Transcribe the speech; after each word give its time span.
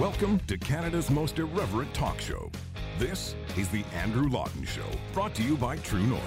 Welcome 0.00 0.40
to 0.46 0.56
Canada's 0.56 1.10
most 1.10 1.38
irreverent 1.38 1.92
talk 1.92 2.22
show. 2.22 2.50
This 2.98 3.34
is 3.58 3.68
The 3.68 3.84
Andrew 3.94 4.30
Lawton 4.30 4.64
Show, 4.64 4.86
brought 5.12 5.34
to 5.34 5.42
you 5.42 5.58
by 5.58 5.76
True 5.76 6.02
North. 6.02 6.22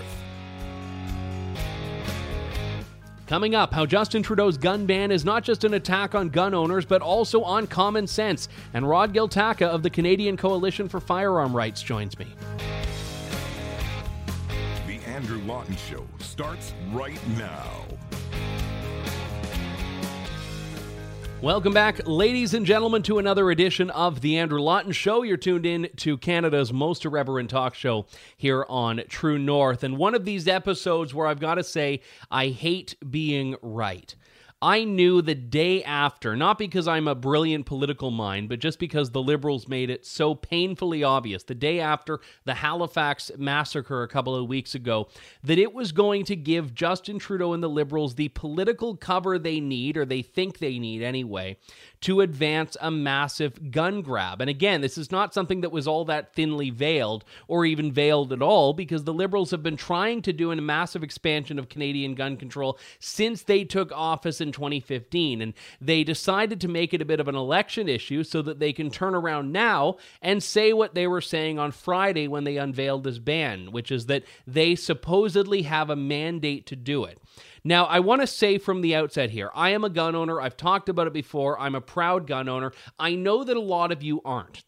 Coming 3.26 3.56
up, 3.56 3.74
how 3.74 3.88
Justin 3.88 4.22
Trudeau's 4.22 4.60
gun 4.60 4.86
ban 4.86 5.10
is 5.10 5.26
not 5.26 5.44
just 5.44 5.64
an 5.64 5.74
attack 5.74 6.14
on 6.14 6.30
gun 6.30 6.54
owners, 6.54 6.86
but 6.86 7.02
also 7.02 7.42
on 7.42 7.66
common 7.66 8.06
sense. 8.06 8.48
And 8.76 8.88
Rod 8.88 9.12
Giltaca 9.12 9.66
of 9.66 9.82
the 9.82 9.90
Canadian 9.90 10.38
Coalition 10.38 10.88
for 10.88 11.00
Firearm 11.00 11.52
Rights 11.56 11.82
joins 11.82 12.20
me. 12.20 12.28
The 14.86 15.00
Andrew 15.08 15.42
Lawton 15.48 15.78
Show 15.78 16.06
starts 16.20 16.76
right 16.92 17.20
now. 17.40 17.88
Welcome 21.44 21.74
back, 21.74 22.08
ladies 22.08 22.54
and 22.54 22.66
gentlemen, 22.66 23.04
to 23.04 23.18
another 23.18 23.52
edition 23.52 23.90
of 23.90 24.22
The 24.22 24.38
Andrew 24.38 24.62
Lawton 24.62 24.94
Show. 24.94 25.24
You're 25.24 25.36
tuned 25.36 25.66
in 25.66 25.90
to 25.98 26.18
Canada's 26.18 26.72
most 26.72 27.04
irreverent 27.04 27.50
talk 27.50 27.76
show 27.76 28.06
here 28.38 28.66
on 28.70 29.02
True 29.10 29.38
North. 29.38 29.84
And 29.84 29.98
one 29.98 30.16
of 30.16 30.24
these 30.24 30.48
episodes 30.48 31.14
where 31.14 31.28
I've 31.28 31.42
got 31.42 31.56
to 31.56 31.64
say, 31.66 32.00
I 32.32 32.48
hate 32.48 32.96
being 33.12 33.58
right. 33.62 34.16
I 34.64 34.86
knew 34.86 35.22
the 35.22 35.36
day 35.36 35.84
after, 35.84 36.38
not 36.38 36.58
because 36.58 36.88
I'm 36.88 37.10
a 37.10 37.16
brilliant 37.16 37.66
political 37.66 38.12
mind, 38.12 38.48
but 38.48 38.60
just 38.60 38.80
because 38.80 39.12
the 39.12 39.22
Liberals 39.22 39.68
made 39.68 39.90
it 39.90 40.06
so 40.06 40.36
painfully 40.36 41.04
obvious, 41.04 41.44
the 41.44 41.54
day 41.54 41.82
after 41.82 42.22
the 42.46 42.54
Halifax 42.54 43.30
massacre 43.38 44.04
a 44.04 44.08
couple 44.08 44.34
of 44.34 44.48
weeks 44.48 44.74
ago, 44.74 45.10
that 45.44 45.60
it 45.60 45.74
was 45.74 45.92
going 45.92 46.24
to 46.24 46.38
give 46.38 46.74
Justin 46.74 47.20
Trudeau 47.20 47.52
and 47.52 47.62
the 47.62 47.68
Liberals 47.68 48.16
the 48.16 48.30
political 48.30 48.96
cover 48.96 49.38
they 49.38 49.60
need, 49.60 49.98
or 49.98 50.06
they 50.06 50.22
think 50.22 50.60
they 50.60 50.80
need 50.80 51.02
anyway, 51.04 51.58
to 52.04 52.22
advance 52.22 52.78
a 52.80 52.90
massive 52.90 53.72
gun 53.72 54.02
grab. 54.02 54.40
And 54.40 54.50
again, 54.50 54.82
this 54.82 54.98
is 54.98 55.12
not 55.12 55.34
something 55.34 55.62
that 55.62 55.72
was 55.72 55.88
all 55.88 56.06
that 56.06 56.34
thinly 56.34 56.70
veiled 56.70 57.26
or 57.48 57.66
even 57.66 57.92
veiled 57.92 58.32
at 58.32 58.42
all, 58.42 58.74
because 58.74 59.04
the 59.04 59.14
Liberals 59.14 59.52
have 59.52 59.64
been 59.64 59.78
trying 59.78 60.22
to 60.22 60.34
do 60.34 60.52
a 60.52 60.56
massive 60.56 61.04
expansion 61.04 61.58
of 61.58 61.70
Canadian 61.70 62.16
gun 62.16 62.38
control 62.38 62.78
since 63.00 63.44
they 63.44 63.64
took 63.64 63.92
office 63.92 64.40
in 64.40 64.52
2015. 64.52 65.42
And 65.42 65.54
they 65.82 66.04
decided 66.04 66.62
to 66.62 66.68
make 66.68 66.94
it 66.94 67.02
a 67.02 67.06
bit 67.06 67.20
of 67.20 67.28
an 67.28 67.36
election 67.36 67.90
issue 67.90 68.24
so 68.24 68.42
that 68.42 68.60
they 68.60 68.74
can 68.74 68.92
turn 68.92 69.16
around 69.16 69.52
now 69.52 69.98
and 70.22 70.44
say 70.44 70.74
what 70.74 70.96
they 70.96 71.08
were 71.08 71.22
saying 71.22 71.58
on 71.58 71.72
Friday 71.72 72.28
when 72.28 72.44
they 72.44 72.58
unveiled 72.58 73.04
this 73.04 73.20
ban, 73.20 73.72
which 73.72 73.92
is 73.92 74.06
that 74.08 74.24
they 74.46 74.76
supposedly 74.76 75.64
have 75.64 75.90
a 75.90 75.96
mandate 75.96 76.66
to 76.68 76.76
do 76.76 77.06
it. 77.06 77.18
Now, 77.66 77.86
I 77.86 78.02
want 78.02 78.20
to 78.20 78.28
say 78.28 78.58
from 78.58 78.82
the 78.82 78.94
outset 78.94 79.30
here 79.30 79.50
I 79.56 79.70
am 79.70 79.86
a 79.86 79.90
gun 79.90 80.16
owner. 80.16 80.42
I've 80.42 80.58
talked 80.58 80.90
about 80.90 81.08
it 81.08 81.14
before. 81.14 81.58
I'm 81.58 81.76
a 81.76 81.82
proud 81.94 82.26
gun 82.26 82.50
owner. 82.50 82.74
I 82.98 83.14
know 83.14 83.44
that 83.44 83.56
a 83.56 83.62
lot 83.62 83.92
of 83.92 84.02
you 84.02 84.20
aren't. 84.26 84.64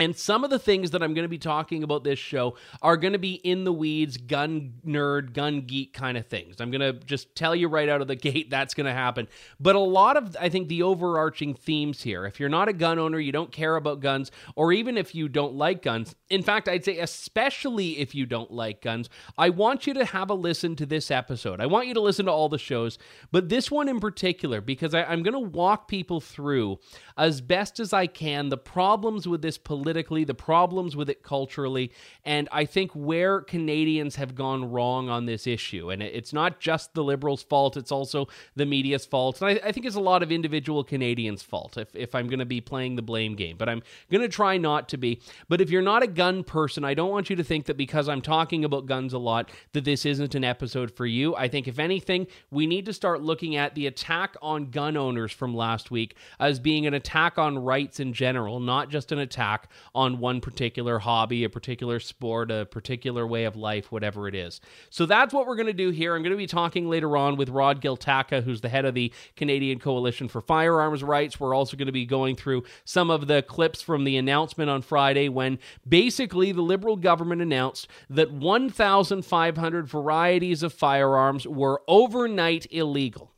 And 0.00 0.16
some 0.16 0.42
of 0.42 0.50
the 0.50 0.58
things 0.58 0.90
that 0.90 1.04
I'm 1.04 1.14
going 1.14 1.24
to 1.24 1.28
be 1.28 1.38
talking 1.38 1.84
about 1.84 2.02
this 2.02 2.18
show 2.18 2.56
are 2.82 2.96
going 2.96 3.12
to 3.12 3.18
be 3.18 3.34
in 3.34 3.62
the 3.62 3.72
weeds, 3.72 4.16
gun 4.16 4.74
nerd, 4.84 5.34
gun 5.34 5.60
geek 5.60 5.92
kind 5.92 6.18
of 6.18 6.26
things. 6.26 6.60
I'm 6.60 6.72
going 6.72 6.80
to 6.80 6.92
just 6.92 7.36
tell 7.36 7.54
you 7.54 7.68
right 7.68 7.88
out 7.88 8.00
of 8.00 8.08
the 8.08 8.16
gate 8.24 8.50
that's 8.50 8.74
going 8.74 8.86
to 8.86 8.92
happen. 8.92 9.28
But 9.60 9.76
a 9.76 9.80
lot 9.80 10.16
of, 10.16 10.36
I 10.40 10.48
think, 10.48 10.66
the 10.66 10.82
overarching 10.82 11.54
themes 11.54 12.02
here, 12.02 12.26
if 12.26 12.40
you're 12.40 12.48
not 12.48 12.68
a 12.68 12.72
gun 12.72 12.98
owner, 12.98 13.20
you 13.20 13.30
don't 13.30 13.52
care 13.52 13.76
about 13.76 14.00
guns, 14.00 14.32
or 14.56 14.72
even 14.72 14.98
if 14.98 15.14
you 15.14 15.28
don't 15.28 15.54
like 15.54 15.82
guns, 15.82 16.16
in 16.28 16.42
fact, 16.42 16.68
I'd 16.68 16.84
say 16.84 16.98
especially 16.98 17.98
if 18.00 18.16
you 18.16 18.26
don't 18.26 18.50
like 18.50 18.82
guns, 18.82 19.08
I 19.38 19.50
want 19.50 19.86
you 19.86 19.94
to 19.94 20.04
have 20.04 20.28
a 20.28 20.34
listen 20.34 20.74
to 20.76 20.86
this 20.86 21.12
episode. 21.12 21.60
I 21.60 21.66
want 21.66 21.86
you 21.86 21.94
to 21.94 22.00
listen 22.00 22.26
to 22.26 22.32
all 22.32 22.48
the 22.48 22.58
shows, 22.58 22.98
but 23.30 23.48
this 23.48 23.70
one 23.70 23.88
in 23.88 24.00
particular, 24.00 24.60
because 24.60 24.92
I, 24.92 25.12
am 25.12 25.22
going 25.22 25.34
to 25.34 25.38
walk 25.38 25.86
people 25.86 26.20
through 26.20 26.80
as 27.16 27.40
best 27.40 27.78
as 27.78 27.92
I 27.92 28.08
can 28.08 28.48
the 28.48 28.58
problems 28.58 29.28
with 29.28 29.42
this 29.42 29.58
politically, 29.84 30.24
the 30.24 30.34
problems 30.34 30.96
with 30.96 31.10
it 31.10 31.22
culturally, 31.22 31.92
and 32.24 32.48
I 32.50 32.64
think 32.64 32.90
where 32.92 33.42
Canadians 33.42 34.16
have 34.16 34.34
gone 34.34 34.70
wrong 34.70 35.10
on 35.10 35.26
this 35.26 35.46
issue. 35.46 35.90
And 35.90 36.02
it's 36.02 36.32
not 36.32 36.58
just 36.58 36.94
the 36.94 37.04
Liberals' 37.04 37.42
fault, 37.42 37.76
it's 37.76 37.92
also 37.92 38.28
the 38.56 38.64
media's 38.64 39.04
fault. 39.04 39.42
And 39.42 39.50
I, 39.50 39.68
I 39.68 39.72
think 39.72 39.84
it's 39.84 39.96
a 39.96 40.00
lot 40.00 40.22
of 40.22 40.32
individual 40.32 40.84
Canadians' 40.84 41.42
fault 41.42 41.76
if, 41.76 41.94
if 41.94 42.14
I'm 42.14 42.28
going 42.28 42.38
to 42.38 42.46
be 42.46 42.62
playing 42.62 42.96
the 42.96 43.02
blame 43.02 43.36
game, 43.36 43.56
but 43.58 43.68
I'm 43.68 43.82
going 44.10 44.22
to 44.22 44.28
try 44.28 44.56
not 44.56 44.88
to 44.88 44.96
be. 44.96 45.20
But 45.48 45.60
if 45.60 45.68
you're 45.68 45.82
not 45.82 46.02
a 46.02 46.06
gun 46.06 46.44
person, 46.44 46.82
I 46.82 46.94
don't 46.94 47.10
want 47.10 47.28
you 47.28 47.36
to 47.36 47.44
think 47.44 47.66
that 47.66 47.76
because 47.76 48.08
I'm 48.08 48.22
talking 48.22 48.64
about 48.64 48.86
guns 48.86 49.12
a 49.12 49.18
lot, 49.18 49.50
that 49.74 49.84
this 49.84 50.06
isn't 50.06 50.34
an 50.34 50.44
episode 50.44 50.90
for 50.90 51.04
you. 51.04 51.36
I 51.36 51.48
think, 51.48 51.68
if 51.68 51.78
anything, 51.78 52.26
we 52.50 52.66
need 52.66 52.86
to 52.86 52.94
start 52.94 53.20
looking 53.20 53.56
at 53.56 53.74
the 53.74 53.86
attack 53.86 54.36
on 54.40 54.70
gun 54.70 54.96
owners 54.96 55.32
from 55.32 55.54
last 55.54 55.90
week 55.90 56.16
as 56.40 56.58
being 56.58 56.86
an 56.86 56.94
attack 56.94 57.36
on 57.36 57.58
rights 57.58 58.00
in 58.00 58.14
general, 58.14 58.60
not 58.60 58.88
just 58.88 59.12
an 59.12 59.18
attack 59.18 59.68
on 59.94 60.18
one 60.18 60.40
particular 60.40 60.98
hobby, 60.98 61.44
a 61.44 61.50
particular 61.50 62.00
sport, 62.00 62.50
a 62.50 62.66
particular 62.66 63.26
way 63.26 63.44
of 63.44 63.56
life, 63.56 63.92
whatever 63.92 64.28
it 64.28 64.34
is. 64.34 64.60
So 64.90 65.06
that's 65.06 65.34
what 65.34 65.46
we're 65.46 65.56
going 65.56 65.66
to 65.66 65.72
do 65.72 65.90
here. 65.90 66.14
I'm 66.14 66.22
going 66.22 66.32
to 66.32 66.36
be 66.36 66.46
talking 66.46 66.88
later 66.88 67.16
on 67.16 67.36
with 67.36 67.48
Rod 67.48 67.80
Giltaca, 67.80 68.42
who's 68.42 68.60
the 68.60 68.68
head 68.68 68.84
of 68.84 68.94
the 68.94 69.12
Canadian 69.36 69.78
Coalition 69.78 70.28
for 70.28 70.40
Firearms 70.40 71.02
Rights. 71.02 71.38
We're 71.38 71.54
also 71.54 71.76
going 71.76 71.86
to 71.86 71.92
be 71.92 72.06
going 72.06 72.36
through 72.36 72.64
some 72.84 73.10
of 73.10 73.26
the 73.26 73.42
clips 73.42 73.82
from 73.82 74.04
the 74.04 74.16
announcement 74.16 74.70
on 74.70 74.82
Friday 74.82 75.28
when 75.28 75.58
basically 75.88 76.52
the 76.52 76.62
Liberal 76.62 76.96
government 76.96 77.42
announced 77.42 77.88
that 78.08 78.32
1,500 78.32 79.88
varieties 79.88 80.62
of 80.62 80.72
firearms 80.72 81.46
were 81.46 81.82
overnight 81.86 82.66
illegal 82.70 83.33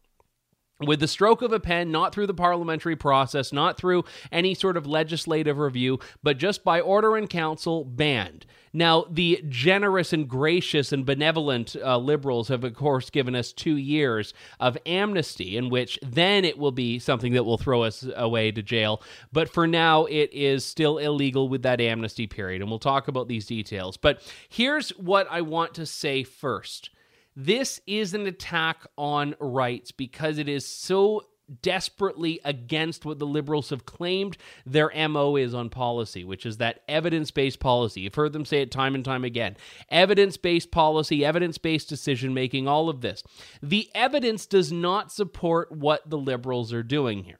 with 0.81 1.00
the 1.00 1.09
stroke 1.09 1.42
of 1.42 1.53
a 1.53 1.60
pen, 1.60 1.91
not 1.91 2.14
through 2.14 2.26
the 2.26 2.34
parliamentary 2.34 2.97
process, 2.97 3.53
not 3.53 3.78
through 3.78 4.04
any 4.31 4.54
sort 4.54 4.76
of 4.76 4.87
legislative 4.87 5.59
review, 5.59 5.98
but 6.22 6.38
just 6.38 6.64
by 6.64 6.81
order 6.81 7.16
in 7.16 7.26
council, 7.26 7.84
banned. 7.84 8.44
Now, 8.75 9.06
the 9.10 9.42
generous 9.48 10.12
and 10.12 10.28
gracious 10.28 10.92
and 10.92 11.06
benevolent 11.06 11.76
uh, 11.76 11.97
liberals 11.97 12.48
have, 12.48 12.62
of 12.62 12.75
course, 12.75 13.09
given 13.09 13.34
us 13.34 13.50
two 13.50 13.78
years 13.78 14.34
of 14.60 14.76
amnesty, 14.84 15.56
in 15.56 15.70
which 15.70 15.98
then 16.03 16.44
it 16.44 16.59
will 16.59 16.72
be 16.72 16.98
something 16.98 17.32
that 17.32 17.44
will 17.44 17.56
throw 17.56 17.84
us 17.84 18.06
away 18.14 18.50
to 18.53 18.62
jail. 18.62 19.03
But 19.32 19.48
for 19.48 19.66
now, 19.66 20.04
it 20.04 20.31
is 20.31 20.62
still 20.62 20.98
illegal 20.98 21.48
with 21.48 21.62
that 21.62 21.81
amnesty 21.81 22.26
period. 22.26 22.60
And 22.60 22.69
we'll 22.69 22.78
talk 22.78 23.08
about 23.08 23.28
these 23.28 23.47
details. 23.47 23.97
But 23.97 24.20
here's 24.50 24.91
what 24.91 25.26
I 25.31 25.41
want 25.41 25.72
to 25.75 25.87
say 25.87 26.22
first. 26.22 26.91
This 27.37 27.83
is 27.87 28.15
an 28.15 28.27
attack 28.27 28.87
on 28.97 29.35
rights 29.39 29.93
because 29.93 30.39
it 30.39 30.49
is 30.49 30.67
so 30.67 31.23
desperately 31.63 32.41
against 32.45 33.05
what 33.05 33.19
the 33.19 33.27
liberals 33.27 33.71
have 33.71 33.87
claimed 33.87 34.37
their 34.65 34.91
MO 35.09 35.37
is 35.37 35.55
on 35.55 35.69
policy, 35.69 36.25
which 36.25 36.45
is 36.47 36.57
that 36.57 36.83
evidence 36.89 37.31
based 37.31 37.61
policy. 37.61 38.01
You've 38.01 38.15
heard 38.15 38.33
them 38.33 38.45
say 38.45 38.63
it 38.63 38.71
time 38.71 38.95
and 38.95 39.05
time 39.05 39.25
again 39.25 39.57
evidence 39.91 40.37
based 40.37 40.71
policy, 40.71 41.25
evidence 41.25 41.59
based 41.59 41.89
decision 41.89 42.35
making, 42.35 42.67
all 42.67 42.89
of 42.89 43.01
this. 43.01 43.23
The 43.63 43.89
evidence 43.95 44.47
does 44.47 44.73
not 44.73 45.13
support 45.13 45.71
what 45.71 46.09
the 46.09 46.19
liberals 46.19 46.73
are 46.73 46.83
doing 46.83 47.25
here. 47.25 47.39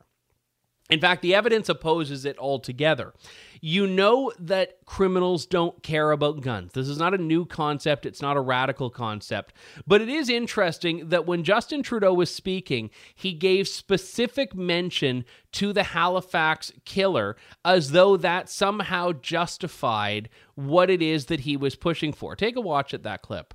In 0.89 1.01
fact, 1.01 1.21
the 1.23 1.35
evidence 1.35 1.69
opposes 1.69 2.25
it 2.25 2.39
altogether. 2.39 3.13
You 3.61 3.89
know 3.89 4.33
that 4.39 4.85
criminals 4.85 5.45
don't 5.45 5.83
care 5.83 6.13
about 6.13 6.43
guns. 6.43 6.75
This 6.75 6.87
is 6.87 6.99
not 6.99 7.13
a 7.13 7.19
new 7.19 7.45
concept, 7.45 8.07
it's 8.07 8.23
not 8.23 8.37
a 8.37 8.41
radical 8.41 8.89
concept. 8.89 9.53
But 9.87 10.01
it 10.01 10.09
is 10.09 10.29
interesting 10.29 11.09
that 11.09 11.27
when 11.27 11.43
Justin 11.43 11.83
Trudeau 11.83 12.15
was 12.15 12.33
speaking, 12.33 12.91
he 13.15 13.33
gave 13.33 13.67
specific 13.67 14.55
mention 14.55 15.25
to 15.53 15.73
the 15.73 15.83
Halifax 15.83 16.73
killer 16.85 17.37
as 17.65 17.91
though 17.91 18.17
that 18.19 18.49
somehow 18.49 19.11
justified 19.11 20.29
what 20.55 20.89
it 20.89 21.03
is 21.03 21.27
that 21.27 21.41
he 21.41 21.57
was 21.57 21.75
pushing 21.75 22.13
for. 22.13 22.37
Take 22.37 22.55
a 22.55 22.61
watch 22.61 22.95
at 22.95 23.03
that 23.03 23.23
clip. 23.23 23.55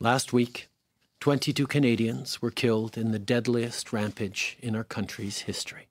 Last 0.00 0.32
week, 0.32 0.68
22 1.20 1.66
Canadians 1.66 2.40
were 2.40 2.50
killed 2.50 2.96
in 2.96 3.12
the 3.12 3.18
deadliest 3.18 3.92
rampage 3.92 4.56
in 4.60 4.74
our 4.74 4.84
country's 4.84 5.40
history. 5.40 5.88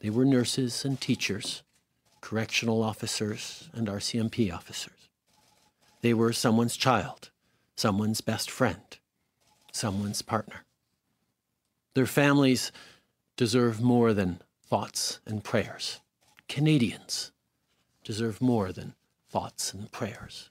They 0.00 0.10
were 0.10 0.24
nurses 0.24 0.84
and 0.84 1.00
teachers, 1.00 1.62
correctional 2.20 2.82
officers 2.82 3.68
and 3.72 3.88
RCMP 3.88 4.52
officers. 4.52 5.08
They 6.02 6.14
were 6.14 6.32
someone's 6.32 6.76
child, 6.76 7.30
someone's 7.76 8.20
best 8.20 8.50
friend, 8.50 8.98
someone's 9.72 10.22
partner. 10.22 10.64
Their 11.94 12.06
families 12.06 12.70
deserve 13.36 13.80
more 13.80 14.12
than 14.12 14.40
thoughts 14.62 15.18
and 15.26 15.42
prayers. 15.42 16.00
Canadians 16.48 17.32
deserve 18.04 18.40
more 18.40 18.72
than 18.72 18.94
thoughts 19.28 19.74
and 19.74 19.90
prayers. 19.90 20.50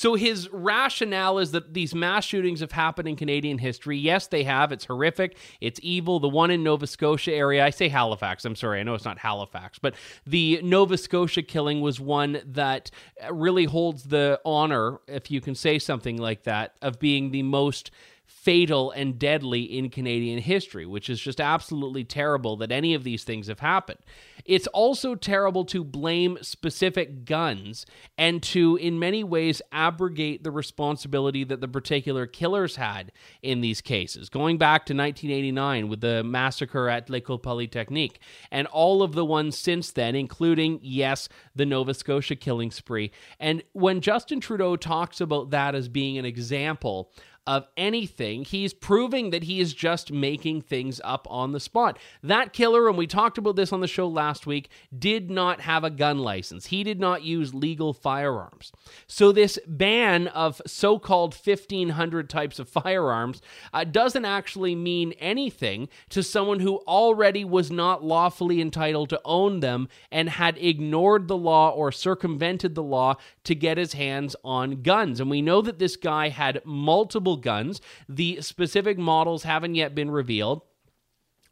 So 0.00 0.14
his 0.14 0.48
rationale 0.50 1.38
is 1.40 1.52
that 1.52 1.74
these 1.74 1.94
mass 1.94 2.24
shootings 2.24 2.60
have 2.60 2.72
happened 2.72 3.06
in 3.06 3.16
Canadian 3.16 3.58
history. 3.58 3.98
Yes, 3.98 4.28
they 4.28 4.44
have. 4.44 4.72
It's 4.72 4.86
horrific. 4.86 5.36
It's 5.60 5.78
evil. 5.82 6.20
The 6.20 6.28
one 6.30 6.50
in 6.50 6.62
Nova 6.62 6.86
Scotia 6.86 7.34
area, 7.34 7.62
I 7.62 7.68
say 7.68 7.90
Halifax. 7.90 8.46
I'm 8.46 8.56
sorry. 8.56 8.80
I 8.80 8.82
know 8.82 8.94
it's 8.94 9.04
not 9.04 9.18
Halifax, 9.18 9.78
but 9.78 9.94
the 10.26 10.58
Nova 10.62 10.96
Scotia 10.96 11.42
killing 11.42 11.82
was 11.82 12.00
one 12.00 12.40
that 12.46 12.90
really 13.30 13.66
holds 13.66 14.04
the 14.04 14.40
honor, 14.42 15.00
if 15.06 15.30
you 15.30 15.42
can 15.42 15.54
say 15.54 15.78
something 15.78 16.16
like 16.16 16.44
that, 16.44 16.76
of 16.80 16.98
being 16.98 17.30
the 17.30 17.42
most 17.42 17.90
fatal 18.30 18.90
and 18.92 19.18
deadly 19.18 19.62
in 19.62 19.90
Canadian 19.90 20.38
history, 20.38 20.86
which 20.86 21.10
is 21.10 21.20
just 21.20 21.40
absolutely 21.40 22.04
terrible 22.04 22.56
that 22.56 22.72
any 22.72 22.94
of 22.94 23.04
these 23.04 23.24
things 23.24 23.48
have 23.48 23.58
happened. 23.60 23.98
It's 24.46 24.68
also 24.68 25.14
terrible 25.14 25.64
to 25.66 25.84
blame 25.84 26.38
specific 26.40 27.24
guns 27.24 27.84
and 28.16 28.42
to, 28.44 28.76
in 28.76 28.98
many 28.98 29.24
ways, 29.24 29.60
abrogate 29.72 30.42
the 30.42 30.50
responsibility 30.50 31.44
that 31.44 31.60
the 31.60 31.68
particular 31.68 32.26
killers 32.26 32.76
had 32.76 33.12
in 33.42 33.60
these 33.60 33.80
cases. 33.80 34.30
Going 34.30 34.56
back 34.56 34.86
to 34.86 34.94
1989 34.94 35.88
with 35.88 36.00
the 36.00 36.24
massacre 36.24 36.88
at 36.88 37.10
L'École 37.10 37.42
Polytechnique, 37.42 38.20
and 38.50 38.66
all 38.68 39.02
of 39.02 39.12
the 39.12 39.24
ones 39.24 39.58
since 39.58 39.90
then, 39.90 40.14
including, 40.14 40.78
yes, 40.82 41.28
the 41.54 41.66
Nova 41.66 41.92
Scotia 41.92 42.36
killing 42.36 42.70
spree. 42.70 43.10
And 43.38 43.62
when 43.72 44.00
Justin 44.00 44.40
Trudeau 44.40 44.76
talks 44.76 45.20
about 45.20 45.50
that 45.50 45.74
as 45.74 45.88
being 45.88 46.16
an 46.16 46.24
example 46.24 47.12
of 47.46 47.66
anything. 47.76 48.44
He's 48.44 48.72
proving 48.72 49.30
that 49.30 49.44
he 49.44 49.60
is 49.60 49.74
just 49.74 50.12
making 50.12 50.62
things 50.62 51.00
up 51.02 51.26
on 51.30 51.52
the 51.52 51.60
spot. 51.60 51.98
That 52.22 52.52
killer, 52.52 52.88
and 52.88 52.98
we 52.98 53.06
talked 53.06 53.38
about 53.38 53.56
this 53.56 53.72
on 53.72 53.80
the 53.80 53.88
show 53.88 54.06
last 54.06 54.46
week, 54.46 54.68
did 54.96 55.30
not 55.30 55.62
have 55.62 55.82
a 55.82 55.90
gun 55.90 56.18
license. 56.18 56.66
He 56.66 56.84
did 56.84 57.00
not 57.00 57.22
use 57.22 57.54
legal 57.54 57.92
firearms. 57.92 58.72
So, 59.06 59.32
this 59.32 59.58
ban 59.66 60.28
of 60.28 60.60
so 60.66 60.98
called 60.98 61.34
1,500 61.34 62.28
types 62.28 62.58
of 62.58 62.68
firearms 62.68 63.40
uh, 63.72 63.84
doesn't 63.84 64.24
actually 64.24 64.74
mean 64.74 65.12
anything 65.18 65.88
to 66.10 66.22
someone 66.22 66.60
who 66.60 66.78
already 66.86 67.44
was 67.44 67.70
not 67.70 68.04
lawfully 68.04 68.60
entitled 68.60 69.08
to 69.10 69.20
own 69.24 69.60
them 69.60 69.88
and 70.10 70.28
had 70.28 70.58
ignored 70.58 71.28
the 71.28 71.36
law 71.36 71.70
or 71.70 71.90
circumvented 71.90 72.74
the 72.74 72.82
law 72.82 73.16
to 73.44 73.54
get 73.54 73.78
his 73.78 73.94
hands 73.94 74.36
on 74.44 74.82
guns. 74.82 75.20
And 75.20 75.30
we 75.30 75.42
know 75.42 75.62
that 75.62 75.78
this 75.78 75.96
guy 75.96 76.28
had 76.28 76.60
multiple 76.64 77.29
guns. 77.36 77.80
The 78.08 78.40
specific 78.40 78.98
models 78.98 79.42
haven't 79.42 79.74
yet 79.74 79.94
been 79.94 80.10
revealed. 80.10 80.62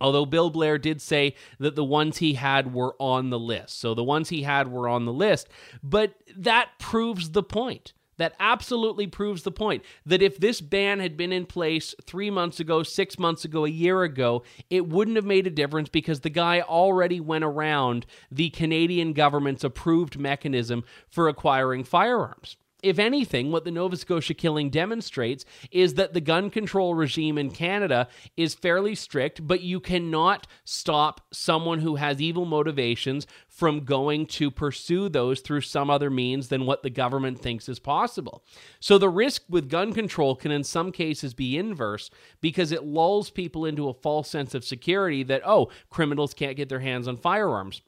Although 0.01 0.27
Bill 0.27 0.51
Blair 0.51 0.79
did 0.79 1.03
say 1.03 1.35
that 1.59 1.75
the 1.75 1.85
ones 1.85 2.19
he 2.19 2.35
had 2.35 2.73
were 2.73 2.95
on 3.01 3.31
the 3.31 3.39
list. 3.39 3.81
So 3.81 3.95
the 3.95 4.05
ones 4.05 4.29
he 4.29 4.43
had 4.43 4.69
were 4.69 4.89
on 4.89 5.07
the 5.07 5.13
list. 5.13 5.49
But 5.83 6.15
that 6.37 6.71
proves 6.79 7.31
the 7.31 7.43
point. 7.43 7.93
That 8.17 8.35
absolutely 8.41 9.07
proves 9.07 9.45
the 9.45 9.53
point 9.53 9.85
that 10.05 10.23
if 10.23 10.39
this 10.39 10.61
ban 10.61 10.99
had 10.99 11.17
been 11.17 11.33
in 11.33 11.47
place 11.47 11.95
three 12.05 12.31
months 12.31 12.59
ago, 12.59 12.83
six 12.83 13.17
months 13.17 13.45
ago, 13.45 13.65
a 13.65 13.71
year 13.71 14.03
ago, 14.03 14.43
it 14.71 14.89
wouldn't 14.89 15.17
have 15.17 15.25
made 15.25 15.47
a 15.47 15.51
difference 15.51 15.89
because 15.89 16.21
the 16.21 16.31
guy 16.31 16.61
already 16.61 17.21
went 17.21 17.45
around 17.45 18.07
the 18.29 18.51
Canadian 18.51 19.13
government's 19.13 19.63
approved 19.63 20.19
mechanism 20.19 20.83
for 21.09 21.29
acquiring 21.29 21.85
firearms 21.85 22.57
if 22.83 22.99
anything, 22.99 23.51
what 23.51 23.65
the 23.65 23.71
Nova 23.71 23.97
Scotia 23.97 24.35
killing 24.35 24.71
demonstrates 24.71 25.45
is 25.71 25.95
that 25.95 26.13
the 26.13 26.21
gun 26.21 26.49
control 26.49 26.95
regime 26.95 27.37
in 27.37 27.51
Canada 27.51 28.09
is 28.37 28.55
fairly 28.55 28.95
strict, 28.95 29.47
but 29.47 29.63
you 29.63 29.81
cannot 29.81 30.47
stop 30.65 31.21
someone 31.33 31.81
who 31.81 31.97
has 31.97 32.21
evil 32.21 32.45
motivations 32.45 33.27
from 33.49 33.85
going 33.85 34.27
to 34.27 34.51
pursue 34.51 35.09
those 35.09 35.41
through 35.41 35.63
some 35.63 35.91
other 35.91 36.11
means 36.11 36.49
than 36.49 36.67
what 36.67 36.85
the 36.85 36.91
government 36.91 37.41
thinks 37.41 37.69
is 37.69 37.81
possible. 37.81 38.45
So 38.79 38.97
the 38.97 39.09
risk 39.09 39.43
with 39.49 39.69
gun 39.69 39.93
control 39.93 40.37
can, 40.37 40.53
in 40.53 40.63
some 40.63 40.93
cases, 40.93 41.35
be 41.35 41.59
inverse 41.59 42.11
because 42.41 42.71
it 42.71 42.85
lulls 42.85 43.31
people 43.31 43.65
into 43.65 43.89
a 43.89 43.95
false 43.95 44.31
sense 44.31 44.55
of 44.55 44.65
security 44.65 45.25
that, 45.25 45.43
oh, 45.45 45.69
criminals 45.91 46.33
can't 46.33 46.57
get 46.57 46.69
their 46.69 46.81
hands 46.81 47.09
on 47.09 47.17
firearms. 47.17 47.83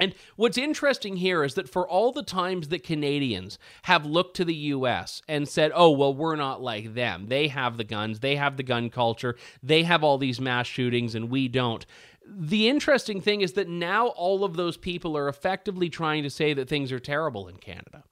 And 0.00 0.14
what's 0.36 0.58
interesting 0.58 1.16
here 1.16 1.44
is 1.44 1.54
that 1.54 1.68
for 1.68 1.86
all 1.88 2.10
the 2.10 2.22
times 2.22 2.68
that 2.68 2.82
Canadians 2.82 3.58
have 3.82 4.06
looked 4.06 4.36
to 4.36 4.44
the 4.44 4.54
US 4.54 5.22
and 5.28 5.48
said, 5.48 5.70
oh, 5.74 5.90
well, 5.90 6.14
we're 6.14 6.36
not 6.36 6.62
like 6.62 6.94
them. 6.94 7.26
They 7.28 7.48
have 7.48 7.76
the 7.76 7.84
guns, 7.84 8.20
they 8.20 8.36
have 8.36 8.56
the 8.56 8.62
gun 8.62 8.90
culture, 8.90 9.36
they 9.62 9.82
have 9.82 10.02
all 10.02 10.18
these 10.18 10.40
mass 10.40 10.66
shootings, 10.66 11.14
and 11.14 11.30
we 11.30 11.48
don't. 11.48 11.84
The 12.26 12.68
interesting 12.68 13.20
thing 13.20 13.40
is 13.40 13.52
that 13.54 13.68
now 13.68 14.08
all 14.08 14.44
of 14.44 14.56
those 14.56 14.76
people 14.76 15.16
are 15.16 15.28
effectively 15.28 15.90
trying 15.90 16.22
to 16.22 16.30
say 16.30 16.54
that 16.54 16.68
things 16.68 16.92
are 16.92 17.00
terrible 17.00 17.48
in 17.48 17.56
Canada. 17.56 18.04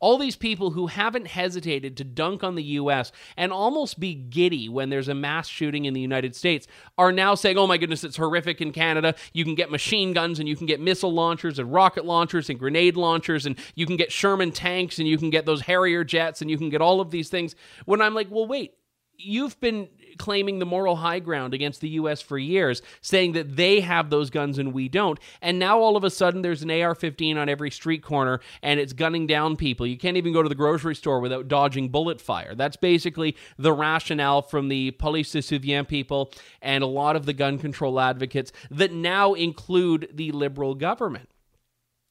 All 0.00 0.18
these 0.18 0.36
people 0.36 0.70
who 0.70 0.86
haven't 0.86 1.26
hesitated 1.26 1.96
to 1.96 2.04
dunk 2.04 2.44
on 2.44 2.54
the 2.54 2.62
US 2.62 3.10
and 3.36 3.52
almost 3.52 3.98
be 3.98 4.14
giddy 4.14 4.68
when 4.68 4.90
there's 4.90 5.08
a 5.08 5.14
mass 5.14 5.48
shooting 5.48 5.84
in 5.84 5.94
the 5.94 6.00
United 6.00 6.36
States 6.36 6.66
are 6.96 7.12
now 7.12 7.34
saying, 7.34 7.58
oh 7.58 7.66
my 7.66 7.78
goodness, 7.78 8.04
it's 8.04 8.16
horrific 8.16 8.60
in 8.60 8.72
Canada. 8.72 9.14
You 9.32 9.44
can 9.44 9.54
get 9.54 9.70
machine 9.70 10.12
guns 10.12 10.38
and 10.38 10.48
you 10.48 10.56
can 10.56 10.66
get 10.66 10.80
missile 10.80 11.12
launchers 11.12 11.58
and 11.58 11.72
rocket 11.72 12.04
launchers 12.04 12.48
and 12.48 12.58
grenade 12.58 12.96
launchers 12.96 13.46
and 13.46 13.58
you 13.74 13.86
can 13.86 13.96
get 13.96 14.12
Sherman 14.12 14.52
tanks 14.52 14.98
and 14.98 15.08
you 15.08 15.18
can 15.18 15.30
get 15.30 15.46
those 15.46 15.62
Harrier 15.62 16.04
jets 16.04 16.40
and 16.40 16.50
you 16.50 16.58
can 16.58 16.68
get 16.68 16.80
all 16.80 17.00
of 17.00 17.10
these 17.10 17.28
things. 17.28 17.54
When 17.84 18.00
I'm 18.00 18.14
like, 18.14 18.28
well, 18.30 18.46
wait, 18.46 18.74
you've 19.18 19.58
been 19.60 19.88
claiming 20.18 20.58
the 20.58 20.66
moral 20.66 20.96
high 20.96 21.18
ground 21.20 21.54
against 21.54 21.80
the 21.80 21.90
US 21.90 22.20
for 22.20 22.38
years, 22.38 22.82
saying 23.00 23.32
that 23.32 23.56
they 23.56 23.80
have 23.80 24.10
those 24.10 24.30
guns 24.30 24.58
and 24.58 24.72
we 24.72 24.88
don't. 24.88 25.18
And 25.40 25.58
now 25.58 25.78
all 25.78 25.96
of 25.96 26.04
a 26.04 26.10
sudden 26.10 26.42
there's 26.42 26.62
an 26.62 26.70
AR 26.70 26.94
15 26.94 27.38
on 27.38 27.48
every 27.48 27.70
street 27.70 28.02
corner 28.02 28.40
and 28.62 28.80
it's 28.80 28.92
gunning 28.92 29.26
down 29.26 29.56
people. 29.56 29.86
You 29.86 29.96
can't 29.96 30.16
even 30.16 30.32
go 30.32 30.42
to 30.42 30.48
the 30.48 30.54
grocery 30.54 30.94
store 30.94 31.20
without 31.20 31.48
dodging 31.48 31.88
bullet 31.88 32.20
fire. 32.20 32.54
That's 32.54 32.76
basically 32.76 33.36
the 33.58 33.72
rationale 33.72 34.42
from 34.42 34.68
the 34.68 34.92
PolySeSouvient 34.92 35.88
people 35.88 36.32
and 36.60 36.82
a 36.82 36.86
lot 36.86 37.16
of 37.16 37.26
the 37.26 37.32
gun 37.32 37.58
control 37.58 38.00
advocates 38.00 38.52
that 38.70 38.92
now 38.92 39.34
include 39.34 40.10
the 40.12 40.32
Liberal 40.32 40.74
government. 40.74 41.28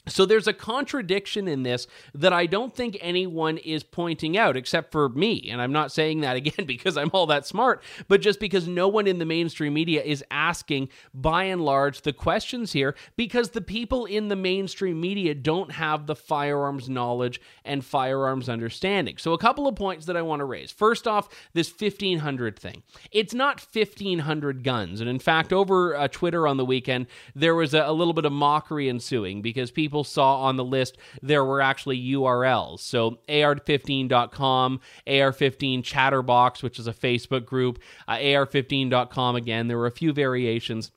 So 0.07 0.25
there's 0.25 0.48
a 0.48 0.54
contradiction 0.54 1.48
in 1.48 1.63
this 1.63 1.88
that 2.13 2.33
I 2.33 2.45
don't 2.45 2.75
think 2.75 2.98
anyone 3.01 3.57
is 3.57 3.83
pointing 3.83 4.38
out 4.38 4.57
except 4.57 4.92
for 4.92 5.09
me. 5.09 5.48
And 5.50 5.62
I'm 5.62 5.71
not 5.71 5.92
saying 5.92 6.21
that 6.21 6.36
again 6.38 6.65
because 6.65 6.98
I'm 6.98 7.12
all 7.13 7.27
that 7.27 7.45
smart, 7.45 7.83
but 8.07 8.21
just 8.21 8.39
because 8.39 8.68
no 8.68 8.88
one 8.88 9.07
in 9.07 9.19
the 9.19 9.25
mainstream 9.25 9.74
media 9.74 10.01
is 10.01 10.24
asking, 10.31 10.89
by 11.13 11.44
and 11.44 11.62
large, 11.62 12.01
the 12.01 12.13
questions 12.13 12.74
here 12.74 12.95
because 13.15 13.50
the 13.50 13.62
people 13.62 14.06
in 14.06 14.27
the 14.27 14.36
mainstream 14.36 15.00
media 15.00 15.36
don't 15.36 15.71
have 15.71 16.07
the 16.07 16.15
firearms 16.15 16.89
knowledge 16.89 17.42
and 17.65 17.83
firearms 17.83 18.50
understanding. 18.50 19.18
So, 19.18 19.33
a 19.33 19.38
couple 19.38 19.68
of 19.68 19.75
points 19.75 20.06
that 20.06 20.18
I 20.18 20.21
want 20.21 20.39
to 20.39 20.45
raise. 20.45 20.71
First 20.71 21.07
off, 21.07 21.30
this 21.53 21.69
1500 21.71 22.57
thing. 22.57 22.83
It's 23.12 23.33
not 23.33 23.60
1500 23.60 24.63
guns. 24.63 25.01
And 25.01 25.10
in 25.10 25.19
fact, 25.19 25.53
over 25.53 25.95
uh, 25.95 26.07
Twitter 26.07 26.48
on 26.48 26.57
the 26.57 26.65
weekend, 26.65 27.07
there 27.36 27.56
was 27.56 27.74
a, 27.74 27.83
a 27.83 27.92
little 27.92 28.13
bit 28.13 28.25
of 28.25 28.31
mockery 28.31 28.89
ensuing 28.89 29.42
because 29.42 29.71
people 29.71 29.96
people 29.97 30.03
saw 30.03 30.44
on 30.44 30.57
the 30.57 30.63
list 30.63 30.95
there 31.23 31.44
were 31.44 31.59
actually 31.59 31.99
URLs. 31.99 32.81
So 32.81 33.17
AR15.com, 33.27 34.79
AR15 35.07 35.83
Chatterbox, 35.83 36.61
which 36.61 36.77
is 36.77 36.85
a 36.85 36.94
Facebook 36.94 37.45
group, 37.45 37.79
uh, 38.07 38.17
AR15.com 38.17 39.35
again. 39.35 39.67
There 39.67 39.77
were 39.77 39.88
a 39.88 39.91
few 39.91 40.13
variations. 40.13 40.91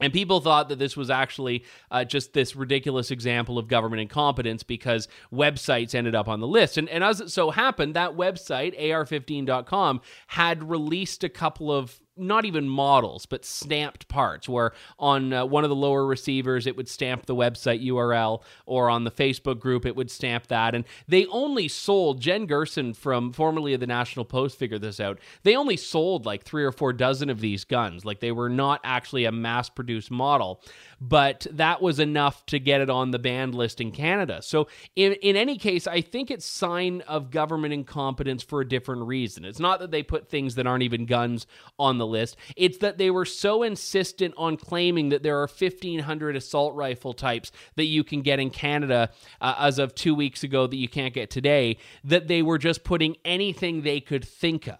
And 0.00 0.12
people 0.12 0.40
thought 0.40 0.68
that 0.68 0.80
this 0.80 0.96
was 0.96 1.10
actually 1.10 1.64
uh, 1.92 2.04
just 2.04 2.32
this 2.32 2.56
ridiculous 2.56 3.12
example 3.12 3.56
of 3.56 3.68
government 3.68 4.00
incompetence 4.00 4.64
because 4.64 5.06
websites 5.32 5.94
ended 5.94 6.16
up 6.16 6.26
on 6.26 6.40
the 6.40 6.46
list. 6.46 6.76
And, 6.76 6.88
and 6.88 7.04
as 7.04 7.20
it 7.20 7.30
so 7.30 7.50
happened, 7.50 7.94
that 7.94 8.16
website, 8.16 8.80
AR15.com, 8.80 10.00
had 10.28 10.68
released 10.68 11.22
a 11.22 11.28
couple 11.28 11.70
of 11.70 12.00
not 12.18 12.44
even 12.44 12.68
models, 12.68 13.26
but 13.26 13.44
stamped 13.44 14.08
parts, 14.08 14.48
where 14.48 14.72
on 14.98 15.32
uh, 15.32 15.44
one 15.46 15.64
of 15.64 15.70
the 15.70 15.76
lower 15.76 16.06
receivers 16.06 16.66
it 16.66 16.76
would 16.76 16.88
stamp 16.88 17.26
the 17.26 17.34
website 17.34 17.84
URL, 17.84 18.42
or 18.66 18.90
on 18.90 19.04
the 19.04 19.10
Facebook 19.10 19.60
group 19.60 19.86
it 19.86 19.96
would 19.96 20.10
stamp 20.10 20.48
that. 20.48 20.74
And 20.74 20.84
they 21.06 21.26
only 21.26 21.68
sold, 21.68 22.20
Jen 22.20 22.46
Gerson 22.46 22.94
from 22.94 23.32
formerly 23.32 23.74
of 23.74 23.80
the 23.80 23.86
National 23.86 24.24
Post 24.24 24.58
figured 24.58 24.82
this 24.82 25.00
out, 25.00 25.18
they 25.42 25.56
only 25.56 25.76
sold 25.76 26.26
like 26.26 26.44
three 26.44 26.64
or 26.64 26.72
four 26.72 26.92
dozen 26.92 27.30
of 27.30 27.40
these 27.40 27.64
guns. 27.64 28.04
Like 28.04 28.20
they 28.20 28.32
were 28.32 28.48
not 28.48 28.80
actually 28.84 29.24
a 29.24 29.32
mass 29.32 29.68
produced 29.68 30.10
model 30.10 30.60
but 31.00 31.46
that 31.52 31.80
was 31.80 32.00
enough 32.00 32.44
to 32.46 32.58
get 32.58 32.80
it 32.80 32.90
on 32.90 33.10
the 33.10 33.18
banned 33.18 33.54
list 33.54 33.80
in 33.80 33.92
Canada. 33.92 34.42
So 34.42 34.68
in 34.96 35.12
in 35.14 35.36
any 35.36 35.56
case, 35.56 35.86
I 35.86 36.00
think 36.00 36.30
it's 36.30 36.44
sign 36.44 37.02
of 37.02 37.30
government 37.30 37.72
incompetence 37.72 38.42
for 38.42 38.60
a 38.60 38.68
different 38.68 39.02
reason. 39.02 39.44
It's 39.44 39.60
not 39.60 39.80
that 39.80 39.90
they 39.90 40.02
put 40.02 40.28
things 40.28 40.56
that 40.56 40.66
aren't 40.66 40.82
even 40.82 41.06
guns 41.06 41.46
on 41.78 41.98
the 41.98 42.06
list. 42.08 42.36
It's 42.56 42.78
that 42.78 42.98
they 42.98 43.10
were 43.10 43.24
so 43.24 43.62
insistent 43.62 44.34
on 44.36 44.56
claiming 44.56 45.10
that 45.10 45.22
there 45.22 45.36
are 45.38 45.46
1500 45.46 46.36
assault 46.36 46.74
rifle 46.74 47.12
types 47.12 47.52
that 47.76 47.84
you 47.84 48.04
can 48.04 48.22
get 48.22 48.40
in 48.40 48.50
Canada 48.50 49.10
uh, 49.40 49.54
as 49.58 49.78
of 49.78 49.94
2 49.94 50.14
weeks 50.14 50.42
ago 50.42 50.66
that 50.66 50.76
you 50.76 50.88
can't 50.88 51.14
get 51.14 51.30
today 51.30 51.76
that 52.04 52.28
they 52.28 52.42
were 52.42 52.58
just 52.58 52.84
putting 52.84 53.16
anything 53.24 53.82
they 53.82 54.00
could 54.00 54.24
think 54.24 54.66
of 54.66 54.78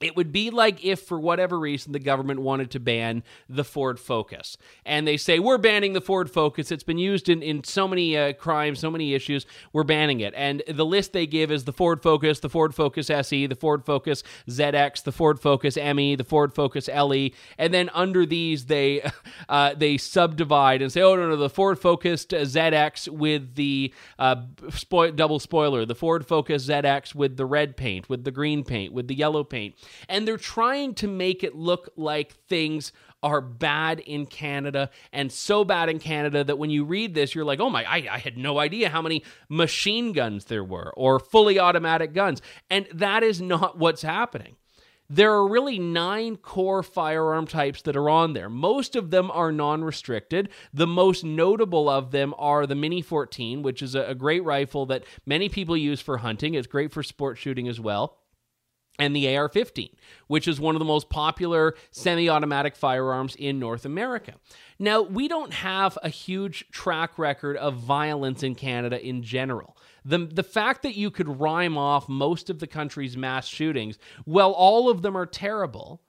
It 0.00 0.14
would 0.14 0.30
be 0.30 0.50
like 0.50 0.84
if, 0.84 1.00
for 1.00 1.18
whatever 1.18 1.58
reason, 1.58 1.90
the 1.90 1.98
government 1.98 2.38
wanted 2.40 2.70
to 2.70 2.80
ban 2.80 3.24
the 3.48 3.64
Ford 3.64 3.98
Focus. 3.98 4.56
And 4.86 5.08
they 5.08 5.16
say, 5.16 5.40
We're 5.40 5.58
banning 5.58 5.92
the 5.92 6.00
Ford 6.00 6.30
Focus. 6.30 6.70
It's 6.70 6.84
been 6.84 6.98
used 6.98 7.28
in, 7.28 7.42
in 7.42 7.64
so 7.64 7.88
many 7.88 8.16
uh, 8.16 8.32
crimes, 8.34 8.78
so 8.78 8.92
many 8.92 9.14
issues. 9.14 9.44
We're 9.72 9.82
banning 9.82 10.20
it. 10.20 10.34
And 10.36 10.62
the 10.68 10.86
list 10.86 11.12
they 11.12 11.26
give 11.26 11.50
is 11.50 11.64
the 11.64 11.72
Ford 11.72 12.00
Focus, 12.00 12.38
the 12.38 12.48
Ford 12.48 12.76
Focus 12.76 13.10
SE, 13.10 13.46
the 13.46 13.56
Ford 13.56 13.84
Focus 13.84 14.22
ZX, 14.48 15.02
the 15.02 15.10
Ford 15.10 15.40
Focus 15.40 15.76
ME, 15.76 16.14
the 16.14 16.22
Ford 16.22 16.54
Focus 16.54 16.86
LE. 16.86 17.30
And 17.58 17.74
then 17.74 17.90
under 17.92 18.24
these, 18.24 18.66
they, 18.66 19.02
uh, 19.48 19.74
they 19.74 19.96
subdivide 19.96 20.80
and 20.80 20.92
say, 20.92 21.02
Oh, 21.02 21.16
no, 21.16 21.28
no, 21.28 21.34
the 21.34 21.50
Ford 21.50 21.76
Focus 21.76 22.24
ZX 22.24 23.08
with 23.08 23.56
the 23.56 23.92
uh, 24.20 24.36
spo- 24.66 25.16
double 25.16 25.40
spoiler, 25.40 25.84
the 25.84 25.96
Ford 25.96 26.24
Focus 26.24 26.68
ZX 26.68 27.16
with 27.16 27.36
the 27.36 27.46
red 27.46 27.76
paint, 27.76 28.08
with 28.08 28.22
the 28.22 28.30
green 28.30 28.62
paint, 28.62 28.92
with 28.92 29.08
the 29.08 29.16
yellow 29.16 29.42
paint 29.42 29.74
and 30.08 30.26
they're 30.26 30.36
trying 30.36 30.94
to 30.94 31.08
make 31.08 31.42
it 31.44 31.54
look 31.54 31.90
like 31.96 32.32
things 32.48 32.92
are 33.22 33.40
bad 33.40 34.00
in 34.00 34.26
Canada 34.26 34.90
and 35.12 35.32
so 35.32 35.64
bad 35.64 35.88
in 35.88 35.98
Canada 35.98 36.44
that 36.44 36.58
when 36.58 36.70
you 36.70 36.84
read 36.84 37.14
this, 37.14 37.34
you're 37.34 37.44
like, 37.44 37.60
oh 37.60 37.70
my, 37.70 37.84
I, 37.84 38.08
I, 38.10 38.18
had 38.18 38.38
no 38.38 38.58
idea 38.58 38.88
how 38.90 39.02
many 39.02 39.24
machine 39.48 40.12
guns 40.12 40.44
there 40.44 40.62
were 40.62 40.92
or 40.96 41.18
fully 41.18 41.58
automatic 41.58 42.14
guns. 42.14 42.40
And 42.70 42.86
that 42.94 43.22
is 43.22 43.40
not 43.40 43.78
what's 43.78 44.02
happening. 44.02 44.56
There 45.10 45.32
are 45.32 45.48
really 45.48 45.78
nine 45.78 46.36
core 46.36 46.82
firearm 46.82 47.46
types 47.46 47.80
that 47.82 47.96
are 47.96 48.10
on 48.10 48.34
there. 48.34 48.50
Most 48.50 48.94
of 48.94 49.10
them 49.10 49.30
are 49.30 49.50
non 49.50 49.82
restricted. 49.82 50.50
The 50.74 50.86
most 50.86 51.24
notable 51.24 51.88
of 51.88 52.10
them 52.10 52.34
are 52.36 52.66
the 52.66 52.74
Mini 52.74 53.00
14, 53.00 53.62
which 53.62 53.80
is 53.80 53.94
a, 53.94 54.14
great 54.14 54.44
rifle 54.44 54.84
that 54.86 55.04
many 55.24 55.48
people 55.48 55.78
use 55.78 56.02
for 56.02 56.18
hunting. 56.18 56.52
It's 56.52 56.66
great 56.66 56.92
for 56.92 57.02
sport 57.02 57.38
shooting 57.38 57.68
as 57.68 57.80
well 57.80 58.18
and 58.98 59.14
the 59.14 59.36
AR 59.36 59.48
15, 59.48 59.90
which 60.26 60.48
is 60.48 60.60
one 60.60 60.74
of 60.74 60.78
the 60.78 60.84
most 60.84 61.08
popular 61.08 61.74
semi 61.90 62.28
automatic 62.28 62.74
firearms 62.74 63.34
in 63.36 63.58
North 63.58 63.84
America. 63.84 64.34
Now, 64.78 65.02
we 65.02 65.28
don't 65.28 65.52
have 65.52 65.98
a 66.02 66.08
huge 66.08 66.68
track 66.70 67.18
record 67.18 67.56
of 67.56 67.74
violence 67.74 68.42
in 68.42 68.54
Canada 68.54 69.04
in 69.04 69.22
general. 69.22 69.76
The, 70.04 70.18
the 70.18 70.42
fact 70.42 70.82
that 70.82 70.94
you 70.94 71.10
could 71.10 71.40
rhyme 71.40 71.76
off 71.76 72.08
most 72.08 72.50
of 72.50 72.60
the 72.60 72.66
country's 72.66 73.16
mass 73.16 73.46
shootings, 73.46 73.98
well, 74.24 74.52
all 74.52 74.88
of 74.88 75.02
them 75.02 75.16
are 75.16 75.26
terrible, 75.26 76.00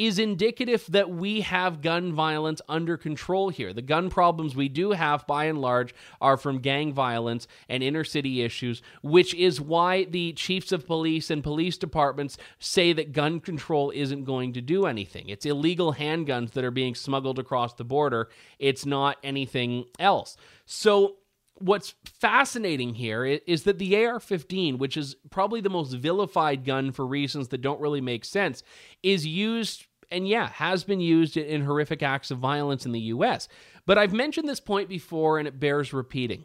is 0.00 0.18
indicative 0.18 0.86
that 0.88 1.10
we 1.10 1.42
have 1.42 1.82
gun 1.82 2.10
violence 2.10 2.62
under 2.70 2.96
control 2.96 3.50
here. 3.50 3.74
The 3.74 3.82
gun 3.82 4.08
problems 4.08 4.56
we 4.56 4.70
do 4.70 4.92
have, 4.92 5.26
by 5.26 5.44
and 5.44 5.60
large, 5.60 5.94
are 6.22 6.38
from 6.38 6.60
gang 6.60 6.94
violence 6.94 7.46
and 7.68 7.82
inner 7.82 8.02
city 8.02 8.40
issues, 8.40 8.80
which 9.02 9.34
is 9.34 9.60
why 9.60 10.04
the 10.04 10.32
chiefs 10.32 10.72
of 10.72 10.86
police 10.86 11.28
and 11.28 11.44
police 11.44 11.76
departments 11.76 12.38
say 12.58 12.94
that 12.94 13.12
gun 13.12 13.40
control 13.40 13.90
isn't 13.90 14.24
going 14.24 14.54
to 14.54 14.62
do 14.62 14.86
anything. 14.86 15.28
It's 15.28 15.44
illegal 15.44 15.92
handguns 15.92 16.52
that 16.52 16.64
are 16.64 16.70
being 16.70 16.94
smuggled 16.94 17.38
across 17.38 17.74
the 17.74 17.84
border, 17.84 18.30
it's 18.58 18.86
not 18.86 19.18
anything 19.22 19.84
else. 19.98 20.34
So, 20.64 21.16
what's 21.56 21.94
fascinating 22.06 22.94
here 22.94 23.22
is 23.26 23.64
that 23.64 23.78
the 23.78 24.02
AR 24.02 24.18
15, 24.18 24.78
which 24.78 24.96
is 24.96 25.14
probably 25.28 25.60
the 25.60 25.68
most 25.68 25.92
vilified 25.92 26.64
gun 26.64 26.90
for 26.90 27.06
reasons 27.06 27.48
that 27.48 27.60
don't 27.60 27.82
really 27.82 28.00
make 28.00 28.24
sense, 28.24 28.62
is 29.02 29.26
used 29.26 29.86
and 30.10 30.26
yeah, 30.26 30.48
has 30.48 30.84
been 30.84 31.00
used 31.00 31.36
in 31.36 31.62
horrific 31.62 32.02
acts 32.02 32.30
of 32.30 32.38
violence 32.38 32.86
in 32.86 32.92
the 32.92 33.00
US. 33.00 33.48
But 33.86 33.98
I've 33.98 34.12
mentioned 34.12 34.48
this 34.48 34.60
point 34.60 34.88
before 34.88 35.38
and 35.38 35.48
it 35.48 35.60
bears 35.60 35.92
repeating. 35.92 36.44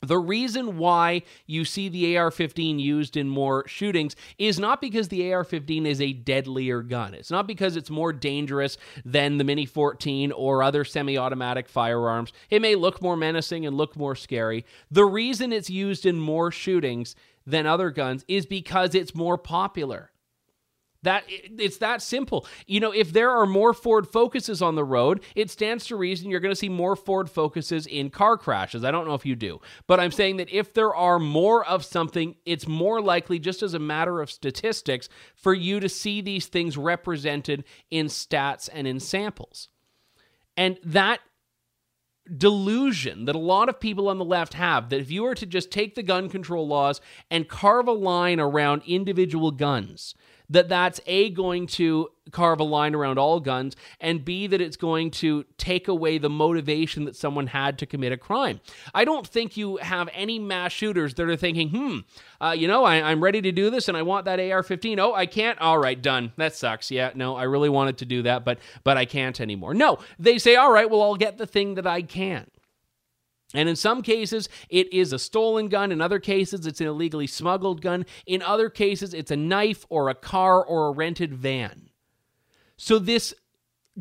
The 0.00 0.18
reason 0.18 0.78
why 0.78 1.22
you 1.46 1.64
see 1.64 1.88
the 1.88 2.16
AR 2.16 2.30
15 2.30 2.78
used 2.78 3.16
in 3.16 3.28
more 3.28 3.66
shootings 3.66 4.14
is 4.38 4.58
not 4.58 4.80
because 4.80 5.08
the 5.08 5.32
AR 5.32 5.42
15 5.42 5.86
is 5.86 6.00
a 6.00 6.12
deadlier 6.12 6.82
gun. 6.82 7.14
It's 7.14 7.32
not 7.32 7.48
because 7.48 7.76
it's 7.76 7.90
more 7.90 8.12
dangerous 8.12 8.78
than 9.04 9.38
the 9.38 9.44
Mini 9.44 9.66
14 9.66 10.30
or 10.30 10.62
other 10.62 10.84
semi 10.84 11.18
automatic 11.18 11.68
firearms. 11.68 12.32
It 12.48 12.62
may 12.62 12.76
look 12.76 13.02
more 13.02 13.16
menacing 13.16 13.66
and 13.66 13.76
look 13.76 13.96
more 13.96 14.14
scary. 14.14 14.64
The 14.88 15.04
reason 15.04 15.52
it's 15.52 15.70
used 15.70 16.06
in 16.06 16.20
more 16.20 16.52
shootings 16.52 17.16
than 17.44 17.66
other 17.66 17.90
guns 17.90 18.24
is 18.28 18.46
because 18.46 18.94
it's 18.94 19.16
more 19.16 19.36
popular. 19.36 20.12
That 21.04 21.24
it's 21.28 21.78
that 21.78 22.02
simple. 22.02 22.44
You 22.66 22.80
know, 22.80 22.90
if 22.90 23.12
there 23.12 23.30
are 23.30 23.46
more 23.46 23.72
Ford 23.72 24.08
Focuses 24.08 24.60
on 24.60 24.74
the 24.74 24.84
road, 24.84 25.22
it 25.36 25.48
stands 25.48 25.86
to 25.86 25.96
reason 25.96 26.28
you're 26.28 26.40
going 26.40 26.52
to 26.52 26.56
see 26.56 26.68
more 26.68 26.96
Ford 26.96 27.30
Focuses 27.30 27.86
in 27.86 28.10
car 28.10 28.36
crashes. 28.36 28.82
I 28.82 28.90
don't 28.90 29.06
know 29.06 29.14
if 29.14 29.24
you 29.24 29.36
do, 29.36 29.60
but 29.86 30.00
I'm 30.00 30.10
saying 30.10 30.38
that 30.38 30.50
if 30.50 30.74
there 30.74 30.92
are 30.92 31.20
more 31.20 31.64
of 31.64 31.84
something, 31.84 32.34
it's 32.44 32.66
more 32.66 33.00
likely 33.00 33.38
just 33.38 33.62
as 33.62 33.74
a 33.74 33.78
matter 33.78 34.20
of 34.20 34.30
statistics 34.30 35.08
for 35.36 35.54
you 35.54 35.78
to 35.78 35.88
see 35.88 36.20
these 36.20 36.46
things 36.46 36.76
represented 36.76 37.64
in 37.92 38.06
stats 38.06 38.68
and 38.72 38.88
in 38.88 38.98
samples. 38.98 39.68
And 40.56 40.80
that 40.82 41.20
delusion 42.36 43.24
that 43.24 43.34
a 43.34 43.38
lot 43.38 43.68
of 43.68 43.80
people 43.80 44.08
on 44.08 44.18
the 44.18 44.24
left 44.24 44.54
have 44.54 44.90
that 44.90 45.00
if 45.00 45.10
you 45.10 45.22
were 45.22 45.34
to 45.34 45.46
just 45.46 45.70
take 45.70 45.94
the 45.94 46.02
gun 46.02 46.28
control 46.28 46.66
laws 46.66 47.00
and 47.30 47.48
carve 47.48 47.88
a 47.88 47.92
line 47.92 48.38
around 48.38 48.82
individual 48.86 49.50
guns, 49.50 50.14
that 50.50 50.68
that's 50.68 51.00
A, 51.06 51.30
going 51.30 51.66
to 51.66 52.08
carve 52.30 52.60
a 52.60 52.64
line 52.64 52.94
around 52.94 53.18
all 53.18 53.40
guns, 53.40 53.74
and 54.00 54.24
B, 54.24 54.46
that 54.46 54.60
it's 54.60 54.76
going 54.76 55.10
to 55.10 55.44
take 55.56 55.88
away 55.88 56.18
the 56.18 56.28
motivation 56.28 57.04
that 57.04 57.16
someone 57.16 57.48
had 57.48 57.78
to 57.78 57.86
commit 57.86 58.12
a 58.12 58.16
crime. 58.16 58.60
I 58.94 59.04
don't 59.04 59.26
think 59.26 59.56
you 59.56 59.76
have 59.78 60.08
any 60.12 60.38
mass 60.38 60.72
shooters 60.72 61.14
that 61.14 61.28
are 61.28 61.36
thinking, 61.36 61.70
hmm, 61.70 61.98
uh, 62.40 62.52
you 62.52 62.68
know, 62.68 62.84
I, 62.84 63.10
am 63.10 63.22
ready 63.22 63.40
to 63.42 63.52
do 63.52 63.70
this 63.70 63.88
and 63.88 63.96
I 63.96 64.02
want 64.02 64.24
that 64.26 64.40
AR 64.40 64.62
15. 64.62 64.98
Oh, 64.98 65.14
I 65.14 65.26
can't. 65.26 65.58
All 65.60 65.78
right, 65.78 66.00
done. 66.00 66.32
That 66.36 66.54
sucks. 66.54 66.90
Yeah, 66.90 67.12
no, 67.14 67.36
I 67.36 67.44
really 67.44 67.68
wanted 67.68 67.98
to 67.98 68.04
do 68.04 68.22
that, 68.22 68.44
but 68.44 68.58
but 68.84 68.96
I 68.96 69.04
can't 69.04 69.40
anymore. 69.40 69.74
No, 69.74 69.98
they 70.18 70.38
say, 70.38 70.56
all 70.56 70.72
right, 70.72 70.88
well, 70.88 71.02
I'll 71.02 71.16
get 71.16 71.38
the 71.38 71.46
thing 71.46 71.74
that 71.74 71.86
I 71.86 72.02
can. 72.02 72.50
And 73.54 73.68
in 73.68 73.76
some 73.76 74.02
cases, 74.02 74.48
it 74.68 74.92
is 74.92 75.12
a 75.12 75.18
stolen 75.18 75.68
gun. 75.68 75.90
In 75.90 76.00
other 76.00 76.18
cases, 76.18 76.66
it's 76.66 76.80
an 76.80 76.86
illegally 76.86 77.26
smuggled 77.26 77.80
gun. 77.80 78.04
In 78.26 78.42
other 78.42 78.68
cases, 78.68 79.14
it's 79.14 79.30
a 79.30 79.36
knife 79.36 79.86
or 79.88 80.08
a 80.08 80.14
car 80.14 80.62
or 80.62 80.88
a 80.88 80.92
rented 80.92 81.32
van. 81.34 81.88
So, 82.76 82.98
this 82.98 83.34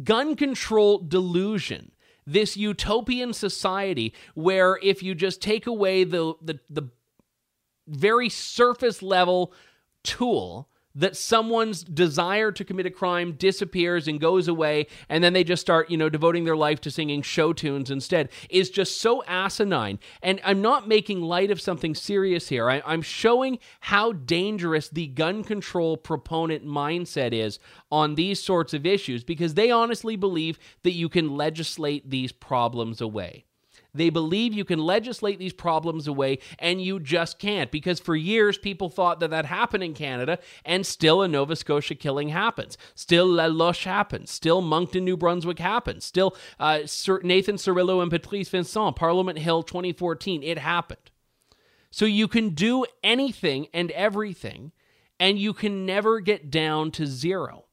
gun 0.03 0.35
control 0.35 0.99
delusion, 0.99 1.91
this 2.25 2.57
utopian 2.57 3.33
society 3.33 4.13
where 4.35 4.77
if 4.83 5.01
you 5.01 5.15
just 5.15 5.41
take 5.41 5.65
away 5.65 6.03
the, 6.03 6.33
the, 6.41 6.59
the 6.69 6.89
very 7.87 8.29
surface 8.29 9.01
level 9.01 9.53
tool, 10.03 10.67
that 10.97 11.15
someone's 11.15 11.83
desire 11.83 12.51
to 12.51 12.65
commit 12.65 12.85
a 12.85 12.91
crime 12.91 13.33
disappears 13.33 14.07
and 14.07 14.19
goes 14.19 14.47
away 14.47 14.87
and 15.07 15.23
then 15.23 15.33
they 15.33 15.43
just 15.43 15.61
start 15.61 15.89
you 15.89 15.97
know 15.97 16.09
devoting 16.09 16.43
their 16.43 16.55
life 16.55 16.81
to 16.81 16.91
singing 16.91 17.21
show 17.21 17.53
tunes 17.53 17.89
instead 17.89 18.29
is 18.49 18.69
just 18.69 18.99
so 18.99 19.23
asinine. 19.25 19.99
And 20.21 20.41
i'm 20.43 20.61
not 20.61 20.87
making 20.87 21.21
light 21.21 21.51
of 21.51 21.61
something 21.61 21.95
serious 21.95 22.49
here. 22.49 22.69
I, 22.69 22.81
i'm 22.85 23.01
showing 23.01 23.59
how 23.79 24.11
dangerous 24.11 24.89
the 24.89 25.07
gun 25.07 25.43
control 25.43 25.95
proponent 25.97 26.65
mindset 26.65 27.31
is 27.31 27.59
on 27.91 28.15
these 28.15 28.43
sorts 28.43 28.73
of 28.73 28.85
issues 28.85 29.23
because 29.23 29.53
they 29.53 29.71
honestly 29.71 30.15
believe 30.15 30.59
that 30.83 30.91
you 30.91 31.09
can 31.09 31.35
legislate 31.35 32.09
these 32.09 32.31
problems 32.31 33.01
away 33.01 33.45
they 33.97 34.09
believe 34.09 34.53
you 34.53 34.65
can 34.65 34.79
legislate 34.79 35.39
these 35.39 35.53
problems 35.53 36.07
away, 36.07 36.39
and 36.59 36.81
you 36.81 36.99
just 36.99 37.39
can't 37.39 37.71
because 37.71 37.99
for 37.99 38.15
years 38.15 38.57
people 38.57 38.89
thought 38.89 39.19
that 39.19 39.29
that 39.29 39.45
happened 39.45 39.83
in 39.83 39.93
Canada, 39.93 40.39
and 40.63 40.85
still 40.85 41.21
a 41.21 41.27
Nova 41.27 41.55
Scotia 41.55 41.95
killing 41.95 42.29
happens. 42.29 42.77
Still 42.95 43.27
La 43.27 43.45
Loche 43.45 43.83
happens. 43.83 44.31
Still 44.31 44.61
Moncton, 44.61 45.05
New 45.05 45.17
Brunswick 45.17 45.59
happens. 45.59 46.05
Still 46.05 46.35
uh, 46.59 46.79
Nathan 47.23 47.55
Cirillo 47.55 48.01
and 48.01 48.11
Patrice 48.11 48.49
Vincent, 48.49 48.95
Parliament 48.95 49.39
Hill 49.39 49.63
2014, 49.63 50.43
it 50.43 50.57
happened. 50.57 51.11
So 51.91 52.05
you 52.05 52.27
can 52.27 52.49
do 52.49 52.85
anything 53.03 53.67
and 53.73 53.91
everything, 53.91 54.71
and 55.19 55.39
you 55.39 55.53
can 55.53 55.85
never 55.85 56.19
get 56.19 56.51
down 56.51 56.91
to 56.91 57.07
zero. 57.07 57.66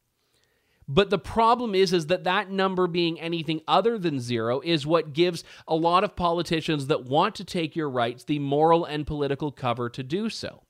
But 0.86 1.10
the 1.10 1.18
problem 1.18 1.74
is 1.74 1.92
is 1.92 2.06
that 2.06 2.24
that 2.24 2.50
number 2.50 2.86
being 2.86 3.20
anything 3.20 3.62
other 3.66 3.98
than 3.98 4.20
zero 4.20 4.60
is 4.60 4.86
what 4.86 5.12
gives 5.12 5.44
a 5.66 5.74
lot 5.74 6.04
of 6.04 6.16
politicians 6.16 6.88
that 6.88 7.04
want 7.04 7.34
to 7.36 7.44
take 7.44 7.74
your 7.74 7.88
rights 7.88 8.24
the 8.24 8.38
moral 8.38 8.84
and 8.84 9.06
political 9.06 9.50
cover 9.50 9.88
to 9.90 10.02
do 10.02 10.28
so. 10.28 10.62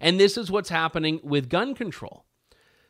And 0.00 0.20
this 0.20 0.36
is 0.36 0.50
what's 0.50 0.68
happening 0.68 1.20
with 1.22 1.48
gun 1.48 1.74
control. 1.74 2.26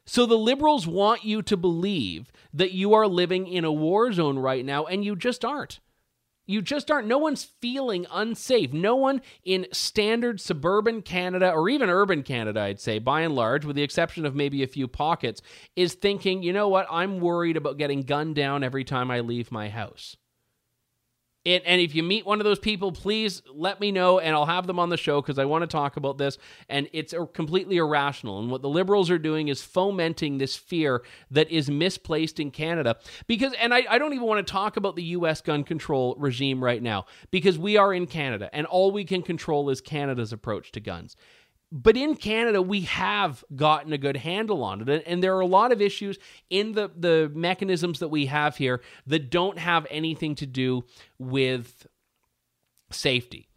So 0.05 0.27
the 0.27 0.39
liberals 0.39 0.87
want 0.87 1.25
you 1.25 1.43
to 1.43 1.57
believe 1.57 2.33
that 2.53 2.73
you 2.73 2.95
are 2.95 3.07
living 3.07 3.47
in 3.47 3.65
a 3.65 3.73
war 3.73 4.13
zone 4.13 4.39
right 4.39 4.65
now 4.65 4.87
and 4.87 5.05
you 5.05 5.15
just 5.15 5.45
aren't. 5.45 5.79
You 6.51 6.63
just 6.63 6.91
aren't. 6.91 7.07
No 7.07 7.19
one's 7.19 7.45
feeling 7.45 8.07
unsafe. 8.11 8.73
No 8.73 8.97
one 8.97 9.23
in 9.45 9.69
standard 9.73 10.41
suburban 10.41 11.01
Canada 11.01 11.53
or 11.53 11.69
even 11.69 11.89
urban 11.89 12.25
Canada, 12.25 12.61
I'd 12.61 12.81
say, 12.81 12.99
by 12.99 13.21
and 13.21 13.37
large, 13.37 13.65
with 13.65 13.77
the 13.77 13.85
exception 13.85 14.27
of 14.27 14.35
maybe 14.35 14.65
a 14.65 14.67
few 14.67 14.89
pockets, 14.89 15.43
is 15.77 15.95
thinking, 15.95 16.43
you 16.43 16.53
know 16.53 16.69
what, 16.69 16.89
I'm 16.91 17.21
worried 17.21 17.57
about 17.57 17.79
getting 17.79 18.03
gunned 18.03 18.35
down 18.35 18.65
every 18.65 18.83
time 18.83 19.13
I 19.13 19.21
leave 19.21 19.53
my 19.53 19.69
house. 19.69 20.17
And 21.47 21.81
if 21.81 21.95
you 21.95 22.03
meet 22.03 22.27
one 22.27 22.39
of 22.39 22.45
those 22.45 22.59
people, 22.59 22.93
please 22.93 23.41
let 23.51 23.81
me 23.81 23.93
know 23.93 24.19
and 24.19 24.35
I'll 24.35 24.45
have 24.45 24.67
them 24.67 24.79
on 24.79 24.91
the 24.91 24.99
show 24.99 25.23
because 25.23 25.39
I 25.39 25.47
want 25.47 25.63
to 25.63 25.67
talk 25.67 25.97
about 25.97 26.19
this. 26.19 26.37
And 26.69 26.87
it's 26.93 27.15
completely 27.33 27.79
irrational. 27.79 28.41
And 28.41 28.51
what 28.51 28.61
the 28.61 28.69
liberals 28.69 29.09
are 29.09 29.19
doing 29.19 29.49
is 29.49 29.63
fomenting 29.63 30.37
this 30.37 30.55
fear 30.55 31.03
that 31.31 31.51
is 31.51 31.71
misplaced 31.71 32.41
in 32.41 32.51
Canada. 32.51 32.97
Because, 33.27 33.55
and 33.55 33.73
I, 33.73 33.85
I 33.89 33.97
don't 33.97 34.13
even 34.13 34.27
want 34.27 34.47
to 34.47 34.53
talk 34.53 34.77
about 34.77 34.97
the 34.97 35.05
U.S. 35.05 35.41
gun 35.41 35.65
control 35.65 36.15
regime 36.19 36.63
right 36.63 36.83
now 36.83 37.07
because 37.31 37.59
we 37.59 37.79
are 37.79 37.95
in 37.95 38.07
Canada 38.07 38.51
and 38.53 38.67
all 38.67 38.91
we 38.91 39.05
can 39.05 39.23
control 39.23 39.71
is 39.71 39.81
Canada's 39.81 40.35
approach 40.35 40.73
to 40.73 40.81
guns 40.81 41.17
but 41.73 41.97
in 41.97 42.17
Canada, 42.17 42.61
we 42.61 42.83
have 42.83 43.45
gotten 43.55 43.93
a 43.93 43.99
good 43.99 44.17
handle 44.17 44.65
on 44.65 44.89
it. 44.89 45.05
And 45.07 45.23
there 45.23 45.37
are 45.37 45.41
a 45.41 45.47
lot 45.47 45.71
of 45.71 45.81
issues 45.81 46.19
in 46.49 46.73
the, 46.73 46.91
the 46.97 47.31
mechanisms 47.35 48.01
that 48.01 48.09
we 48.09 48.27
have 48.27 48.57
here 48.57 48.81
that 49.07 49.31
don't 49.31 49.59
have 49.59 49.87
anything 49.91 50.35
to 50.37 50.47
do 50.47 50.85
with 51.19 51.87
safety. 52.91 53.50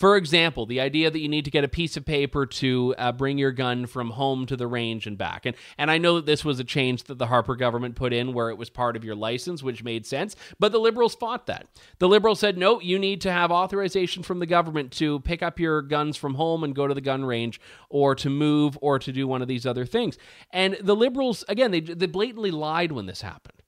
For 0.00 0.16
example, 0.16 0.64
the 0.64 0.80
idea 0.80 1.10
that 1.10 1.18
you 1.18 1.28
need 1.28 1.44
to 1.44 1.50
get 1.50 1.62
a 1.62 1.68
piece 1.68 1.94
of 1.94 2.06
paper 2.06 2.46
to 2.46 2.94
uh, 2.96 3.12
bring 3.12 3.36
your 3.36 3.52
gun 3.52 3.84
from 3.84 4.12
home 4.12 4.46
to 4.46 4.56
the 4.56 4.66
range 4.66 5.06
and 5.06 5.18
back. 5.18 5.44
And, 5.44 5.54
and 5.76 5.90
I 5.90 5.98
know 5.98 6.14
that 6.14 6.24
this 6.24 6.42
was 6.42 6.58
a 6.58 6.64
change 6.64 7.04
that 7.04 7.18
the 7.18 7.26
Harper 7.26 7.54
government 7.54 7.96
put 7.96 8.14
in 8.14 8.32
where 8.32 8.48
it 8.48 8.56
was 8.56 8.70
part 8.70 8.96
of 8.96 9.04
your 9.04 9.14
license, 9.14 9.62
which 9.62 9.84
made 9.84 10.06
sense, 10.06 10.36
but 10.58 10.72
the 10.72 10.80
Liberals 10.80 11.14
fought 11.14 11.44
that. 11.48 11.66
The 11.98 12.08
Liberals 12.08 12.40
said, 12.40 12.56
no, 12.56 12.80
you 12.80 12.98
need 12.98 13.20
to 13.20 13.30
have 13.30 13.50
authorization 13.50 14.22
from 14.22 14.38
the 14.38 14.46
government 14.46 14.90
to 14.92 15.20
pick 15.20 15.42
up 15.42 15.60
your 15.60 15.82
guns 15.82 16.16
from 16.16 16.36
home 16.36 16.64
and 16.64 16.74
go 16.74 16.86
to 16.86 16.94
the 16.94 17.02
gun 17.02 17.26
range 17.26 17.60
or 17.90 18.14
to 18.14 18.30
move 18.30 18.78
or 18.80 18.98
to 18.98 19.12
do 19.12 19.28
one 19.28 19.42
of 19.42 19.48
these 19.48 19.66
other 19.66 19.84
things. 19.84 20.16
And 20.50 20.78
the 20.80 20.96
Liberals, 20.96 21.44
again, 21.46 21.72
they, 21.72 21.80
they 21.80 22.06
blatantly 22.06 22.50
lied 22.50 22.90
when 22.90 23.04
this 23.04 23.20
happened 23.20 23.59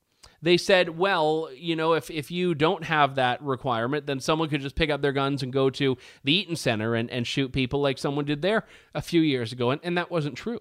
they 0.42 0.56
said, 0.56 0.98
well, 0.98 1.48
you 1.54 1.76
know, 1.76 1.92
if, 1.94 2.10
if 2.10 2.30
you 2.30 2.54
don't 2.54 2.84
have 2.84 3.14
that 3.14 3.40
requirement, 3.42 4.06
then 4.06 4.20
someone 4.20 4.48
could 4.48 4.60
just 4.60 4.74
pick 4.74 4.90
up 4.90 5.00
their 5.00 5.12
guns 5.12 5.42
and 5.42 5.52
go 5.52 5.70
to 5.70 5.96
the 6.24 6.32
Eaton 6.32 6.56
Center 6.56 6.94
and, 6.94 7.08
and 7.10 7.26
shoot 7.26 7.52
people 7.52 7.80
like 7.80 7.96
someone 7.96 8.24
did 8.24 8.42
there 8.42 8.64
a 8.94 9.00
few 9.00 9.20
years 9.20 9.52
ago. 9.52 9.70
And, 9.70 9.80
and 9.84 9.96
that 9.96 10.10
wasn't 10.10 10.36
true. 10.36 10.60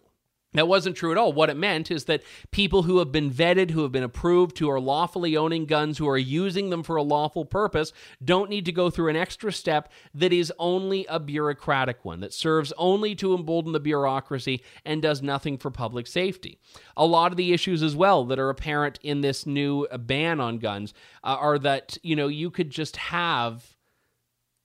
That 0.53 0.67
wasn't 0.67 0.98
true 0.98 1.13
at 1.13 1.17
all. 1.17 1.31
What 1.31 1.50
it 1.50 1.55
meant 1.55 1.89
is 1.89 2.05
that 2.05 2.24
people 2.51 2.84
who 2.84 3.00
have 3.00 3.10
been 3.10 3.31
vetted, 3.31 3.72
who 3.72 3.84
have 3.84 3.91
been 3.93 4.03
approved, 4.03 4.60
who 4.60 4.70
are 4.70 4.81
lawfully 4.81 5.38
owning 5.38 5.65
guns, 5.65 5.98
who 5.98 6.10
are 6.10 6.17
using 6.17 6.70
them 6.70 6.84
for 6.84 6.98
a 6.98 7.03
lawful 7.03 7.46
purpose, 7.46 7.93
don't 8.24 8.50
need 8.50 8.65
to 8.65 8.74
go 8.74 8.89
through 8.89 9.08
an 9.08 9.15
extra 9.15 9.53
step 9.53 9.89
that 10.13 10.34
is 10.34 10.51
only 10.60 11.05
a 11.05 11.22
bureaucratic 11.22 12.03
one, 12.03 12.20
that 12.20 12.34
serves 12.34 12.74
only 12.77 13.15
to 13.15 13.34
embolden 13.34 13.72
the 13.72 13.79
bureaucracy 13.79 14.62
and 14.84 15.01
does 15.01 15.22
nothing 15.22 15.58
for 15.58 15.72
public 15.72 16.05
safety. 16.05 16.60
A 16.98 17.05
lot 17.05 17.31
of 17.31 17.38
the 17.38 17.53
issues 17.53 17.81
as 17.81 17.96
well 17.96 18.25
that 18.25 18.39
are 18.39 18.50
apparent 18.50 19.00
in 19.01 19.22
this 19.22 19.46
new 19.46 19.88
ban 20.00 20.41
on 20.41 20.58
guns 20.58 20.93
uh, 21.24 21.38
are 21.39 21.60
that, 21.60 21.98
you 22.03 22.15
know, 22.17 22.27
you 22.27 22.51
could 22.51 22.72
just 22.72 22.98
have 22.98 23.77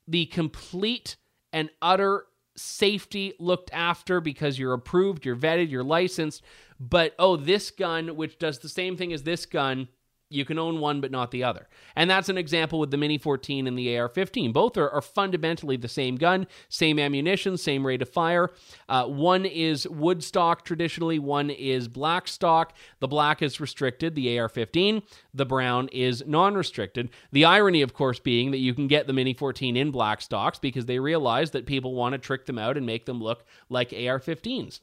the 0.09 0.27
complete 0.27 1.17
and 1.53 1.71
utter 1.81 2.27
safety 2.57 3.35
looked 3.39 3.71
after 3.73 4.21
because 4.21 4.59
you're 4.59 4.73
approved, 4.73 5.25
you're 5.25 5.37
vetted, 5.37 5.71
you're 5.71 5.85
licensed. 5.85 6.43
But 6.79 7.15
oh, 7.19 7.37
this 7.37 7.71
gun, 7.71 8.17
which 8.17 8.39
does 8.39 8.59
the 8.59 8.69
same 8.69 8.97
thing 8.97 9.13
as 9.13 9.23
this 9.23 9.47
gun, 9.47 9.89
you 10.29 10.45
can 10.45 10.59
own 10.59 10.81
one 10.81 11.01
but 11.01 11.11
not 11.11 11.31
the 11.31 11.45
other. 11.45 11.69
And 11.95 12.11
that's 12.11 12.29
an 12.29 12.37
example 12.37 12.79
with 12.81 12.91
the 12.91 12.97
Mini 12.97 13.17
14 13.17 13.67
and 13.67 13.79
the 13.79 13.97
AR 13.97 14.09
15. 14.09 14.53
Both 14.53 14.77
are, 14.77 14.91
are, 14.91 15.01
fundamentally 15.01 15.77
the 15.77 15.89
same 15.89 16.17
gun, 16.17 16.47
same 16.69 16.99
ammunition, 16.99 17.57
same 17.57 17.87
rate 17.87 18.03
of 18.03 18.09
fire. 18.09 18.51
Uh, 18.89 19.07
one 19.07 19.45
is 19.45 19.87
wood 19.89 20.25
stock 20.25 20.65
traditionally, 20.65 21.19
one 21.19 21.51
is 21.51 21.87
black 21.87 22.27
stock. 22.27 22.75
The 22.99 23.09
black 23.09 23.41
is 23.41 23.61
restricted, 23.61 24.15
the 24.15 24.39
AR 24.39 24.49
15. 24.49 25.03
The 25.33 25.47
brown 25.47 25.89
is 25.89 26.25
non 26.27 26.55
restricted. 26.55 27.11
The 27.31 27.45
irony, 27.45 27.83
of 27.83 27.95
course, 27.95 28.19
being 28.19 28.51
that 28.51 28.59
you 28.59 28.75
can 28.75 28.89
get 28.89 29.07
the 29.07 29.13
Mini 29.13 29.35
14 29.35 29.77
in 29.77 29.91
black 29.91 30.21
stocks 30.21 30.59
because 30.59 30.87
they 30.87 30.99
realize 30.99 31.53
that 31.53 31.67
people 31.67 31.95
want 31.95 32.15
to 32.15 32.19
trick 32.19 32.47
them 32.47 32.59
out 32.59 32.77
and 32.77 32.85
make 32.85 33.07
them 33.07 33.23
look 33.23 33.45
like 33.69 33.93
AR 33.93 34.19
15s. 34.19 34.81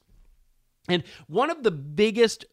And 0.89 1.03
one 1.27 1.49
of 1.49 1.63
the 1.63 1.71
biggest 1.71 2.45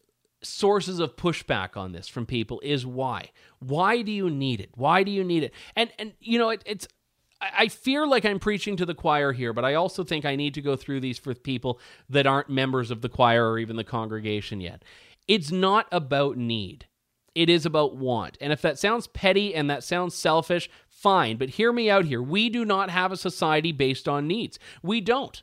sources 0.43 0.99
of 0.99 1.15
pushback 1.15 1.77
on 1.77 1.91
this 1.91 2.07
from 2.07 2.25
people 2.25 2.59
is 2.63 2.85
why 2.85 3.29
why 3.59 4.01
do 4.01 4.11
you 4.11 4.29
need 4.29 4.59
it 4.59 4.69
why 4.75 5.03
do 5.03 5.11
you 5.11 5.23
need 5.23 5.43
it 5.43 5.53
and 5.75 5.91
and 5.99 6.13
you 6.19 6.39
know 6.39 6.49
it, 6.49 6.63
it's 6.65 6.87
I 7.41 7.69
fear 7.69 8.05
like 8.05 8.23
I'm 8.23 8.39
preaching 8.39 8.77
to 8.77 8.85
the 8.85 8.93
choir 8.93 9.31
here, 9.31 9.51
but 9.51 9.65
I 9.65 9.73
also 9.73 10.03
think 10.03 10.25
I 10.25 10.35
need 10.35 10.53
to 10.53 10.61
go 10.61 10.75
through 10.75 10.99
these 10.99 11.17
for 11.17 11.33
people 11.33 11.79
that 12.09 12.27
aren't 12.27 12.49
members 12.49 12.91
of 12.91 13.01
the 13.01 13.09
choir 13.09 13.49
or 13.49 13.57
even 13.57 13.77
the 13.77 13.83
congregation 13.83 14.61
yet. 14.61 14.83
It's 15.27 15.51
not 15.51 15.87
about 15.91 16.37
need. 16.37 16.85
It 17.33 17.49
is 17.49 17.65
about 17.65 17.95
want. 17.95 18.37
And 18.41 18.51
if 18.51 18.61
that 18.61 18.77
sounds 18.77 19.07
petty 19.07 19.55
and 19.55 19.69
that 19.69 19.83
sounds 19.83 20.13
selfish, 20.13 20.69
fine. 20.87 21.37
But 21.37 21.51
hear 21.51 21.71
me 21.71 21.89
out 21.89 22.05
here. 22.05 22.21
We 22.21 22.49
do 22.49 22.65
not 22.65 22.89
have 22.89 23.11
a 23.11 23.17
society 23.17 23.71
based 23.71 24.07
on 24.07 24.27
needs. 24.27 24.59
We 24.83 25.01
don't. 25.01 25.41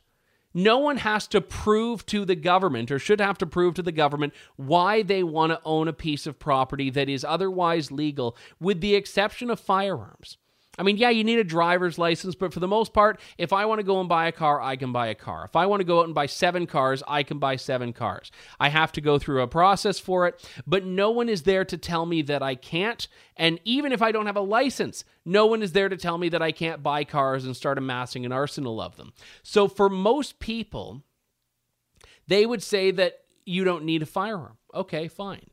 No 0.53 0.79
one 0.79 0.97
has 0.97 1.27
to 1.27 1.41
prove 1.41 2.05
to 2.07 2.25
the 2.25 2.35
government 2.35 2.91
or 2.91 2.99
should 2.99 3.21
have 3.21 3.37
to 3.39 3.45
prove 3.45 3.75
to 3.75 3.83
the 3.83 3.91
government 3.91 4.33
why 4.55 5.03
they 5.03 5.23
want 5.23 5.51
to 5.51 5.61
own 5.63 5.87
a 5.87 5.93
piece 5.93 6.25
of 6.25 6.39
property 6.39 6.89
that 6.89 7.07
is 7.07 7.23
otherwise 7.23 7.91
legal, 7.91 8.35
with 8.59 8.81
the 8.81 8.95
exception 8.95 9.49
of 9.51 9.59
firearms. 9.59 10.37
I 10.79 10.83
mean, 10.83 10.95
yeah, 10.95 11.09
you 11.09 11.25
need 11.25 11.39
a 11.39 11.43
driver's 11.43 11.97
license, 11.97 12.35
but 12.35 12.53
for 12.53 12.61
the 12.61 12.67
most 12.67 12.93
part, 12.93 13.19
if 13.37 13.51
I 13.51 13.65
want 13.65 13.79
to 13.79 13.83
go 13.83 13.99
and 13.99 14.07
buy 14.07 14.27
a 14.27 14.31
car, 14.31 14.61
I 14.61 14.77
can 14.77 14.93
buy 14.93 15.07
a 15.07 15.15
car. 15.15 15.43
If 15.43 15.57
I 15.57 15.65
want 15.65 15.81
to 15.81 15.85
go 15.85 15.99
out 15.99 16.05
and 16.05 16.15
buy 16.15 16.25
seven 16.25 16.65
cars, 16.65 17.03
I 17.05 17.23
can 17.23 17.37
buy 17.37 17.57
seven 17.57 17.91
cars. 17.91 18.31
I 18.61 18.69
have 18.69 18.93
to 18.93 19.01
go 19.01 19.19
through 19.19 19.41
a 19.41 19.47
process 19.47 19.99
for 19.99 20.25
it, 20.25 20.49
but 20.65 20.85
no 20.85 21.11
one 21.11 21.27
is 21.27 21.43
there 21.43 21.65
to 21.65 21.77
tell 21.77 22.05
me 22.05 22.21
that 22.23 22.41
I 22.41 22.55
can't. 22.55 23.07
And 23.35 23.59
even 23.65 23.91
if 23.91 24.01
I 24.01 24.13
don't 24.13 24.25
have 24.25 24.37
a 24.37 24.41
license, 24.41 25.03
no 25.25 25.45
one 25.45 25.61
is 25.61 25.73
there 25.73 25.89
to 25.89 25.97
tell 25.97 26.17
me 26.17 26.29
that 26.29 26.41
I 26.41 26.53
can't 26.53 26.81
buy 26.81 27.03
cars 27.03 27.43
and 27.43 27.57
start 27.57 27.77
amassing 27.77 28.25
an 28.25 28.31
arsenal 28.31 28.79
of 28.79 28.95
them. 28.95 29.11
So 29.43 29.67
for 29.67 29.89
most 29.89 30.39
people, 30.39 31.03
they 32.27 32.45
would 32.45 32.63
say 32.63 32.91
that 32.91 33.19
you 33.45 33.65
don't 33.65 33.83
need 33.83 34.01
a 34.01 34.05
firearm. 34.05 34.57
Okay, 34.73 35.09
fine. 35.09 35.49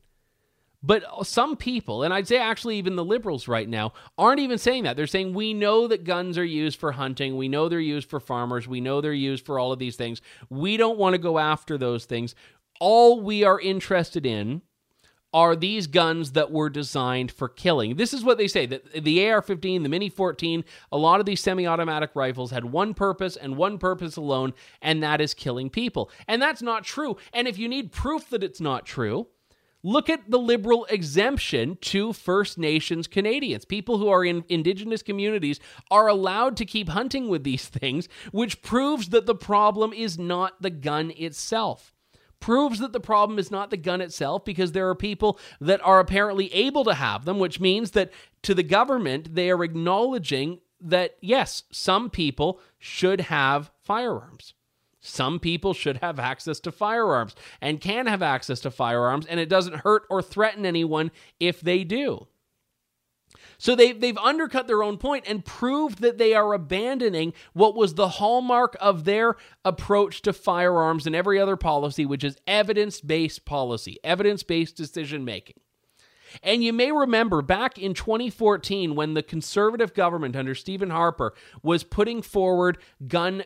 But 0.87 1.27
some 1.27 1.57
people, 1.57 2.05
and 2.05 2.15
I'd 2.15 2.29
say 2.29 2.39
actually 2.39 2.79
even 2.79 2.95
the 2.95 3.05
liberals 3.05 3.49
right 3.49 3.69
now, 3.69 3.93
aren't 4.17 4.39
even 4.39 4.57
saying 4.57 4.85
that. 4.85 4.97
They're 4.97 5.09
saying 5.09 5.35
we 5.35 5.53
know 5.53 5.89
that 5.89 6.05
guns 6.05 6.39
are 6.39 6.45
used 6.45 6.79
for 6.79 6.93
hunting. 6.93 7.37
We 7.37 7.49
know 7.49 7.69
they're 7.69 7.81
used 7.81 8.09
for 8.09 8.21
farmers. 8.21 8.69
We 8.69 8.81
know 8.81 9.01
they're 9.01 9.13
used 9.13 9.45
for 9.45 9.59
all 9.59 9.73
of 9.73 9.81
these 9.81 9.97
things. 9.97 10.23
We 10.49 10.77
don't 10.77 10.97
want 10.97 11.15
to 11.15 11.19
go 11.19 11.41
after 11.41 11.77
those 11.77 12.05
things. 12.05 12.37
All 12.79 13.21
we 13.21 13.43
are 13.43 13.59
interested 13.59 14.25
in 14.25 14.63
are 15.35 15.57
these 15.57 15.89
guns 15.89 16.33
that 16.33 16.53
were 16.53 16.71
designed 16.71 17.33
for 17.33 17.49
killing. 17.49 17.97
This 17.97 18.15
is 18.15 18.23
what 18.23 18.39
they 18.39 18.47
say 18.47 18.65
that 18.67 19.05
the 19.05 19.29
AR 19.29 19.43
15, 19.43 19.83
the 19.83 19.89
Mini 19.89 20.09
14, 20.09 20.65
a 20.93 20.97
lot 20.97 21.19
of 21.19 21.27
these 21.27 21.41
semi 21.41 21.67
automatic 21.67 22.11
rifles 22.15 22.53
had 22.53 22.65
one 22.65 22.95
purpose 22.95 23.35
and 23.37 23.57
one 23.57 23.77
purpose 23.79 24.17
alone, 24.17 24.55
and 24.81 25.03
that 25.03 25.21
is 25.21 25.35
killing 25.35 25.69
people. 25.69 26.11
And 26.29 26.41
that's 26.41 26.63
not 26.63 26.85
true. 26.85 27.17
And 27.33 27.49
if 27.49 27.59
you 27.59 27.69
need 27.69 27.91
proof 27.91 28.31
that 28.31 28.45
it's 28.45 28.61
not 28.61 28.87
true, 28.87 29.27
Look 29.83 30.11
at 30.11 30.31
the 30.31 30.39
liberal 30.39 30.85
exemption 30.87 31.79
to 31.83 32.13
First 32.13 32.59
Nations 32.59 33.07
Canadians. 33.07 33.65
People 33.65 33.99
who 33.99 34.09
are 34.09 34.25
in 34.25 34.45
Indigenous 34.49 35.03
communities 35.03 35.61
are 35.91 36.09
allowed 36.09 36.57
to 36.57 36.65
keep 36.65 36.89
hunting 36.89 37.29
with 37.29 37.45
these 37.45 37.67
things, 37.69 38.09
which 38.33 38.63
proves 38.63 39.11
that 39.11 39.27
the 39.27 39.35
problem 39.35 39.93
is 39.93 40.19
not 40.19 40.61
the 40.61 40.71
gun 40.71 41.13
itself. 41.17 41.93
Proves 42.41 42.81
that 42.81 42.93
the 42.93 43.01
problem 43.01 43.39
is 43.39 43.51
not 43.51 43.71
the 43.71 43.77
gun 43.77 44.01
itself 44.01 44.45
because 44.45 44.73
there 44.73 44.89
are 44.89 44.95
people 44.95 45.39
that 45.61 45.81
are 45.83 46.01
apparently 46.01 46.53
able 46.53 46.85
to 46.85 46.95
have 46.95 47.25
them, 47.25 47.39
which 47.39 47.61
means 47.61 47.93
that 47.93 48.13
to 48.43 48.55
the 48.55 48.63
government, 48.63 49.35
they 49.35 49.51
are 49.51 49.65
acknowledging 49.65 50.61
that, 50.81 51.17
yes, 51.21 51.63
some 51.73 52.11
people 52.11 52.61
should 52.79 53.23
have 53.23 53.71
firearms. 53.83 54.55
Some 55.07 55.39
people 55.39 55.73
should 55.73 55.99
have 55.99 56.19
access 56.19 56.61
to 56.61 56.73
firearms 56.73 57.35
and 57.61 57.81
can 57.81 58.07
have 58.07 58.23
access 58.23 58.61
to 58.61 58.71
firearms, 58.71 59.27
and 59.27 59.39
it 59.39 59.49
doesn't 59.49 59.81
hurt 59.81 60.05
or 60.11 60.21
threaten 60.21 60.67
anyone 60.67 61.11
if 61.39 61.61
they 61.61 61.85
do. 61.85 62.27
So 63.59 63.75
they, 63.75 63.93
they've 63.93 64.19
undercut 64.19 64.67
their 64.67 64.83
own 64.83 64.99
point 64.99 65.25
and 65.27 65.45
proved 65.45 66.01
that 66.01 66.19
they 66.19 66.35
are 66.35 66.53
abandoning 66.53 67.33
what 67.53 67.75
was 67.75 67.95
the 67.95 68.09
hallmark 68.09 68.77
of 68.81 69.05
their 69.05 69.37
approach 69.65 70.23
to 70.23 70.33
firearms 70.33 71.07
and 71.07 71.17
every 71.17 71.39
other 71.39 71.57
policy, 71.57 72.05
which 72.05 72.25
is 72.25 72.37
evidence 72.47 73.01
based 73.01 73.45
policy, 73.45 73.99
evidence 74.05 74.43
based 74.43 74.77
decision 74.77 75.25
making. 75.25 75.57
And 76.43 76.63
you 76.63 76.73
may 76.73 76.93
remember 76.93 77.41
back 77.41 77.79
in 77.79 77.95
2014 77.95 78.95
when 78.95 79.15
the 79.15 79.23
conservative 79.23 79.95
government 79.95 80.37
under 80.37 80.55
Stephen 80.55 80.91
Harper 80.91 81.33
was 81.63 81.85
putting 81.85 82.21
forward 82.21 82.79
gun 83.07 83.45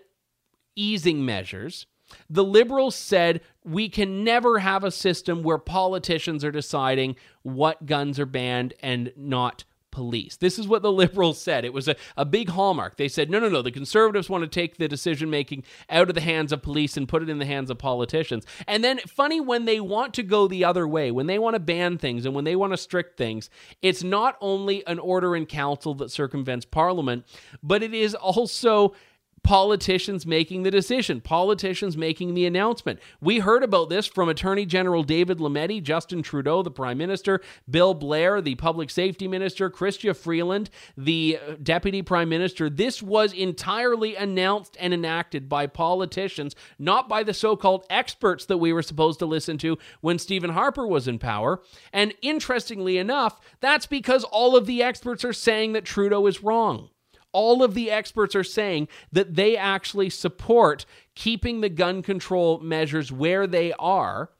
easing 0.77 1.25
measures, 1.25 1.87
the 2.29 2.45
liberals 2.45 2.97
said 2.97 3.41
we 3.65 3.89
can 3.89 4.25
never 4.25 4.59
have 4.59 4.85
a 4.85 4.91
system 4.91 5.43
where 5.43 5.59
politicians 5.59 6.45
are 6.45 6.51
deciding 6.51 7.17
what 7.43 7.87
guns 7.87 8.19
are 8.19 8.27
banned 8.27 8.75
and 8.81 9.13
not 9.17 9.65
police. 9.91 10.37
This 10.37 10.59
is 10.59 10.69
what 10.69 10.83
the 10.83 10.93
liberals 11.03 11.41
said. 11.41 11.65
It 11.65 11.73
was 11.73 11.89
a, 11.89 11.97
a 12.17 12.25
big 12.25 12.51
hallmark. 12.51 12.97
They 12.97 13.09
said, 13.09 13.31
no, 13.31 13.39
no, 13.39 13.49
no, 13.49 13.63
the 13.63 13.71
conservatives 13.71 14.29
want 14.29 14.43
to 14.43 14.49
take 14.49 14.77
the 14.77 14.89
decision 14.89 15.31
making 15.31 15.65
out 15.89 16.09
of 16.09 16.15
the 16.15 16.21
hands 16.21 16.53
of 16.53 16.63
police 16.63 16.97
and 16.97 17.09
put 17.09 17.23
it 17.23 17.29
in 17.29 17.39
the 17.39 17.47
hands 17.47 17.71
of 17.71 17.79
politicians. 17.79 18.47
And 18.67 18.85
then, 18.85 18.99
funny, 19.01 19.41
when 19.41 19.65
they 19.65 19.81
want 19.81 20.15
to 20.15 20.23
go 20.23 20.49
the 20.49 20.65
other 20.65 20.87
way, 20.87 21.11
when 21.11 21.27
they 21.27 21.39
want 21.39 21.55
to 21.55 21.61
ban 21.61 21.99
things 21.99 22.25
and 22.25 22.35
when 22.35 22.45
they 22.45 22.57
want 22.57 22.73
to 22.73 22.77
strict 22.77 23.17
things, 23.17 23.51
it's 23.83 24.03
not 24.03 24.37
only 24.41 24.87
an 24.87 24.99
order 24.99 25.35
in 25.35 25.47
council 25.47 25.95
that 25.95 26.11
circumvents 26.11 26.65
parliament, 26.65 27.25
but 27.63 27.83
it 27.83 27.95
is 27.95 28.15
also 28.15 28.95
politicians 29.43 30.27
making 30.27 30.63
the 30.63 30.71
decision, 30.71 31.21
politicians 31.21 31.97
making 31.97 32.35
the 32.35 32.47
announcement. 32.47 33.01
We 33.21 33.39
heard 33.39 33.63
about 33.63 33.89
this 33.89 34.07
from 34.07 34.29
Attorney 34.29 34.67
General 34.67 35.03
David 35.03 35.39
Lametti, 35.39 35.83
Justin 35.83 36.23
Trudeau, 36.23 36.63
the 36.63 36.71
Prime 36.71 36.99
Minister, 36.99 37.41
Bill 37.69 37.95
Blair, 37.95 38.41
the 38.41 38.55
Public 38.57 38.91
Safety 38.91 39.27
Minister, 39.27 39.71
Chrystia 39.71 40.17
Freeland, 40.17 40.71
the 40.97 41.39
uh, 41.47 41.55
Deputy 41.63 42.03
Prime 42.03 42.29
Minister. 42.29 42.69
This 42.69 43.03
was 43.03 43.33
entirely 43.33 44.15
announced 44.15 44.77
and 44.79 44.93
enacted 44.93 45.49
by 45.49 45.67
politicians, 45.67 46.55
not 46.79 47.09
by 47.09 47.23
the 47.23 47.35
so 47.35 47.57
called 47.57 47.87
experts 47.91 48.47
that 48.47 48.59
we 48.59 48.73
were 48.73 48.83
supposed 48.83 49.19
to 49.21 49.27
listen 49.27 49.59
to 49.59 49.79
when 50.01 50.19
Stephen 50.19 50.51
Harper 50.51 50.87
was 50.87 51.09
in 51.09 51.19
power. 51.19 51.63
And 51.93 52.15
interestingly 52.23 52.99
enough, 52.99 53.41
that's 53.61 53.87
because 53.87 54.25
all 54.25 54.57
of 54.57 54.67
the 54.67 54.83
experts 54.83 55.25
are 55.25 55.33
saying 55.33 55.73
that 55.73 55.85
Trudeau 55.85 56.27
is 56.27 56.43
wrong 56.43 56.91
all 57.33 57.63
of 57.63 57.75
the 57.75 57.91
experts 57.91 58.35
are 58.35 58.45
saying 58.45 58.89
that 59.13 59.35
they 59.35 59.57
actually 59.57 60.11
support 60.11 60.85
keeping 61.15 61.61
the 61.61 61.69
gun 61.69 62.03
control 62.03 62.59
measures 62.61 63.13
where 63.13 63.47
they 63.47 63.73
are 63.79 64.31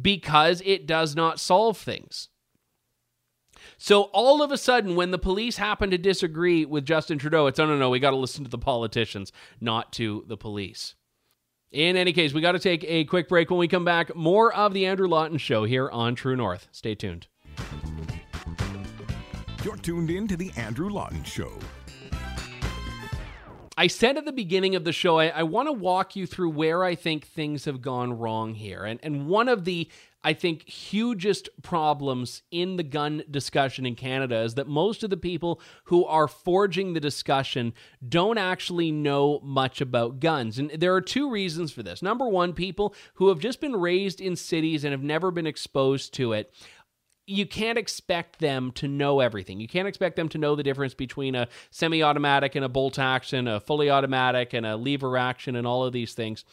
because 0.00 0.62
it 0.64 0.86
does 0.86 1.14
not 1.14 1.38
solve 1.38 1.76
things. 1.78 2.28
So 3.78 4.02
all 4.12 4.42
of 4.42 4.50
a 4.50 4.58
sudden, 4.58 4.96
when 4.96 5.10
the 5.10 5.18
police 5.18 5.56
happen 5.56 5.90
to 5.90 5.98
disagree 5.98 6.64
with 6.64 6.84
Justin 6.86 7.18
Trudeau, 7.18 7.46
it's 7.46 7.58
oh 7.58 7.66
no 7.66 7.76
no, 7.76 7.90
we 7.90 7.98
got 7.98 8.10
to 8.10 8.16
listen 8.16 8.44
to 8.44 8.50
the 8.50 8.58
politicians, 8.58 9.32
not 9.60 9.92
to 9.94 10.24
the 10.26 10.36
police. 10.36 10.94
In 11.70 11.96
any 11.96 12.12
case, 12.12 12.34
we 12.34 12.40
got 12.40 12.52
to 12.52 12.58
take 12.58 12.84
a 12.86 13.04
quick 13.04 13.28
break. 13.28 13.50
When 13.50 13.58
we 13.58 13.66
come 13.66 13.84
back, 13.84 14.14
more 14.14 14.54
of 14.54 14.74
the 14.74 14.86
Andrew 14.86 15.08
Lawton 15.08 15.38
Show 15.38 15.64
here 15.64 15.88
on 15.88 16.14
True 16.14 16.36
North. 16.36 16.68
Stay 16.70 16.94
tuned. 16.94 17.26
You're 19.64 19.76
tuned 19.76 20.10
in 20.10 20.28
to 20.28 20.36
the 20.36 20.50
Andrew 20.56 20.90
Lawton 20.90 21.24
Show. 21.24 21.52
I 23.82 23.88
said 23.88 24.16
at 24.16 24.24
the 24.24 24.32
beginning 24.32 24.76
of 24.76 24.84
the 24.84 24.92
show, 24.92 25.18
I, 25.18 25.26
I 25.26 25.42
want 25.42 25.66
to 25.66 25.72
walk 25.72 26.14
you 26.14 26.24
through 26.24 26.50
where 26.50 26.84
I 26.84 26.94
think 26.94 27.26
things 27.26 27.64
have 27.64 27.82
gone 27.82 28.16
wrong 28.16 28.54
here. 28.54 28.84
And, 28.84 29.00
and 29.02 29.26
one 29.26 29.48
of 29.48 29.64
the, 29.64 29.90
I 30.22 30.34
think, 30.34 30.68
hugest 30.68 31.48
problems 31.64 32.42
in 32.52 32.76
the 32.76 32.84
gun 32.84 33.24
discussion 33.28 33.84
in 33.84 33.96
Canada 33.96 34.42
is 34.42 34.54
that 34.54 34.68
most 34.68 35.02
of 35.02 35.10
the 35.10 35.16
people 35.16 35.60
who 35.86 36.04
are 36.04 36.28
forging 36.28 36.92
the 36.92 37.00
discussion 37.00 37.72
don't 38.08 38.38
actually 38.38 38.92
know 38.92 39.40
much 39.42 39.80
about 39.80 40.20
guns. 40.20 40.60
And 40.60 40.70
there 40.70 40.94
are 40.94 41.00
two 41.00 41.28
reasons 41.28 41.72
for 41.72 41.82
this. 41.82 42.02
Number 42.02 42.28
one, 42.28 42.52
people 42.52 42.94
who 43.14 43.30
have 43.30 43.40
just 43.40 43.60
been 43.60 43.74
raised 43.74 44.20
in 44.20 44.36
cities 44.36 44.84
and 44.84 44.92
have 44.92 45.02
never 45.02 45.32
been 45.32 45.48
exposed 45.48 46.14
to 46.14 46.34
it 46.34 46.54
you 47.26 47.46
can't 47.46 47.78
expect 47.78 48.40
them 48.40 48.72
to 48.72 48.88
know 48.88 49.20
everything. 49.20 49.60
You 49.60 49.68
can't 49.68 49.86
expect 49.86 50.16
them 50.16 50.28
to 50.30 50.38
know 50.38 50.56
the 50.56 50.62
difference 50.62 50.94
between 50.94 51.34
a 51.34 51.48
semi 51.70 52.02
automatic 52.02 52.54
and 52.54 52.64
a 52.64 52.68
bolt 52.68 52.98
action, 52.98 53.46
a 53.46 53.60
fully 53.60 53.90
automatic 53.90 54.52
and 54.52 54.66
a 54.66 54.76
lever 54.76 55.16
action, 55.16 55.54
and 55.54 55.66
all 55.66 55.84
of 55.84 55.92
these 55.92 56.14
things. 56.14 56.44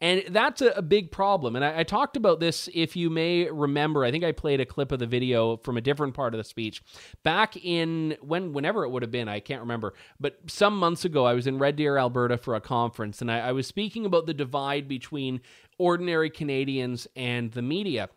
And 0.00 0.24
that's 0.28 0.60
a, 0.60 0.68
a 0.72 0.82
big 0.82 1.10
problem. 1.10 1.56
And 1.56 1.64
I, 1.64 1.78
I, 1.78 1.82
talked 1.82 2.18
about 2.18 2.38
this, 2.38 2.68
if 2.74 2.96
you 2.96 3.08
may 3.08 3.50
remember. 3.50 4.04
I 4.04 4.10
think 4.10 4.24
I 4.24 4.32
played 4.32 4.60
a 4.60 4.66
clip 4.66 4.92
of 4.92 4.98
the 4.98 5.06
video 5.06 5.56
from 5.58 5.78
a 5.78 5.80
different 5.80 6.12
part 6.12 6.34
of 6.34 6.38
the 6.38 6.44
speech 6.44 6.82
back 7.22 7.56
in 7.56 8.16
when, 8.20 8.52
whenever 8.52 8.84
it 8.84 8.90
would 8.90 9.02
have 9.02 9.10
been. 9.10 9.28
I 9.28 9.40
can't 9.40 9.62
remember. 9.62 9.94
But 10.20 10.38
some 10.48 10.78
months 10.78 11.06
ago, 11.06 11.24
I 11.24 11.32
was 11.32 11.46
in 11.46 11.58
Red 11.58 11.76
Deer, 11.76 11.96
Alberta 11.96 12.36
for 12.36 12.54
a 12.54 12.60
conference, 12.60 13.22
and 13.22 13.30
I, 13.30 13.38
I 13.38 13.52
was 13.52 13.66
speaking 13.66 14.04
about 14.04 14.26
the 14.26 14.34
divide 14.34 14.86
between 14.86 15.40
ordinary 15.78 16.28
Canadians 16.28 17.06
and 17.16 17.52
the 17.52 17.62
media. 17.62 18.10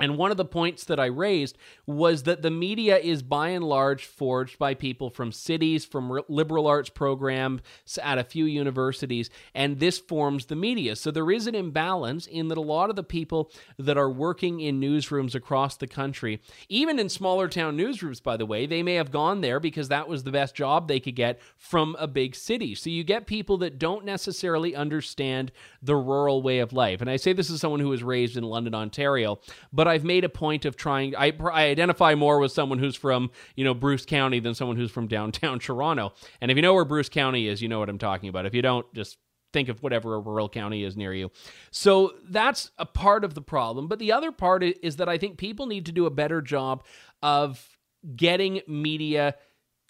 And 0.00 0.16
one 0.16 0.30
of 0.30 0.36
the 0.36 0.44
points 0.44 0.84
that 0.84 1.00
I 1.00 1.06
raised 1.06 1.58
was 1.86 2.22
that 2.24 2.42
the 2.42 2.50
media 2.50 2.98
is 2.98 3.22
by 3.22 3.48
and 3.48 3.64
large 3.64 4.04
forged 4.04 4.58
by 4.58 4.74
people 4.74 5.10
from 5.10 5.32
cities, 5.32 5.84
from 5.84 6.20
liberal 6.28 6.66
arts 6.66 6.90
programs 6.90 7.62
at 8.02 8.18
a 8.18 8.24
few 8.24 8.44
universities, 8.44 9.30
and 9.54 9.80
this 9.80 9.98
forms 9.98 10.46
the 10.46 10.56
media. 10.56 10.96
So 10.96 11.10
there 11.10 11.30
is 11.30 11.46
an 11.46 11.54
imbalance 11.54 12.26
in 12.26 12.48
that 12.48 12.58
a 12.58 12.62
lot 12.62 12.90
of 12.90 12.96
the 12.96 13.02
people 13.02 13.50
that 13.78 13.98
are 13.98 14.10
working 14.10 14.60
in 14.60 14.80
newsrooms 14.80 15.34
across 15.34 15.76
the 15.76 15.86
country, 15.86 16.40
even 16.68 16.98
in 16.98 17.08
smaller 17.08 17.48
town 17.48 17.76
newsrooms, 17.76 18.22
by 18.22 18.36
the 18.36 18.46
way, 18.46 18.66
they 18.66 18.82
may 18.82 18.94
have 18.94 19.10
gone 19.10 19.40
there 19.40 19.60
because 19.60 19.88
that 19.88 20.08
was 20.08 20.22
the 20.22 20.30
best 20.30 20.54
job 20.54 20.86
they 20.88 21.00
could 21.00 21.16
get 21.16 21.40
from 21.56 21.96
a 21.98 22.06
big 22.06 22.34
city. 22.34 22.74
So 22.74 22.90
you 22.90 23.04
get 23.04 23.26
people 23.26 23.58
that 23.58 23.78
don't 23.78 24.04
necessarily 24.04 24.74
understand 24.74 25.52
the 25.82 25.96
rural 25.96 26.42
way 26.42 26.58
of 26.58 26.72
life. 26.72 27.00
And 27.00 27.10
I 27.10 27.16
say 27.16 27.32
this 27.32 27.50
as 27.50 27.60
someone 27.60 27.80
who 27.80 27.88
was 27.88 28.02
raised 28.02 28.36
in 28.36 28.44
London, 28.44 28.74
Ontario, 28.74 29.40
but 29.88 29.94
I've 29.94 30.04
made 30.04 30.24
a 30.24 30.28
point 30.28 30.66
of 30.66 30.76
trying. 30.76 31.16
I, 31.16 31.32
I 31.50 31.64
identify 31.64 32.14
more 32.14 32.38
with 32.38 32.52
someone 32.52 32.78
who's 32.78 32.94
from 32.94 33.30
you 33.56 33.64
know 33.64 33.72
Bruce 33.72 34.04
County 34.04 34.38
than 34.38 34.54
someone 34.54 34.76
who's 34.76 34.90
from 34.90 35.06
downtown 35.06 35.58
Toronto. 35.60 36.12
And 36.42 36.50
if 36.50 36.56
you 36.58 36.62
know 36.62 36.74
where 36.74 36.84
Bruce 36.84 37.08
County 37.08 37.48
is, 37.48 37.62
you 37.62 37.68
know 37.68 37.78
what 37.78 37.88
I'm 37.88 37.96
talking 37.96 38.28
about. 38.28 38.44
If 38.44 38.54
you 38.54 38.60
don't, 38.60 38.86
just 38.92 39.16
think 39.50 39.70
of 39.70 39.82
whatever 39.82 40.14
a 40.14 40.20
rural 40.20 40.50
county 40.50 40.84
is 40.84 40.94
near 40.94 41.14
you. 41.14 41.30
So 41.70 42.12
that's 42.28 42.70
a 42.76 42.84
part 42.84 43.24
of 43.24 43.32
the 43.32 43.40
problem. 43.40 43.88
But 43.88 43.98
the 43.98 44.12
other 44.12 44.30
part 44.30 44.62
is 44.62 44.96
that 44.96 45.08
I 45.08 45.16
think 45.16 45.38
people 45.38 45.64
need 45.64 45.86
to 45.86 45.92
do 45.92 46.04
a 46.04 46.10
better 46.10 46.42
job 46.42 46.84
of 47.22 47.78
getting 48.14 48.60
media 48.68 49.36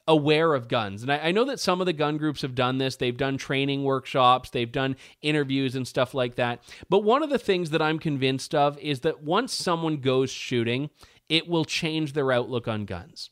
aware 0.08 0.54
of 0.54 0.68
guns. 0.68 1.02
And 1.02 1.12
I, 1.12 1.18
I, 1.18 1.32
know 1.32 1.44
that 1.44 1.60
some 1.60 1.80
of 1.80 1.86
the 1.86 1.92
gun 1.92 2.16
groups 2.16 2.40
have 2.40 2.54
done 2.54 2.78
this. 2.78 2.96
They've 2.96 3.16
done 3.16 3.36
training 3.36 3.84
workshops, 3.84 4.50
they've 4.50 4.72
done 4.72 4.96
interviews 5.20 5.76
and 5.76 5.86
stuff 5.86 6.14
like 6.14 6.36
that. 6.36 6.62
But 6.88 7.04
one 7.04 7.22
of 7.22 7.30
the 7.30 7.38
things 7.38 7.70
that 7.70 7.82
I'm 7.82 7.98
convinced 7.98 8.54
of 8.54 8.78
is 8.78 9.00
that 9.00 9.22
once 9.22 9.52
someone 9.54 9.98
goes 9.98 10.30
shooting, 10.30 10.88
it 11.28 11.46
will 11.46 11.66
change 11.66 12.14
their 12.14 12.32
outlook 12.32 12.66
on 12.66 12.86
guns. 12.86 13.30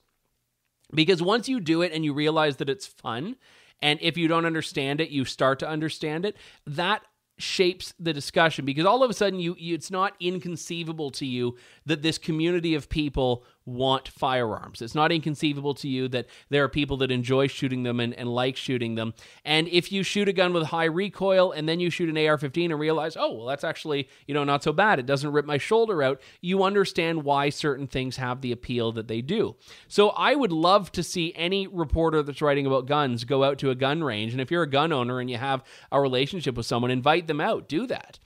Because 0.94 1.22
once 1.22 1.48
you 1.48 1.60
do 1.60 1.80
it 1.82 1.92
and 1.92 2.04
you 2.04 2.12
realize 2.12 2.58
that 2.58 2.68
it's 2.68 2.86
fun, 2.86 3.36
and 3.80 3.98
if 4.02 4.16
you 4.16 4.28
don't 4.28 4.46
understand 4.46 5.00
it, 5.00 5.08
you 5.08 5.24
start 5.24 5.58
to 5.60 5.68
understand 5.68 6.26
it, 6.26 6.36
that 6.66 7.02
shapes 7.38 7.92
the 7.98 8.12
discussion 8.12 8.64
because 8.64 8.86
all 8.86 9.02
of 9.02 9.10
a 9.10 9.14
sudden 9.14 9.38
you, 9.38 9.54
you, 9.58 9.74
it's 9.74 9.90
not 9.90 10.14
inconceivable 10.20 11.10
to 11.10 11.26
you 11.26 11.56
that 11.84 12.02
this 12.02 12.16
community 12.16 12.74
of 12.74 12.88
people 12.88 13.44
want 13.66 14.08
firearms. 14.08 14.80
It's 14.80 14.94
not 14.94 15.12
inconceivable 15.12 15.74
to 15.74 15.88
you 15.88 16.08
that 16.08 16.26
there 16.48 16.64
are 16.64 16.68
people 16.68 16.96
that 16.98 17.10
enjoy 17.10 17.48
shooting 17.48 17.82
them 17.82 17.98
and, 18.00 18.14
and 18.14 18.28
like 18.28 18.56
shooting 18.56 18.94
them. 18.94 19.12
And 19.44 19.68
if 19.68 19.90
you 19.90 20.02
shoot 20.02 20.28
a 20.28 20.32
gun 20.32 20.52
with 20.52 20.68
high 20.68 20.84
recoil 20.84 21.52
and 21.52 21.68
then 21.68 21.80
you 21.80 21.90
shoot 21.90 22.08
an 22.08 22.16
AR 22.16 22.38
15 22.38 22.70
and 22.70 22.80
realize, 22.80 23.16
oh, 23.16 23.32
well, 23.32 23.46
that's 23.46 23.64
actually, 23.64 24.08
you 24.26 24.34
know, 24.34 24.44
not 24.44 24.62
so 24.62 24.72
bad. 24.72 24.98
It 24.98 25.06
doesn't 25.06 25.32
rip 25.32 25.44
my 25.44 25.58
shoulder 25.58 26.02
out. 26.02 26.20
You 26.40 26.62
understand 26.62 27.24
why 27.24 27.50
certain 27.50 27.88
things 27.88 28.16
have 28.16 28.40
the 28.40 28.52
appeal 28.52 28.92
that 28.92 29.08
they 29.08 29.20
do. 29.20 29.56
So 29.88 30.10
I 30.10 30.34
would 30.34 30.52
love 30.52 30.92
to 30.92 31.02
see 31.02 31.32
any 31.34 31.66
reporter 31.66 32.22
that's 32.22 32.42
writing 32.42 32.66
about 32.66 32.86
guns 32.86 33.24
go 33.24 33.42
out 33.42 33.58
to 33.58 33.70
a 33.70 33.74
gun 33.74 34.04
range. 34.04 34.32
And 34.32 34.40
if 34.40 34.50
you're 34.50 34.62
a 34.62 34.70
gun 34.70 34.92
owner 34.92 35.18
and 35.18 35.28
you 35.28 35.38
have 35.38 35.64
a 35.90 36.00
relationship 36.00 36.56
with 36.56 36.66
someone, 36.66 36.90
invite 36.92 37.26
them 37.26 37.40
out. 37.40 37.68
Do 37.68 37.86
that. 37.88 38.20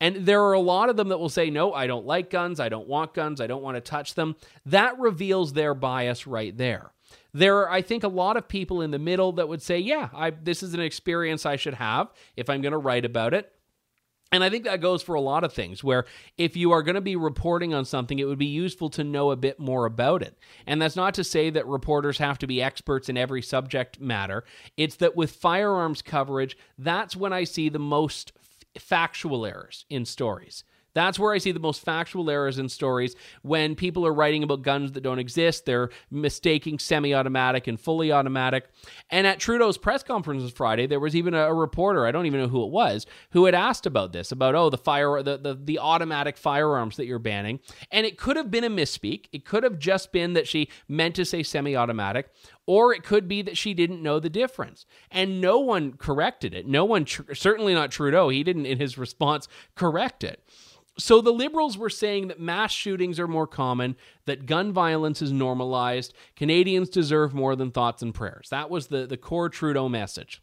And 0.00 0.26
there 0.26 0.42
are 0.42 0.52
a 0.52 0.60
lot 0.60 0.90
of 0.90 0.96
them 0.96 1.08
that 1.08 1.18
will 1.18 1.28
say, 1.28 1.48
no, 1.48 1.72
I 1.72 1.86
don't 1.86 2.06
like 2.06 2.28
guns. 2.28 2.60
I 2.60 2.68
don't 2.68 2.88
want 2.88 3.14
guns. 3.14 3.40
I 3.40 3.46
don't 3.46 3.62
want 3.62 3.76
to 3.76 3.80
touch 3.80 4.14
them. 4.14 4.36
That 4.66 4.98
reveals 4.98 5.54
their 5.54 5.74
bias 5.74 6.26
right 6.26 6.56
there. 6.56 6.92
There 7.32 7.58
are, 7.58 7.70
I 7.70 7.82
think, 7.82 8.04
a 8.04 8.08
lot 8.08 8.36
of 8.36 8.48
people 8.48 8.82
in 8.82 8.90
the 8.90 8.98
middle 8.98 9.32
that 9.32 9.48
would 9.48 9.62
say, 9.62 9.78
yeah, 9.78 10.08
I, 10.14 10.30
this 10.30 10.62
is 10.62 10.74
an 10.74 10.80
experience 10.80 11.46
I 11.46 11.56
should 11.56 11.74
have 11.74 12.08
if 12.36 12.50
I'm 12.50 12.62
going 12.62 12.72
to 12.72 12.78
write 12.78 13.04
about 13.04 13.34
it. 13.34 13.52
And 14.32 14.42
I 14.42 14.50
think 14.50 14.64
that 14.64 14.80
goes 14.80 15.02
for 15.02 15.14
a 15.14 15.20
lot 15.20 15.44
of 15.44 15.52
things 15.52 15.84
where 15.84 16.04
if 16.36 16.56
you 16.56 16.72
are 16.72 16.82
going 16.82 16.96
to 16.96 17.00
be 17.00 17.14
reporting 17.14 17.72
on 17.72 17.84
something, 17.84 18.18
it 18.18 18.24
would 18.24 18.38
be 18.38 18.46
useful 18.46 18.90
to 18.90 19.04
know 19.04 19.30
a 19.30 19.36
bit 19.36 19.60
more 19.60 19.86
about 19.86 20.20
it. 20.20 20.36
And 20.66 20.82
that's 20.82 20.96
not 20.96 21.14
to 21.14 21.24
say 21.24 21.48
that 21.50 21.66
reporters 21.66 22.18
have 22.18 22.38
to 22.38 22.46
be 22.46 22.60
experts 22.60 23.08
in 23.08 23.16
every 23.16 23.40
subject 23.40 24.00
matter. 24.00 24.44
It's 24.76 24.96
that 24.96 25.16
with 25.16 25.30
firearms 25.30 26.02
coverage, 26.02 26.56
that's 26.76 27.14
when 27.14 27.32
I 27.32 27.44
see 27.44 27.68
the 27.68 27.78
most 27.78 28.32
factual 28.78 29.46
errors 29.46 29.84
in 29.90 30.04
stories. 30.04 30.64
That's 30.96 31.18
where 31.18 31.34
I 31.34 31.38
see 31.38 31.52
the 31.52 31.60
most 31.60 31.82
factual 31.82 32.30
errors 32.30 32.58
in 32.58 32.70
stories 32.70 33.14
when 33.42 33.74
people 33.74 34.06
are 34.06 34.14
writing 34.14 34.42
about 34.42 34.62
guns 34.62 34.92
that 34.92 35.02
don't 35.02 35.18
exist. 35.18 35.66
They're 35.66 35.90
mistaking 36.10 36.78
semi 36.78 37.12
automatic 37.12 37.66
and 37.66 37.78
fully 37.78 38.10
automatic. 38.10 38.70
And 39.10 39.26
at 39.26 39.38
Trudeau's 39.38 39.76
press 39.76 40.02
conference 40.02 40.50
Friday, 40.50 40.86
there 40.86 40.98
was 40.98 41.14
even 41.14 41.34
a, 41.34 41.48
a, 41.48 41.52
reporter, 41.52 42.06
I 42.06 42.12
don't 42.12 42.24
even 42.24 42.40
know 42.40 42.48
who 42.48 42.64
it 42.64 42.70
was, 42.70 43.04
who 43.32 43.44
had 43.44 43.54
asked 43.54 43.84
about 43.84 44.14
this 44.14 44.32
about, 44.32 44.54
oh, 44.54 44.70
the 44.70 44.78
fire, 44.78 45.22
the, 45.22 45.36
the, 45.36 45.54
the 45.62 45.78
automatic 45.78 46.38
firearms 46.38 46.96
that 46.96 47.04
you're 47.04 47.18
banning. 47.18 47.60
And 47.90 48.06
it 48.06 48.16
could 48.16 48.38
have 48.38 48.50
been 48.50 48.64
a 48.64 48.70
misspeak. 48.70 49.26
It 49.32 49.44
could 49.44 49.64
have 49.64 49.78
just 49.78 50.12
been 50.12 50.32
that 50.32 50.48
she 50.48 50.70
meant 50.88 51.14
to 51.16 51.26
say 51.26 51.42
semi 51.42 51.76
automatic, 51.76 52.30
or 52.64 52.94
it 52.94 53.04
could 53.04 53.28
be 53.28 53.42
that 53.42 53.58
she 53.58 53.74
didn't 53.74 54.02
know 54.02 54.18
the 54.18 54.30
difference. 54.30 54.86
And 55.10 55.42
no 55.42 55.58
one 55.58 55.92
corrected 55.92 56.54
it. 56.54 56.66
No 56.66 56.86
one, 56.86 57.04
certainly 57.34 57.74
not 57.74 57.90
Trudeau, 57.90 58.30
he 58.30 58.42
didn't 58.42 58.64
in 58.64 58.78
his 58.78 58.96
response 58.96 59.46
correct 59.74 60.24
it. 60.24 60.42
So 60.98 61.20
the 61.20 61.32
liberals 61.32 61.76
were 61.76 61.90
saying 61.90 62.28
that 62.28 62.40
mass 62.40 62.72
shootings 62.72 63.20
are 63.20 63.28
more 63.28 63.46
common, 63.46 63.96
that 64.24 64.46
gun 64.46 64.72
violence 64.72 65.20
is 65.20 65.30
normalized, 65.30 66.14
Canadians 66.36 66.88
deserve 66.88 67.34
more 67.34 67.54
than 67.54 67.70
thoughts 67.70 68.02
and 68.02 68.14
prayers. 68.14 68.48
That 68.50 68.70
was 68.70 68.86
the, 68.86 69.06
the 69.06 69.18
core 69.18 69.50
Trudeau 69.50 69.88
message. 69.88 70.40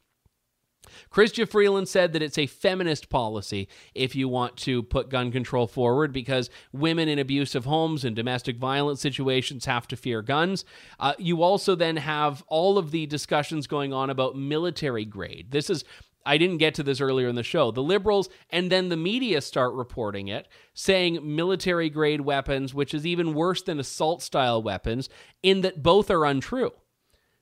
Chrystia 1.11 1.47
Freeland 1.47 1.87
said 1.87 2.13
that 2.13 2.21
it's 2.21 2.37
a 2.37 2.47
feminist 2.47 3.09
policy 3.09 3.67
if 3.95 4.15
you 4.15 4.27
want 4.27 4.57
to 4.57 4.83
put 4.83 5.09
gun 5.09 5.31
control 5.31 5.65
forward 5.65 6.11
because 6.11 6.49
women 6.71 7.07
in 7.07 7.19
abusive 7.19 7.65
homes 7.65 8.03
and 8.03 8.15
domestic 8.15 8.57
violence 8.57 9.01
situations 9.01 9.65
have 9.65 9.87
to 9.87 9.95
fear 9.95 10.21
guns. 10.21 10.65
Uh, 10.99 11.13
you 11.17 11.41
also 11.41 11.75
then 11.75 11.97
have 11.97 12.43
all 12.47 12.77
of 12.77 12.91
the 12.91 13.05
discussions 13.05 13.65
going 13.65 13.93
on 13.93 14.09
about 14.09 14.35
military 14.35 15.05
grade. 15.05 15.47
This 15.51 15.69
is 15.69 15.83
I 16.25 16.37
didn't 16.37 16.57
get 16.57 16.75
to 16.75 16.83
this 16.83 17.01
earlier 17.01 17.27
in 17.27 17.35
the 17.35 17.43
show. 17.43 17.71
The 17.71 17.83
liberals 17.83 18.29
and 18.49 18.71
then 18.71 18.89
the 18.89 18.97
media 18.97 19.41
start 19.41 19.73
reporting 19.73 20.27
it, 20.27 20.47
saying 20.73 21.35
military 21.35 21.89
grade 21.89 22.21
weapons, 22.21 22.73
which 22.73 22.93
is 22.93 23.05
even 23.05 23.33
worse 23.33 23.61
than 23.61 23.79
assault 23.79 24.21
style 24.21 24.61
weapons, 24.61 25.09
in 25.41 25.61
that 25.61 25.83
both 25.83 26.09
are 26.09 26.25
untrue. 26.25 26.71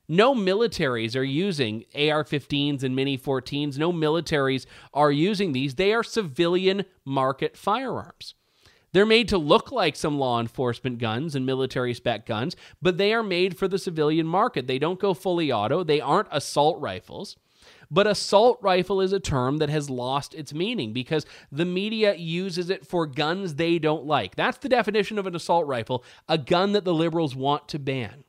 No 0.08 0.34
militaries 0.34 1.16
are 1.16 1.22
using 1.22 1.84
AR 1.94 2.24
15s 2.24 2.82
and 2.82 2.94
Mini 2.94 3.16
14s. 3.16 3.78
No 3.78 3.92
militaries 3.92 4.66
are 4.92 5.12
using 5.12 5.52
these. 5.52 5.76
They 5.76 5.92
are 5.94 6.02
civilian 6.02 6.84
market 7.04 7.56
firearms. 7.56 8.34
They're 8.92 9.06
made 9.06 9.28
to 9.28 9.38
look 9.38 9.72
like 9.72 9.96
some 9.96 10.18
law 10.18 10.38
enforcement 10.38 10.98
guns 10.98 11.34
and 11.34 11.46
military 11.46 11.94
spec 11.94 12.26
guns, 12.26 12.56
but 12.82 12.98
they 12.98 13.14
are 13.14 13.22
made 13.22 13.56
for 13.56 13.68
the 13.68 13.78
civilian 13.78 14.26
market. 14.26 14.66
They 14.66 14.78
don't 14.78 15.00
go 15.00 15.14
fully 15.14 15.50
auto, 15.50 15.82
they 15.82 16.00
aren't 16.00 16.28
assault 16.30 16.78
rifles. 16.80 17.36
But 17.92 18.06
assault 18.06 18.58
rifle 18.62 19.02
is 19.02 19.12
a 19.12 19.20
term 19.20 19.58
that 19.58 19.68
has 19.68 19.90
lost 19.90 20.34
its 20.34 20.54
meaning 20.54 20.94
because 20.94 21.26
the 21.52 21.66
media 21.66 22.14
uses 22.14 22.70
it 22.70 22.86
for 22.86 23.06
guns 23.06 23.56
they 23.56 23.78
don't 23.78 24.06
like. 24.06 24.34
That's 24.34 24.56
the 24.56 24.70
definition 24.70 25.18
of 25.18 25.26
an 25.26 25.36
assault 25.36 25.66
rifle, 25.66 26.02
a 26.26 26.38
gun 26.38 26.72
that 26.72 26.84
the 26.84 26.94
liberals 26.94 27.36
want 27.36 27.68
to 27.68 27.78
ban. 27.78 28.24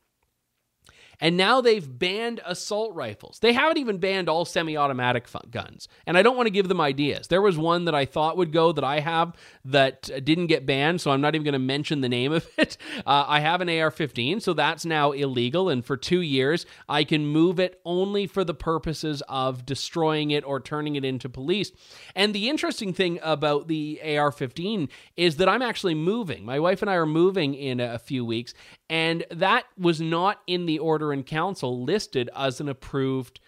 And 1.20 1.36
now 1.36 1.60
they've 1.60 1.98
banned 1.98 2.40
assault 2.44 2.94
rifles. 2.94 3.38
They 3.40 3.52
haven't 3.52 3.78
even 3.78 3.98
banned 3.98 4.28
all 4.28 4.44
semi 4.44 4.76
automatic 4.76 5.28
guns. 5.50 5.88
And 6.06 6.18
I 6.18 6.22
don't 6.22 6.36
want 6.36 6.46
to 6.46 6.52
give 6.52 6.68
them 6.68 6.80
ideas. 6.80 7.28
There 7.28 7.42
was 7.42 7.56
one 7.56 7.84
that 7.86 7.94
I 7.94 8.04
thought 8.04 8.36
would 8.36 8.52
go 8.52 8.72
that 8.72 8.84
I 8.84 9.00
have 9.00 9.34
that 9.64 10.02
didn't 10.24 10.46
get 10.48 10.66
banned, 10.66 11.00
so 11.00 11.10
I'm 11.10 11.20
not 11.20 11.34
even 11.34 11.44
going 11.44 11.52
to 11.52 11.58
mention 11.58 12.00
the 12.00 12.08
name 12.08 12.32
of 12.32 12.46
it. 12.58 12.76
Uh, 13.06 13.24
I 13.26 13.40
have 13.40 13.60
an 13.60 13.68
AR 13.68 13.90
15, 13.90 14.40
so 14.40 14.52
that's 14.52 14.84
now 14.84 15.12
illegal. 15.12 15.68
And 15.68 15.84
for 15.84 15.96
two 15.96 16.20
years, 16.20 16.66
I 16.88 17.04
can 17.04 17.26
move 17.26 17.58
it 17.58 17.80
only 17.84 18.26
for 18.26 18.44
the 18.44 18.54
purposes 18.54 19.22
of 19.28 19.66
destroying 19.66 20.30
it 20.30 20.44
or 20.44 20.60
turning 20.60 20.96
it 20.96 21.04
into 21.04 21.28
police. 21.28 21.72
And 22.14 22.34
the 22.34 22.48
interesting 22.48 22.92
thing 22.92 23.18
about 23.22 23.68
the 23.68 24.00
AR 24.04 24.32
15 24.32 24.88
is 25.16 25.36
that 25.36 25.48
I'm 25.48 25.62
actually 25.62 25.94
moving. 25.94 26.44
My 26.44 26.58
wife 26.58 26.82
and 26.82 26.90
I 26.90 26.94
are 26.94 27.06
moving 27.06 27.54
in 27.54 27.80
a 27.80 27.98
few 27.98 28.24
weeks, 28.24 28.54
and 28.90 29.24
that 29.30 29.64
was 29.78 30.00
not 30.00 30.40
in 30.46 30.66
the 30.66 30.78
order 30.78 31.12
in 31.12 31.22
council 31.22 31.84
listed 31.84 32.30
as 32.36 32.60
an 32.60 32.68
approved 32.68 33.40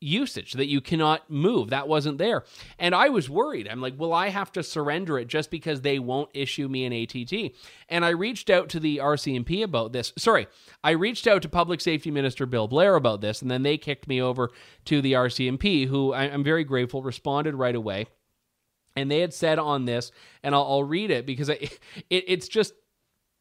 usage 0.00 0.52
that 0.52 0.66
you 0.66 0.80
cannot 0.80 1.28
move. 1.30 1.70
That 1.70 1.88
wasn't 1.88 2.18
there. 2.18 2.44
And 2.78 2.94
I 2.94 3.08
was 3.08 3.30
worried. 3.30 3.66
I'm 3.66 3.80
like, 3.80 3.98
will 3.98 4.12
I 4.12 4.28
have 4.28 4.52
to 4.52 4.62
surrender 4.62 5.18
it 5.18 5.26
just 5.26 5.50
because 5.50 5.80
they 5.80 5.98
won't 5.98 6.30
issue 6.34 6.68
me 6.68 6.84
an 6.84 6.92
ATT? 6.92 7.52
And 7.88 8.04
I 8.04 8.10
reached 8.10 8.50
out 8.50 8.68
to 8.70 8.80
the 8.80 8.98
RCMP 8.98 9.62
about 9.62 9.92
this. 9.92 10.12
Sorry, 10.18 10.46
I 10.84 10.90
reached 10.90 11.26
out 11.26 11.42
to 11.42 11.48
Public 11.48 11.80
Safety 11.80 12.10
Minister 12.10 12.46
Bill 12.46 12.68
Blair 12.68 12.94
about 12.94 13.20
this, 13.20 13.40
and 13.40 13.50
then 13.50 13.62
they 13.62 13.78
kicked 13.78 14.06
me 14.06 14.20
over 14.20 14.50
to 14.84 15.00
the 15.00 15.14
RCMP, 15.14 15.88
who 15.88 16.12
I'm 16.12 16.44
very 16.44 16.64
grateful 16.64 17.02
responded 17.02 17.54
right 17.54 17.74
away. 17.74 18.06
And 18.94 19.10
they 19.10 19.20
had 19.20 19.34
said 19.34 19.58
on 19.58 19.84
this, 19.84 20.10
and 20.42 20.54
I'll, 20.54 20.62
I'll 20.64 20.84
read 20.84 21.10
it 21.10 21.26
because 21.26 21.48
it, 21.48 21.78
it's 22.10 22.48
just 22.48 22.74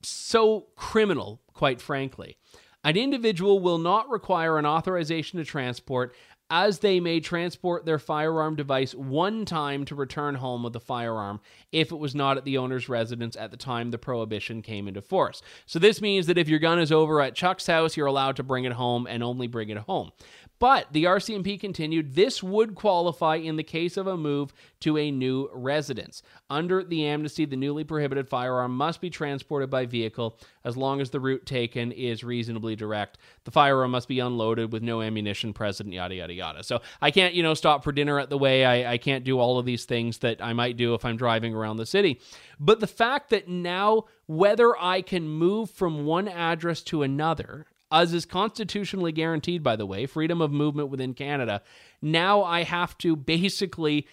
so 0.07 0.67
criminal, 0.75 1.41
quite 1.53 1.81
frankly. 1.81 2.37
An 2.83 2.97
individual 2.97 3.59
will 3.59 3.79
not 3.79 4.09
require 4.09 4.59
an 4.59 4.65
authorization 4.65 5.39
to 5.39 5.45
transport 5.45 6.15
as 6.49 6.79
they 6.79 6.99
may 6.99 7.19
transport 7.19 7.85
their 7.85 7.97
firearm 7.97 8.55
device 8.55 8.93
one 8.93 9.45
time 9.45 9.83
to 9.85 9.95
return 9.95 10.35
home 10.35 10.63
with 10.63 10.73
the 10.73 10.79
firearm 10.79 11.39
if 11.71 11.91
it 11.91 11.97
was 11.97 12.13
not 12.13 12.37
at 12.37 12.45
the 12.45 12.57
owner's 12.57 12.87
residence 12.87 13.35
at 13.35 13.51
the 13.51 13.57
time 13.57 13.91
the 13.91 13.97
prohibition 13.97 14.61
came 14.61 14.87
into 14.87 15.01
force. 15.01 15.41
So, 15.65 15.79
this 15.79 16.01
means 16.01 16.27
that 16.27 16.37
if 16.37 16.47
your 16.47 16.59
gun 16.59 16.79
is 16.79 16.91
over 16.91 17.21
at 17.21 17.35
Chuck's 17.35 17.67
house, 17.67 17.97
you're 17.97 18.05
allowed 18.05 18.35
to 18.35 18.43
bring 18.43 18.65
it 18.65 18.73
home 18.73 19.07
and 19.07 19.23
only 19.23 19.47
bring 19.47 19.69
it 19.69 19.77
home. 19.77 20.11
But 20.57 20.93
the 20.93 21.03
RCMP 21.03 21.59
continued 21.59 22.15
this 22.15 22.41
would 22.41 22.75
qualify 22.75 23.35
in 23.35 23.57
the 23.57 23.63
case 23.63 23.97
of 23.97 24.07
a 24.07 24.15
move 24.15 24.53
to 24.81 24.97
a 24.97 25.11
new 25.11 25.49
residence. 25.53 26.21
Under 26.49 26.83
the 26.83 27.05
amnesty, 27.05 27.45
the 27.45 27.57
newly 27.57 27.83
prohibited 27.83 28.29
firearm 28.29 28.75
must 28.75 29.01
be 29.01 29.09
transported 29.09 29.69
by 29.69 29.85
vehicle 29.85 30.39
as 30.63 30.77
long 30.77 31.01
as 31.01 31.09
the 31.09 31.19
route 31.19 31.45
taken 31.45 31.91
is 31.91 32.23
reasonably 32.23 32.75
direct. 32.75 33.17
The 33.43 33.51
firearm 33.51 33.91
must 33.91 34.07
be 34.07 34.19
unloaded 34.19 34.71
with 34.71 34.81
no 34.81 35.01
ammunition 35.01 35.51
present, 35.51 35.91
yada, 35.91 36.15
yada, 36.15 36.33
yada. 36.33 36.44
So 36.61 36.81
I 37.01 37.11
can't, 37.11 37.33
you 37.33 37.43
know, 37.43 37.53
stop 37.53 37.83
for 37.83 37.91
dinner 37.91 38.19
at 38.19 38.29
the 38.29 38.37
way. 38.37 38.65
I, 38.65 38.93
I 38.93 38.97
can't 38.97 39.23
do 39.23 39.39
all 39.39 39.59
of 39.59 39.65
these 39.65 39.85
things 39.85 40.19
that 40.19 40.41
I 40.41 40.53
might 40.53 40.77
do 40.77 40.93
if 40.93 41.05
I'm 41.05 41.17
driving 41.17 41.53
around 41.53 41.77
the 41.77 41.85
city. 41.85 42.19
But 42.59 42.79
the 42.79 42.87
fact 42.87 43.29
that 43.31 43.47
now, 43.47 44.05
whether 44.25 44.77
I 44.79 45.01
can 45.01 45.27
move 45.27 45.69
from 45.69 46.05
one 46.05 46.27
address 46.27 46.81
to 46.83 47.03
another, 47.03 47.65
as 47.91 48.13
is 48.13 48.25
constitutionally 48.25 49.11
guaranteed, 49.11 49.63
by 49.63 49.75
the 49.75 49.85
way, 49.85 50.05
freedom 50.05 50.41
of 50.41 50.51
movement 50.51 50.89
within 50.89 51.13
Canada. 51.13 51.61
Now 52.01 52.43
I 52.43 52.63
have 52.63 52.97
to 52.99 53.15
basically 53.15 54.07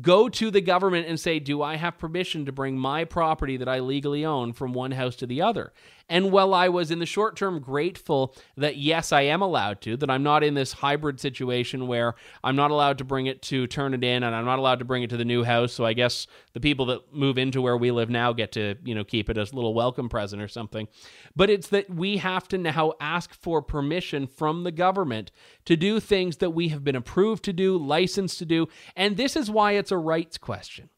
go 0.00 0.28
to 0.28 0.50
the 0.50 0.60
government 0.60 1.06
and 1.08 1.18
say, 1.18 1.38
Do 1.38 1.62
I 1.62 1.76
have 1.76 1.98
permission 1.98 2.46
to 2.46 2.52
bring 2.52 2.78
my 2.78 3.04
property 3.04 3.56
that 3.56 3.68
I 3.68 3.80
legally 3.80 4.24
own 4.24 4.52
from 4.52 4.72
one 4.72 4.92
house 4.92 5.16
to 5.16 5.26
the 5.26 5.42
other? 5.42 5.72
And 6.08 6.32
while 6.32 6.54
I 6.54 6.68
was 6.68 6.90
in 6.90 6.98
the 6.98 7.06
short 7.06 7.36
term 7.36 7.60
grateful 7.60 8.34
that 8.56 8.76
yes, 8.76 9.12
I 9.12 9.22
am 9.22 9.42
allowed 9.42 9.80
to, 9.82 9.96
that 9.98 10.10
I'm 10.10 10.22
not 10.22 10.42
in 10.42 10.54
this 10.54 10.72
hybrid 10.72 11.20
situation 11.20 11.86
where 11.86 12.14
I'm 12.42 12.56
not 12.56 12.70
allowed 12.70 12.98
to 12.98 13.04
bring 13.04 13.26
it 13.26 13.42
to 13.42 13.66
turn 13.66 13.94
it 13.94 14.02
in 14.02 14.22
and 14.22 14.34
I'm 14.34 14.44
not 14.44 14.58
allowed 14.58 14.78
to 14.78 14.84
bring 14.84 15.02
it 15.02 15.10
to 15.10 15.16
the 15.16 15.24
new 15.24 15.44
house. 15.44 15.72
So 15.72 15.84
I 15.84 15.92
guess 15.92 16.26
the 16.54 16.60
people 16.60 16.86
that 16.86 17.12
move 17.12 17.36
into 17.36 17.60
where 17.60 17.76
we 17.76 17.90
live 17.90 18.08
now 18.08 18.32
get 18.32 18.52
to, 18.52 18.76
you 18.84 18.94
know, 18.94 19.04
keep 19.04 19.28
it 19.28 19.36
as 19.36 19.52
a 19.52 19.54
little 19.54 19.74
welcome 19.74 20.08
present 20.08 20.40
or 20.40 20.48
something. 20.48 20.88
But 21.36 21.50
it's 21.50 21.68
that 21.68 21.90
we 21.90 22.18
have 22.18 22.48
to 22.48 22.58
now 22.58 22.94
ask 23.00 23.34
for 23.34 23.60
permission 23.60 24.26
from 24.26 24.64
the 24.64 24.72
government 24.72 25.30
to 25.66 25.76
do 25.76 26.00
things 26.00 26.38
that 26.38 26.50
we 26.50 26.68
have 26.68 26.84
been 26.84 26.96
approved 26.96 27.44
to 27.44 27.52
do, 27.52 27.76
licensed 27.76 28.38
to 28.38 28.46
do. 28.46 28.68
And 28.96 29.16
this 29.16 29.36
is 29.36 29.50
why 29.50 29.72
it's 29.72 29.92
a 29.92 29.98
rights 29.98 30.38
question. 30.38 30.88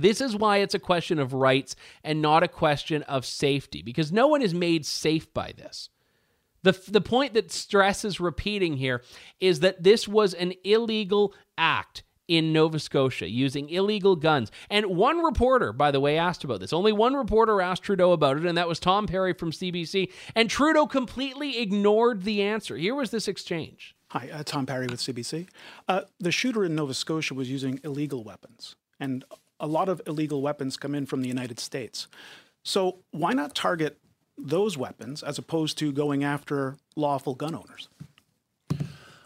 This 0.00 0.20
is 0.20 0.36
why 0.36 0.58
it's 0.58 0.74
a 0.74 0.78
question 0.78 1.18
of 1.18 1.32
rights 1.32 1.76
and 2.02 2.22
not 2.22 2.42
a 2.42 2.48
question 2.48 3.02
of 3.04 3.24
safety, 3.24 3.82
because 3.82 4.12
no 4.12 4.26
one 4.26 4.42
is 4.42 4.54
made 4.54 4.86
safe 4.86 5.32
by 5.32 5.52
this. 5.56 5.90
The, 6.62 6.78
the 6.88 7.00
point 7.00 7.34
that 7.34 7.52
Stress 7.52 8.04
is 8.04 8.18
repeating 8.20 8.76
here 8.76 9.02
is 9.40 9.60
that 9.60 9.82
this 9.82 10.08
was 10.08 10.34
an 10.34 10.54
illegal 10.64 11.34
act 11.56 12.02
in 12.26 12.52
Nova 12.52 12.78
Scotia 12.78 13.28
using 13.28 13.70
illegal 13.70 14.14
guns. 14.14 14.52
And 14.68 14.86
one 14.86 15.18
reporter, 15.24 15.72
by 15.72 15.90
the 15.90 16.00
way, 16.00 16.18
asked 16.18 16.44
about 16.44 16.60
this. 16.60 16.72
Only 16.72 16.92
one 16.92 17.14
reporter 17.14 17.60
asked 17.62 17.82
Trudeau 17.82 18.12
about 18.12 18.36
it, 18.36 18.44
and 18.44 18.58
that 18.58 18.68
was 18.68 18.78
Tom 18.78 19.06
Parry 19.06 19.32
from 19.32 19.50
CBC. 19.50 20.12
And 20.36 20.50
Trudeau 20.50 20.86
completely 20.86 21.58
ignored 21.58 22.22
the 22.22 22.42
answer. 22.42 22.76
Here 22.76 22.94
was 22.94 23.10
this 23.10 23.28
exchange. 23.28 23.96
Hi, 24.10 24.28
uh, 24.32 24.42
Tom 24.44 24.66
Parry 24.66 24.86
with 24.86 25.00
CBC. 25.00 25.48
Uh, 25.88 26.02
the 26.18 26.32
shooter 26.32 26.64
in 26.64 26.74
Nova 26.74 26.94
Scotia 26.94 27.34
was 27.34 27.50
using 27.50 27.80
illegal 27.82 28.24
weapons. 28.24 28.76
And 29.00 29.24
a 29.60 29.66
lot 29.66 29.88
of 29.88 30.00
illegal 30.06 30.42
weapons 30.42 30.76
come 30.76 30.94
in 30.94 31.06
from 31.06 31.22
the 31.22 31.28
United 31.28 31.58
States. 31.60 32.06
So 32.62 32.98
why 33.10 33.32
not 33.32 33.54
target 33.54 33.98
those 34.36 34.76
weapons 34.76 35.22
as 35.22 35.38
opposed 35.38 35.78
to 35.78 35.92
going 35.92 36.24
after 36.24 36.76
lawful 36.96 37.34
gun 37.34 37.54
owners? 37.54 37.88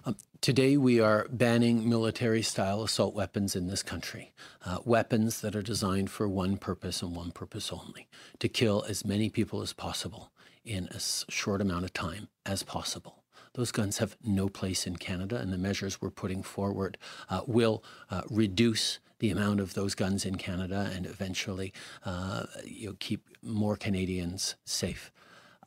Um, 0.05 0.17
today, 0.41 0.77
we 0.77 1.01
are 1.01 1.27
banning 1.31 1.89
military 1.89 2.43
style 2.43 2.83
assault 2.83 3.15
weapons 3.15 3.55
in 3.55 3.69
this 3.69 3.83
country. 3.83 4.33
Uh, 4.65 4.79
weapons 4.85 5.41
that 5.43 5.55
are 5.55 5.63
designed 5.63 6.11
for 6.11 6.29
one 6.29 6.57
purpose 6.57 7.03
and 7.03 7.15
one 7.15 7.31
purpose 7.31 7.73
only 7.73 8.09
to 8.41 8.49
kill 8.49 8.85
as 8.89 9.05
many 9.05 9.29
people 9.29 9.63
as 9.63 9.73
possible 9.73 10.33
in 10.65 10.89
a 10.89 11.01
short 11.31 11.61
amount 11.61 11.85
of 11.85 11.93
time 11.93 12.29
as 12.47 12.63
possible. 12.63 13.23
Those 13.55 13.71
guns 13.71 13.99
have 13.99 14.17
no 14.25 14.49
place 14.49 14.87
in 14.87 14.97
Canada, 14.97 15.37
and 15.37 15.53
the 15.53 15.59
measures 15.59 16.01
we're 16.01 16.11
putting 16.11 16.43
forward 16.43 16.97
uh, 17.29 17.43
will 17.47 17.85
uh, 18.11 18.23
reduce 18.31 18.99
the 19.23 19.31
amount 19.31 19.61
of 19.61 19.75
those 19.75 19.95
guns 19.95 20.27
in 20.27 20.35
Canada 20.35 20.91
and 20.93 21.07
eventually 21.07 21.73
uh, 22.05 22.45
you 22.65 22.89
know, 22.89 22.97
keep 22.99 23.29
more 23.41 23.77
Canadians 23.77 24.57
safe. 24.65 25.13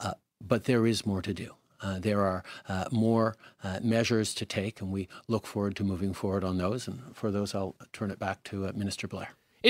Uh, 0.02 0.12
but 0.42 0.66
there 0.66 0.86
is 0.86 1.06
more 1.06 1.22
to 1.22 1.34
do. 1.34 1.56
Uh, 1.80 1.98
there 1.98 2.20
are 2.20 2.44
uh, 2.68 2.84
more 2.92 3.38
uh, 3.64 3.80
measures 3.82 4.34
to 4.34 4.46
take, 4.46 4.82
and 4.82 4.92
we 4.92 5.08
look 5.30 5.48
forward 5.48 5.74
to 5.78 5.86
moving 5.86 6.14
forward 6.14 6.44
on 6.44 6.58
those. 6.58 6.86
And 6.86 7.16
for 7.16 7.32
those, 7.32 7.56
I'll 7.56 7.78
turn 7.94 8.12
it 8.12 8.20
back 8.20 8.44
to 8.46 8.68
uh, 8.68 8.74
Minister 8.76 9.08
Blair. 9.08 9.30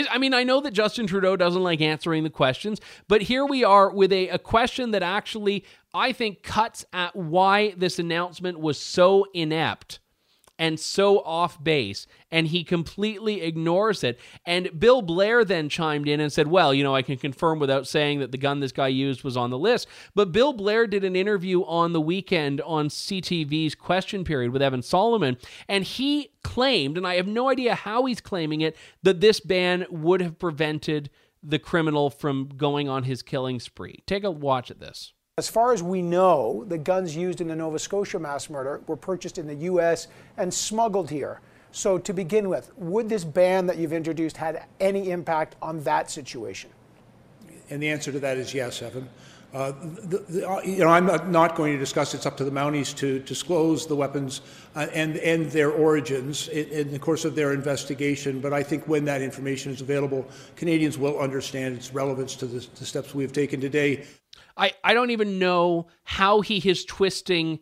I 0.10 0.18
mean, 0.18 0.34
I 0.34 0.44
know 0.44 0.62
that 0.62 0.74
Justin 0.74 1.06
Trudeau 1.06 1.36
doesn't 1.36 1.64
like 1.64 1.80
answering 1.80 2.24
the 2.24 2.30
questions, 2.32 2.82
but 3.08 3.22
here 3.22 3.46
we 3.46 3.64
are 3.64 3.92
with 3.92 4.12
a, 4.12 4.30
a 4.30 4.40
question 4.40 4.92
that 4.92 5.04
actually, 5.04 5.64
I 5.94 6.12
think, 6.12 6.42
cuts 6.42 6.86
at 6.92 7.16
why 7.16 7.76
this 7.78 8.00
announcement 8.00 8.60
was 8.60 8.80
so 8.80 9.28
inept 9.34 10.00
and 10.58 10.80
so 10.80 11.20
off 11.20 11.62
base, 11.64 12.08
and 12.32 12.48
he 12.48 12.64
completely 12.64 13.42
ignores 13.42 14.04
it. 14.04 14.20
And 14.46 14.80
Bill 14.80 15.02
Blair 15.02 15.44
then 15.44 15.70
chimed 15.70 16.08
in 16.08 16.20
and 16.20 16.32
said, 16.32 16.48
Well, 16.48 16.74
you 16.74 16.84
know, 16.84 16.96
I 16.96 17.02
can 17.02 17.18
confirm 17.18 17.60
without 17.60 17.88
saying 17.88 18.20
that 18.20 18.32
the 18.32 18.38
gun 18.38 18.60
this 18.60 18.72
guy 18.72 18.88
used 18.88 19.24
was 19.24 19.38
on 19.38 19.50
the 19.50 19.58
list. 19.58 19.88
But 20.14 20.32
Bill 20.32 20.54
Blair 20.54 20.88
did 20.88 21.04
an 21.04 21.16
interview 21.16 21.64
on 21.64 21.94
the 21.94 22.02
weekend 22.02 22.62
on 22.62 22.90
CTV's 22.90 23.76
question 23.76 24.24
period 24.24 24.52
with 24.52 24.62
Evan 24.62 24.82
Solomon, 24.82 25.38
and 25.68 25.84
he 25.84 26.32
claimed, 26.44 26.98
and 26.98 27.08
I 27.08 27.16
have 27.16 27.28
no 27.28 27.50
idea 27.50 27.76
how 27.76 28.06
he's 28.06 28.22
claiming 28.22 28.62
it, 28.62 28.78
that 29.04 29.20
this 29.20 29.40
ban 29.40 29.86
would 29.90 30.22
have 30.22 30.40
prevented 30.40 31.10
the 31.44 31.60
criminal 31.60 32.10
from 32.10 32.50
going 32.56 32.90
on 32.90 33.04
his 33.04 33.22
killing 33.22 33.60
spree. 33.60 34.04
Take 34.06 34.24
a 34.24 34.32
watch 34.32 34.72
at 34.72 34.80
this. 34.80 35.14
As 35.38 35.50
far 35.50 35.74
as 35.74 35.84
we 35.84 36.02
know, 36.02 36.64
the 36.70 36.78
guns 36.78 37.14
used 37.14 37.42
in 37.42 37.50
the 37.50 37.58
Nova 37.58 37.78
Scotia 37.78 38.18
mass 38.18 38.50
murder 38.50 38.80
were 38.88 38.96
purchased 38.96 39.38
in 39.38 39.48
the 39.48 39.56
U.S. 39.66 40.08
and 40.38 40.54
smuggled 40.54 41.10
here. 41.10 41.42
So, 41.74 41.98
to 41.98 42.14
begin 42.14 42.48
with, 42.48 42.72
would 42.78 43.10
this 43.10 43.26
ban 43.26 43.66
that 43.66 43.76
you've 43.76 43.92
introduced 43.92 44.38
had 44.38 44.64
any 44.80 45.12
impact 45.12 45.58
on 45.62 45.84
that 45.84 46.10
situation? 46.10 46.70
And 47.70 47.84
the 47.84 47.90
answer 47.90 48.14
to 48.14 48.20
that 48.22 48.38
is 48.38 48.54
yes, 48.54 48.82
Evan. 48.82 49.10
Uh, 49.54 49.74
the, 49.82 50.20
the, 50.30 50.50
uh, 50.50 50.62
you 50.62 50.80
know, 50.80 50.88
I'm 50.88 51.06
not, 51.06 51.28
not, 51.28 51.56
going 51.56 51.74
to 51.74 51.80
discuss. 51.80 52.14
It's 52.14 52.26
up 52.26 52.38
to 52.38 52.46
the 52.46 52.52
Mounties 52.52 52.96
to 52.96 53.20
disclose 53.20 53.86
the 53.86 53.96
weapons 53.96 54.40
uh, 54.76 54.88
and 54.94 55.18
and 55.18 55.52
their 55.52 55.72
origins 55.72 56.48
in, 56.48 56.68
in, 56.70 56.92
the 56.92 57.00
course 57.00 57.26
of 57.26 57.36
their 57.36 57.52
investigation. 57.52 58.40
But 58.40 58.54
I 58.54 58.64
think 58.64 58.88
when 58.88 59.04
that 59.06 59.22
information 59.22 59.74
is 59.74 59.82
available, 59.82 60.26
Canadians 60.56 60.98
will 60.98 61.20
understand 61.20 61.76
its 61.76 61.94
relevance 61.94 62.36
to 62.38 62.46
the, 62.46 62.66
the 62.80 62.86
steps 62.86 63.14
we 63.14 63.24
have 63.24 63.34
taken 63.34 63.60
today. 63.60 64.06
I, 64.58 64.74
I 64.84 64.94
don't 64.94 65.12
even 65.12 65.40
know 65.40 65.88
how 66.04 66.42
he 66.42 66.58
is 66.58 66.86
twisting 66.86 67.60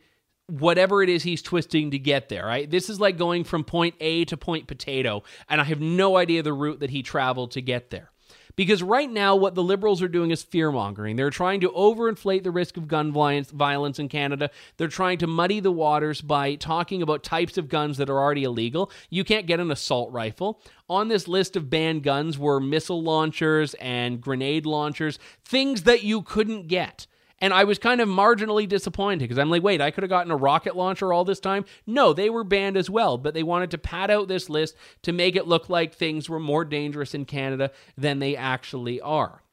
whatever 0.47 1.01
it 1.01 1.09
is 1.09 1.23
he's 1.23 1.41
twisting 1.41 1.91
to 1.91 1.99
get 1.99 2.29
there. 2.29 2.45
Right? 2.45 2.69
This 2.69 2.89
is 2.89 2.99
like 2.99 3.17
going 3.17 3.43
from 3.43 3.63
point 3.63 3.95
A 3.99 4.25
to 4.25 4.37
point 4.37 4.67
potato, 4.67 5.23
and 5.49 5.59
I 5.59 5.63
have 5.65 5.81
no 5.81 6.17
idea 6.17 6.43
the 6.43 6.53
route 6.53 6.79
that 6.79 6.89
he 6.89 7.03
traveled 7.03 7.51
to 7.51 7.61
get 7.61 7.89
there. 7.89 8.12
Because 8.55 8.83
right 8.83 9.09
now, 9.09 9.35
what 9.35 9.55
the 9.55 9.63
Liberals 9.63 10.01
are 10.01 10.07
doing 10.07 10.29
is 10.31 10.43
fear 10.43 10.71
mongering. 10.71 11.15
They're 11.15 11.29
trying 11.29 11.61
to 11.61 11.69
overinflate 11.69 12.43
the 12.43 12.51
risk 12.51 12.77
of 12.77 12.87
gun 12.87 13.11
violence 13.11 13.99
in 13.99 14.09
Canada. 14.09 14.51
They're 14.77 14.87
trying 14.87 15.17
to 15.19 15.27
muddy 15.27 15.59
the 15.59 15.71
waters 15.71 16.21
by 16.21 16.55
talking 16.55 17.01
about 17.01 17.23
types 17.23 17.57
of 17.57 17.69
guns 17.69 17.97
that 17.97 18.09
are 18.09 18.19
already 18.19 18.43
illegal. 18.43 18.91
You 19.09 19.23
can't 19.23 19.47
get 19.47 19.59
an 19.59 19.71
assault 19.71 20.11
rifle. 20.11 20.61
On 20.87 21.07
this 21.07 21.27
list 21.27 21.55
of 21.55 21.69
banned 21.69 22.03
guns 22.03 22.37
were 22.37 22.59
missile 22.59 23.01
launchers 23.01 23.73
and 23.75 24.21
grenade 24.21 24.65
launchers, 24.65 25.17
things 25.43 25.83
that 25.83 26.03
you 26.03 26.21
couldn't 26.21 26.67
get. 26.67 27.07
And 27.39 27.53
I 27.53 27.65
was 27.65 27.77
kind 27.77 27.99
of 27.99 28.07
marginally 28.07 28.67
disappointed 28.67 29.19
because 29.19 29.37
I'm 29.37 29.49
like, 29.49 29.63
wait, 29.63 29.81
I 29.81 29.91
could 29.91 30.03
have 30.03 30.09
gotten 30.09 30.31
a 30.31 30.37
rocket 30.37 30.75
launcher 30.75 31.11
all 31.11 31.25
this 31.25 31.41
time. 31.41 31.65
No, 31.85 32.13
they 32.13 32.29
were 32.29 32.45
banned 32.45 32.77
as 32.77 32.89
well, 32.89 33.17
but 33.17 33.33
they 33.33 33.43
wanted 33.43 33.71
to 33.71 33.77
pad 33.77 34.09
out 34.09 34.27
this 34.27 34.49
list 34.49 34.75
to 35.01 35.11
make 35.11 35.35
it 35.35 35.47
look 35.47 35.67
like 35.69 35.93
things 35.93 36.29
were 36.29 36.39
more 36.39 36.63
dangerous 36.63 37.13
in 37.13 37.25
Canada 37.25 37.71
than 37.97 38.19
they 38.19 38.37
actually 38.37 39.01
are. 39.01 39.43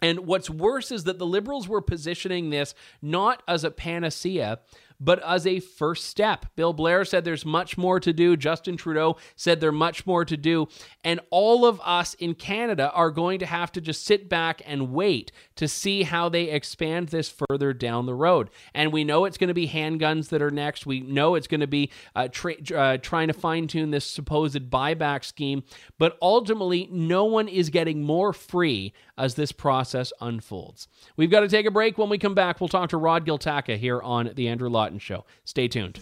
And 0.00 0.20
what's 0.20 0.48
worse 0.48 0.92
is 0.92 1.04
that 1.04 1.18
the 1.18 1.26
Liberals 1.26 1.66
were 1.66 1.80
positioning 1.80 2.50
this 2.50 2.74
not 3.02 3.42
as 3.48 3.64
a 3.64 3.70
panacea, 3.70 4.60
but 5.00 5.22
as 5.22 5.46
a 5.46 5.60
first 5.60 6.06
step. 6.06 6.46
Bill 6.56 6.72
Blair 6.72 7.04
said 7.04 7.24
there's 7.24 7.44
much 7.44 7.78
more 7.78 8.00
to 8.00 8.12
do. 8.12 8.36
Justin 8.36 8.76
Trudeau 8.76 9.16
said 9.36 9.60
there's 9.60 9.72
much 9.72 10.06
more 10.06 10.24
to 10.24 10.36
do. 10.36 10.68
And 11.04 11.20
all 11.30 11.64
of 11.64 11.80
us 11.84 12.14
in 12.14 12.34
Canada 12.34 12.90
are 12.92 13.10
going 13.10 13.38
to 13.38 13.46
have 13.46 13.72
to 13.72 13.80
just 13.80 14.04
sit 14.04 14.28
back 14.28 14.62
and 14.66 14.92
wait 14.92 15.32
to 15.56 15.68
see 15.68 16.02
how 16.02 16.28
they 16.28 16.44
expand 16.50 17.08
this 17.08 17.32
further 17.48 17.72
down 17.72 18.06
the 18.06 18.14
road. 18.14 18.50
And 18.74 18.92
we 18.92 19.04
know 19.04 19.24
it's 19.24 19.38
going 19.38 19.48
to 19.48 19.54
be 19.54 19.68
handguns 19.68 20.28
that 20.30 20.42
are 20.42 20.50
next. 20.50 20.86
We 20.86 21.00
know 21.00 21.34
it's 21.34 21.48
going 21.48 21.60
to 21.60 21.66
be 21.66 21.90
uh, 22.16 22.28
tra- 22.30 22.56
uh, 22.74 22.98
trying 22.98 23.28
to 23.28 23.34
fine 23.34 23.68
tune 23.68 23.90
this 23.90 24.04
supposed 24.04 24.70
buyback 24.70 25.24
scheme. 25.24 25.62
But 25.98 26.18
ultimately, 26.20 26.88
no 26.90 27.24
one 27.24 27.48
is 27.48 27.70
getting 27.70 28.02
more 28.02 28.32
free 28.32 28.92
as 29.18 29.34
this 29.34 29.52
process 29.52 30.12
unfolds. 30.20 30.88
We've 31.16 31.30
got 31.30 31.40
to 31.40 31.48
take 31.48 31.66
a 31.66 31.70
break. 31.70 31.98
When 31.98 32.08
we 32.08 32.18
come 32.18 32.34
back, 32.34 32.60
we'll 32.60 32.68
talk 32.68 32.90
to 32.90 32.96
Rod 32.96 33.26
Giltaca 33.26 33.76
here 33.76 34.00
on 34.00 34.30
The 34.34 34.48
Andrew 34.48 34.70
Lawton 34.70 34.98
Show. 34.98 35.26
Stay 35.44 35.68
tuned. 35.68 36.00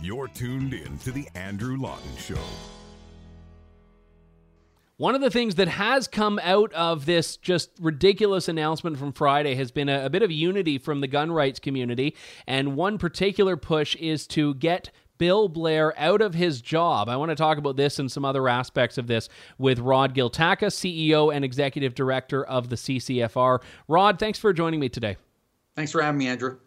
You're 0.00 0.28
tuned 0.28 0.74
in 0.74 0.98
to 0.98 1.12
The 1.12 1.28
Andrew 1.34 1.76
Lawton 1.76 2.16
Show. 2.18 2.38
One 5.02 5.14
of 5.16 5.20
the 5.20 5.30
things 5.30 5.56
that 5.56 5.66
has 5.66 6.06
come 6.06 6.38
out 6.44 6.72
of 6.74 7.06
this 7.06 7.36
just 7.36 7.70
ridiculous 7.80 8.46
announcement 8.46 8.98
from 8.98 9.12
Friday 9.12 9.56
has 9.56 9.72
been 9.72 9.88
a, 9.88 10.04
a, 10.04 10.10
bit 10.10 10.22
of 10.22 10.30
unity 10.30 10.78
from 10.78 11.00
the 11.00 11.08
gun 11.08 11.32
rights 11.32 11.58
community. 11.58 12.14
And 12.46 12.76
one 12.76 12.98
particular 12.98 13.56
push 13.56 13.96
is 13.96 14.28
to 14.28 14.54
get 14.54 14.90
Bill 15.22 15.48
Blair 15.48 15.94
out 16.00 16.20
of 16.20 16.34
his 16.34 16.60
job. 16.60 17.08
I 17.08 17.14
want 17.14 17.28
to 17.28 17.36
talk 17.36 17.56
about 17.56 17.76
this 17.76 18.00
and 18.00 18.10
some 18.10 18.24
other 18.24 18.48
aspects 18.48 18.98
of 18.98 19.06
this 19.06 19.28
with 19.56 19.78
Rod 19.78 20.16
Giltaca, 20.16 20.66
CEO 20.66 21.32
and 21.32 21.44
Executive 21.44 21.94
Director 21.94 22.42
of 22.42 22.70
the 22.70 22.74
CCFR. 22.74 23.62
Rod, 23.86 24.18
thanks 24.18 24.40
for 24.40 24.52
joining 24.52 24.80
me 24.80 24.88
today. 24.88 25.16
Thanks 25.76 25.92
for 25.92 26.02
having 26.02 26.18
me, 26.18 26.26
Andrew. 26.26 26.58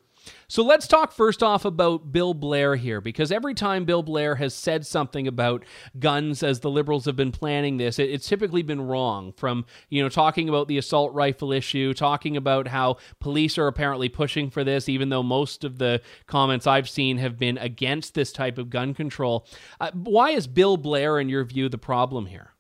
So 0.47 0.63
let's 0.63 0.87
talk 0.87 1.11
first 1.11 1.41
off 1.41 1.65
about 1.65 2.11
Bill 2.11 2.33
Blair 2.33 2.75
here, 2.75 3.01
because 3.01 3.31
every 3.31 3.53
time 3.53 3.85
Bill 3.85 4.03
Blair 4.03 4.35
has 4.35 4.53
said 4.53 4.85
something 4.85 5.27
about 5.27 5.65
guns 5.99 6.43
as 6.43 6.59
the 6.59 6.69
liberals 6.69 7.05
have 7.05 7.15
been 7.15 7.31
planning 7.31 7.77
this, 7.77 7.99
it, 7.99 8.09
it's 8.09 8.27
typically 8.27 8.61
been 8.61 8.81
wrong. 8.81 9.33
From, 9.33 9.65
you 9.89 10.01
know, 10.03 10.09
talking 10.09 10.49
about 10.49 10.67
the 10.67 10.77
assault 10.77 11.13
rifle 11.13 11.51
issue, 11.51 11.93
talking 11.93 12.37
about 12.37 12.67
how 12.67 12.97
police 13.19 13.57
are 13.57 13.67
apparently 13.67 14.09
pushing 14.09 14.49
for 14.49 14.63
this, 14.63 14.87
even 14.87 15.09
though 15.09 15.23
most 15.23 15.63
of 15.63 15.77
the 15.77 16.01
comments 16.27 16.67
I've 16.67 16.89
seen 16.89 17.17
have 17.17 17.37
been 17.37 17.57
against 17.57 18.13
this 18.13 18.31
type 18.31 18.57
of 18.57 18.69
gun 18.69 18.93
control. 18.93 19.47
Uh, 19.79 19.91
why 19.93 20.31
is 20.31 20.47
Bill 20.47 20.77
Blair, 20.77 21.19
in 21.19 21.29
your 21.29 21.43
view, 21.43 21.69
the 21.69 21.77
problem 21.77 22.27
here? 22.27 22.51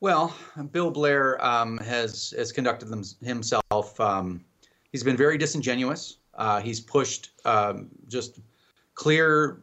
Well, 0.00 0.32
Bill 0.70 0.92
Blair 0.92 1.44
um, 1.44 1.78
has 1.78 2.32
has 2.36 2.52
conducted 2.52 2.86
them, 2.86 3.02
himself. 3.20 4.00
Um, 4.00 4.44
he's 4.92 5.02
been 5.02 5.16
very 5.16 5.38
disingenuous. 5.38 6.18
Uh, 6.34 6.60
he's 6.60 6.80
pushed 6.80 7.30
um, 7.44 7.88
just 8.06 8.40
clear. 8.94 9.60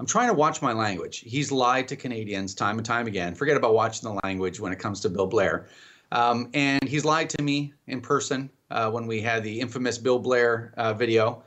I'm 0.00 0.06
trying 0.06 0.28
to 0.28 0.34
watch 0.34 0.62
my 0.62 0.72
language. 0.72 1.20
He's 1.20 1.52
lied 1.52 1.88
to 1.88 1.96
Canadians 1.96 2.54
time 2.54 2.78
and 2.78 2.86
time 2.86 3.06
again. 3.06 3.34
Forget 3.34 3.56
about 3.56 3.74
watching 3.74 4.08
the 4.08 4.20
language 4.24 4.60
when 4.60 4.72
it 4.72 4.78
comes 4.78 5.00
to 5.00 5.08
Bill 5.08 5.26
Blair. 5.26 5.68
Um, 6.12 6.50
and 6.54 6.82
he's 6.84 7.04
lied 7.04 7.30
to 7.30 7.42
me 7.42 7.74
in 7.86 8.00
person 8.00 8.50
uh, 8.70 8.90
when 8.90 9.06
we 9.06 9.20
had 9.20 9.42
the 9.42 9.60
infamous 9.60 9.98
Bill 9.98 10.18
Blair 10.18 10.74
uh, 10.76 10.94
video. 10.94 11.42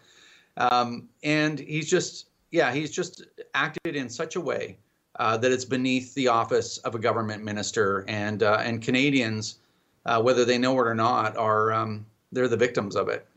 Um, 0.58 1.10
and 1.24 1.60
he's 1.60 1.90
just, 1.90 2.30
yeah, 2.52 2.74
he's 2.74 2.92
just 2.92 3.24
acted 3.54 3.96
in 3.96 4.10
such 4.10 4.36
a 4.36 4.42
way 4.42 4.78
uh, 5.18 5.38
that 5.38 5.52
it's 5.52 5.66
beneath 5.66 6.14
the 6.16 6.28
office 6.28 6.78
of 6.80 6.96
a 6.96 7.00
government 7.00 7.44
minister. 7.44 8.06
And 8.08 8.44
uh, 8.44 8.62
and 8.64 8.82
Canadians, 8.82 9.60
uh, 10.06 10.22
whether 10.22 10.46
they 10.46 10.58
know 10.58 10.74
it 10.74 10.88
or 10.88 10.96
not, 10.96 11.38
are 11.38 11.72
um, 11.74 12.06
they're 12.32 12.48
the 12.48 12.58
victims 12.58 12.96
of 12.96 13.10
it. 13.10 13.28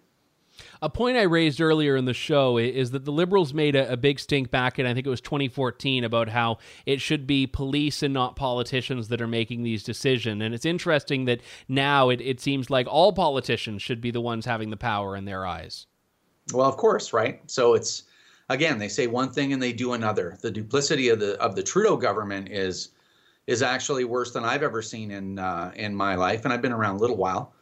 A 0.83 0.91
point 0.91 1.17
I 1.17 1.23
raised 1.23 1.61
earlier 1.61 1.97
in 1.97 2.05
the 2.05 2.15
show 2.15 2.59
is 2.59 2.91
that 2.91 3.05
the 3.05 3.13
Liberals 3.13 3.55
made 3.55 3.77
a, 3.77 3.93
a, 3.93 3.97
big 3.97 4.19
stink 4.19 4.51
back 4.51 4.79
in, 4.79 4.87
I 4.87 4.95
think 4.95 5.07
it 5.07 5.11
was 5.11 5.21
2014, 5.21 6.05
about 6.05 6.29
how 6.29 6.59
it 6.87 7.01
should 7.01 7.27
be 7.27 7.47
police 7.47 8.03
and 8.03 8.13
not 8.13 8.37
politicians 8.37 9.09
that 9.09 9.21
are 9.21 9.29
making 9.29 9.63
these 9.63 9.83
decisions. 9.83 10.43
And 10.43 10.55
it's 10.55 10.65
interesting 10.65 11.27
that 11.27 11.41
now 11.69 12.09
it, 12.09 12.21
it 12.21 12.41
seems 12.41 12.71
like 12.71 12.87
all 12.87 13.13
politicians 13.13 13.83
should 13.83 14.01
be 14.01 14.11
the 14.11 14.21
ones 14.21 14.45
having 14.45 14.71
the 14.71 14.77
power 14.77 15.17
in 15.17 15.25
their 15.25 15.47
eyes. 15.47 15.87
Well, 16.53 16.67
of 16.67 16.77
course, 16.77 17.13
right? 17.13 17.41
So 17.51 17.75
it's, 17.75 18.05
again, 18.49 18.79
they 18.79 18.89
say 18.89 19.07
one 19.07 19.31
thing 19.31 19.53
and 19.53 19.63
they 19.63 19.73
do 19.73 19.93
another. 19.93 20.37
The 20.41 20.51
duplicity 20.51 21.09
of 21.09 21.21
the 21.21 21.41
of 21.41 21.55
the 21.55 21.63
Trudeau 21.63 21.97
government 21.97 22.49
is 22.51 22.91
is 23.47 23.63
actually 23.63 24.05
worse 24.05 24.33
than 24.33 24.45
I've 24.45 24.63
ever 24.63 24.83
seen 24.83 25.11
in 25.11 25.39
uh, 25.39 25.73
in 25.75 25.95
my 25.95 26.15
life, 26.15 26.45
and 26.45 26.53
I've 26.53 26.63
been 26.63 26.73
around 26.73 26.97
a 26.97 26.99
little 26.99 27.17
while. 27.17 27.55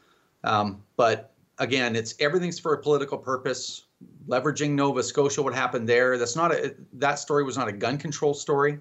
Um, 0.45 0.83
but 0.97 1.33
again, 1.59 1.97
it's 1.97 2.15
everything's 2.21 2.59
for 2.59 2.75
a 2.75 2.79
political 2.79 3.19
purpose. 3.19 3.85
Leveraging 4.29 4.71
Nova 4.71 5.03
Scotia, 5.03 5.43
what 5.43 5.55
happened 5.55 5.89
there? 5.89 6.19
That's 6.19 6.37
not 6.37 6.53
a 6.53 6.75
that 6.95 7.19
story 7.19 7.43
was 7.43 7.57
not 7.57 7.67
a 7.67 7.73
gun 7.73 7.99
control 7.99 8.35
story, 8.35 8.79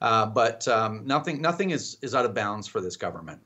uh, 0.00 0.26
but 0.26 0.66
um, 0.68 1.06
nothing 1.06 1.42
nothing 1.42 1.70
is 1.70 1.98
is 2.00 2.14
out 2.14 2.24
of 2.24 2.34
bounds 2.34 2.66
for 2.66 2.80
this 2.80 2.96
government. 2.96 3.40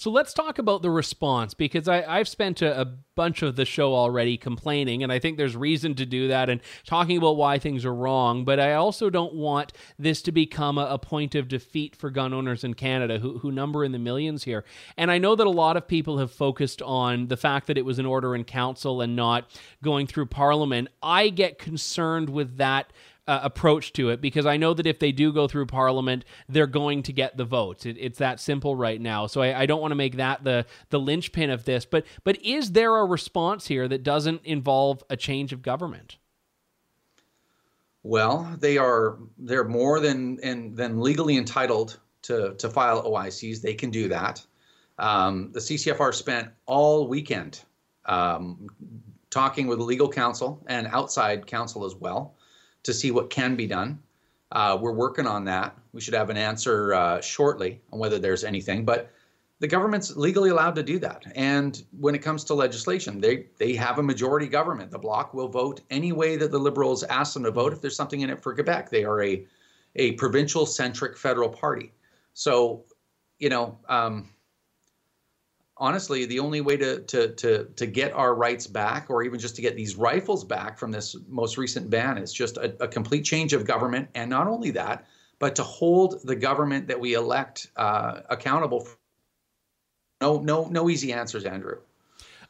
So 0.00 0.10
let's 0.10 0.32
talk 0.32 0.58
about 0.58 0.80
the 0.80 0.88
response 0.88 1.52
because 1.52 1.86
I, 1.86 2.16
have 2.16 2.26
spent 2.26 2.62
a, 2.62 2.80
a, 2.80 2.86
bunch 3.16 3.42
of 3.42 3.54
the 3.54 3.66
show 3.66 3.94
already 3.94 4.38
complaining, 4.38 5.02
and 5.02 5.12
I 5.12 5.18
think 5.18 5.36
there's 5.36 5.54
reason 5.54 5.94
to 5.96 6.06
do 6.06 6.28
that 6.28 6.48
and 6.48 6.62
talking 6.86 7.18
about 7.18 7.36
why 7.36 7.58
things 7.58 7.84
are 7.84 7.94
wrong. 7.94 8.46
But 8.46 8.58
I 8.58 8.72
also 8.72 9.10
don't 9.10 9.34
want 9.34 9.74
this 9.98 10.22
to 10.22 10.32
become 10.32 10.78
a, 10.78 10.86
a 10.86 10.98
point 10.98 11.34
of 11.34 11.48
defeat 11.48 11.94
for 11.94 12.08
gun 12.08 12.32
owners 12.32 12.64
in 12.64 12.72
Canada 12.72 13.18
who, 13.18 13.40
who 13.40 13.52
number 13.52 13.84
in 13.84 13.92
the 13.92 13.98
millions 13.98 14.44
here. 14.44 14.64
And 14.96 15.10
I 15.10 15.18
know 15.18 15.34
that 15.34 15.46
a 15.46 15.50
lot 15.50 15.76
of 15.76 15.86
people 15.86 16.16
have 16.16 16.32
focused 16.32 16.80
on 16.80 17.26
the 17.26 17.36
fact 17.36 17.66
that 17.66 17.76
it 17.76 17.84
was 17.84 17.98
an 17.98 18.06
order 18.06 18.34
in 18.34 18.44
council 18.44 19.02
and 19.02 19.14
not 19.14 19.50
going 19.82 20.06
through 20.06 20.26
parliament. 20.26 20.88
I 21.02 21.28
get 21.28 21.58
concerned 21.58 22.30
with 22.30 22.56
that 22.56 22.90
uh, 23.26 23.40
approach 23.42 23.92
to 23.94 24.10
it 24.10 24.20
because 24.20 24.46
I 24.46 24.56
know 24.56 24.74
that 24.74 24.86
if 24.86 24.98
they 24.98 25.12
do 25.12 25.32
go 25.32 25.46
through 25.46 25.66
Parliament, 25.66 26.24
they're 26.48 26.66
going 26.66 27.02
to 27.04 27.12
get 27.12 27.36
the 27.36 27.44
votes. 27.44 27.86
It, 27.86 27.96
it's 27.98 28.18
that 28.18 28.40
simple 28.40 28.74
right 28.74 29.00
now. 29.00 29.26
So 29.26 29.42
I, 29.42 29.60
I 29.60 29.66
don't 29.66 29.80
want 29.80 29.92
to 29.92 29.96
make 29.96 30.16
that 30.16 30.44
the 30.44 30.66
the 30.90 30.98
linchpin 30.98 31.50
of 31.50 31.64
this. 31.64 31.84
But 31.84 32.06
but 32.24 32.42
is 32.44 32.72
there 32.72 32.96
a 32.96 33.04
response 33.04 33.66
here 33.66 33.88
that 33.88 34.02
doesn't 34.02 34.42
involve 34.44 35.02
a 35.10 35.16
change 35.16 35.52
of 35.52 35.62
government? 35.62 36.18
Well, 38.02 38.56
they 38.58 38.78
are 38.78 39.18
they're 39.38 39.68
more 39.68 40.00
than 40.00 40.38
and 40.42 40.76
than 40.76 41.00
legally 41.00 41.36
entitled 41.36 41.98
to 42.22 42.54
to 42.54 42.68
file 42.68 43.02
OICs. 43.02 43.60
They 43.60 43.74
can 43.74 43.90
do 43.90 44.08
that. 44.08 44.44
Um, 44.98 45.50
the 45.52 45.60
CCFR 45.60 46.14
spent 46.14 46.48
all 46.66 47.08
weekend 47.08 47.62
um, 48.04 48.68
talking 49.30 49.66
with 49.66 49.78
legal 49.78 50.08
counsel 50.10 50.62
and 50.66 50.86
outside 50.88 51.46
counsel 51.46 51.86
as 51.86 51.94
well 51.94 52.34
to 52.82 52.92
see 52.92 53.10
what 53.10 53.30
can 53.30 53.56
be 53.56 53.66
done. 53.66 53.98
Uh, 54.52 54.76
we're 54.80 54.92
working 54.92 55.26
on 55.26 55.44
that. 55.44 55.76
We 55.92 56.00
should 56.00 56.14
have 56.14 56.30
an 56.30 56.36
answer 56.36 56.94
uh, 56.94 57.20
shortly 57.20 57.80
on 57.92 57.98
whether 57.98 58.18
there's 58.18 58.44
anything, 58.44 58.84
but 58.84 59.10
the 59.60 59.68
government's 59.68 60.16
legally 60.16 60.50
allowed 60.50 60.74
to 60.76 60.82
do 60.82 60.98
that. 61.00 61.30
And 61.36 61.82
when 61.98 62.14
it 62.14 62.20
comes 62.20 62.44
to 62.44 62.54
legislation, 62.54 63.20
they 63.20 63.46
they 63.58 63.74
have 63.74 63.98
a 63.98 64.02
majority 64.02 64.48
government. 64.48 64.90
The 64.90 64.98
bloc 64.98 65.34
will 65.34 65.48
vote 65.48 65.82
any 65.90 66.12
way 66.12 66.36
that 66.36 66.50
the 66.50 66.58
liberals 66.58 67.04
ask 67.04 67.34
them 67.34 67.44
to 67.44 67.50
vote 67.50 67.72
if 67.72 67.80
there's 67.80 67.96
something 67.96 68.22
in 68.22 68.30
it 68.30 68.42
for 68.42 68.54
Quebec. 68.54 68.90
They 68.90 69.04
are 69.04 69.22
a 69.22 69.46
a 69.96 70.12
provincial 70.12 70.66
centric 70.66 71.16
federal 71.16 71.48
party. 71.48 71.92
So, 72.32 72.84
you 73.38 73.50
know, 73.50 73.78
um, 73.88 74.30
honestly, 75.80 76.26
the 76.26 76.38
only 76.38 76.60
way 76.60 76.76
to, 76.76 77.00
to, 77.00 77.28
to, 77.34 77.64
to 77.64 77.86
get 77.86 78.12
our 78.12 78.34
rights 78.34 78.66
back, 78.66 79.08
or 79.08 79.22
even 79.22 79.40
just 79.40 79.56
to 79.56 79.62
get 79.62 79.74
these 79.74 79.96
rifles 79.96 80.44
back 80.44 80.78
from 80.78 80.92
this 80.92 81.16
most 81.26 81.56
recent 81.56 81.90
ban, 81.90 82.18
is 82.18 82.32
just 82.32 82.58
a, 82.58 82.76
a 82.82 82.86
complete 82.86 83.24
change 83.24 83.54
of 83.54 83.64
government. 83.64 84.08
And 84.14 84.30
not 84.30 84.46
only 84.46 84.70
that, 84.72 85.06
but 85.38 85.56
to 85.56 85.62
hold 85.62 86.20
the 86.22 86.36
government 86.36 86.88
that 86.88 87.00
we 87.00 87.14
elect 87.14 87.68
uh, 87.76 88.20
accountable. 88.28 88.80
For. 88.80 88.96
No, 90.20 90.38
no, 90.38 90.66
no 90.66 90.90
easy 90.90 91.12
answers, 91.12 91.44
Andrew. 91.44 91.78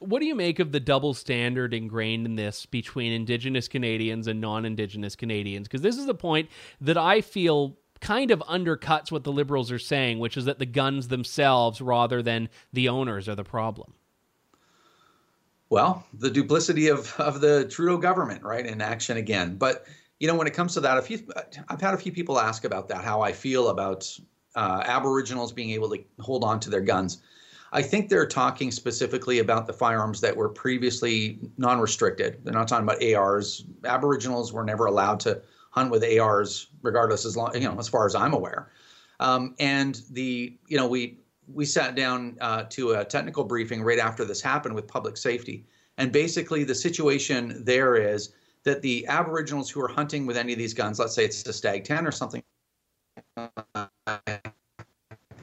What 0.01 0.20
do 0.20 0.26
you 0.26 0.35
make 0.35 0.59
of 0.59 0.72
the 0.72 0.81
double 0.81 1.12
standard 1.12 1.74
ingrained 1.74 2.26
in 2.26 2.35
this 2.35 2.64
between 2.64 3.12
Indigenous 3.12 3.68
Canadians 3.68 4.26
and 4.26 4.41
non 4.41 4.64
Indigenous 4.64 5.14
Canadians? 5.14 5.68
Because 5.68 5.83
this 5.83 5.99
is 5.99 6.09
a 6.09 6.14
point 6.14 6.49
that 6.81 6.97
I 6.97 7.20
feel 7.20 7.76
kind 8.01 8.30
of 8.30 8.40
undercuts 8.40 9.12
what 9.12 9.24
the 9.24 9.32
liberals 9.32 9.70
are 9.70 9.78
saying, 9.78 10.18
which 10.18 10.36
is 10.36 10.46
that 10.46 10.59
the 10.59 10.66
guns 10.66 11.09
themselves 11.09 11.80
rather 11.80 12.22
than 12.22 12.48
the 12.72 12.88
owners 12.88 13.28
are 13.28 13.34
the 13.34 13.44
problem. 13.44 13.92
Well, 15.68 16.05
the 16.14 16.30
duplicity 16.30 16.88
of, 16.88 17.14
of 17.18 17.40
the 17.40 17.66
Trudeau 17.68 17.96
government, 17.96 18.42
right, 18.42 18.66
in 18.66 18.80
action 18.80 19.16
again. 19.16 19.57
But 19.57 19.86
you 20.18 20.26
know, 20.28 20.34
when 20.34 20.46
it 20.46 20.53
comes 20.53 20.74
to 20.74 20.80
that, 20.80 20.98
a 20.98 21.03
few 21.03 21.20
I've 21.68 21.80
had 21.80 21.94
a 21.94 21.96
few 21.96 22.12
people 22.12 22.38
ask 22.38 22.64
about 22.64 22.88
that, 22.88 23.03
how 23.03 23.22
I 23.22 23.32
feel 23.32 23.68
about 23.68 24.18
uh, 24.55 24.82
Aboriginals 24.84 25.53
being 25.53 25.70
able 25.70 25.88
to 25.90 25.98
hold 26.18 26.44
on 26.44 26.61
to 26.61 26.70
their 26.70 26.80
guns. 26.80 27.22
I 27.72 27.82
think 27.82 28.09
they're 28.09 28.26
talking 28.26 28.70
specifically 28.72 29.38
about 29.38 29.66
the 29.66 29.72
firearms 29.72 30.20
that 30.22 30.36
were 30.36 30.48
previously 30.48 31.38
non-restricted. 31.57 32.40
They're 32.42 32.53
not 32.53 32.66
talking 32.66 32.82
about 32.82 33.03
ARs. 33.03 33.64
Aboriginals 33.84 34.53
were 34.53 34.64
never 34.64 34.86
allowed 34.86 35.20
to 35.20 35.40
hunt 35.70 35.90
with 35.90 36.04
ARs, 36.04 36.68
regardless 36.82 37.24
as 37.24 37.36
long 37.36 37.54
you 37.54 37.68
know 37.68 37.78
as 37.78 37.88
far 37.88 38.06
as 38.06 38.14
I'm 38.14 38.34
aware. 38.34 38.70
Um, 39.18 39.54
and 39.58 40.02
the 40.10 40.56
you 40.68 40.76
know 40.76 40.86
we 40.86 41.18
we 41.52 41.64
sat 41.64 41.94
down 41.94 42.36
uh, 42.40 42.64
to 42.70 42.92
a 42.92 43.04
technical 43.04 43.44
briefing 43.44 43.82
right 43.82 43.98
after 43.98 44.24
this 44.24 44.40
happened 44.40 44.74
with 44.74 44.86
public 44.86 45.16
safety, 45.16 45.64
and 45.98 46.12
basically 46.12 46.64
the 46.64 46.74
situation 46.74 47.64
there 47.64 47.96
is 47.96 48.32
that 48.64 48.82
the 48.82 49.06
Aboriginals 49.06 49.70
who 49.70 49.80
are 49.80 49.88
hunting 49.88 50.26
with 50.26 50.36
any 50.36 50.52
of 50.52 50.58
these 50.58 50.74
guns, 50.74 50.98
let's 50.98 51.14
say 51.14 51.24
it's 51.24 51.46
a 51.46 51.52
Stag 51.52 51.82
10 51.82 52.06
or 52.06 52.12
something, 52.12 52.42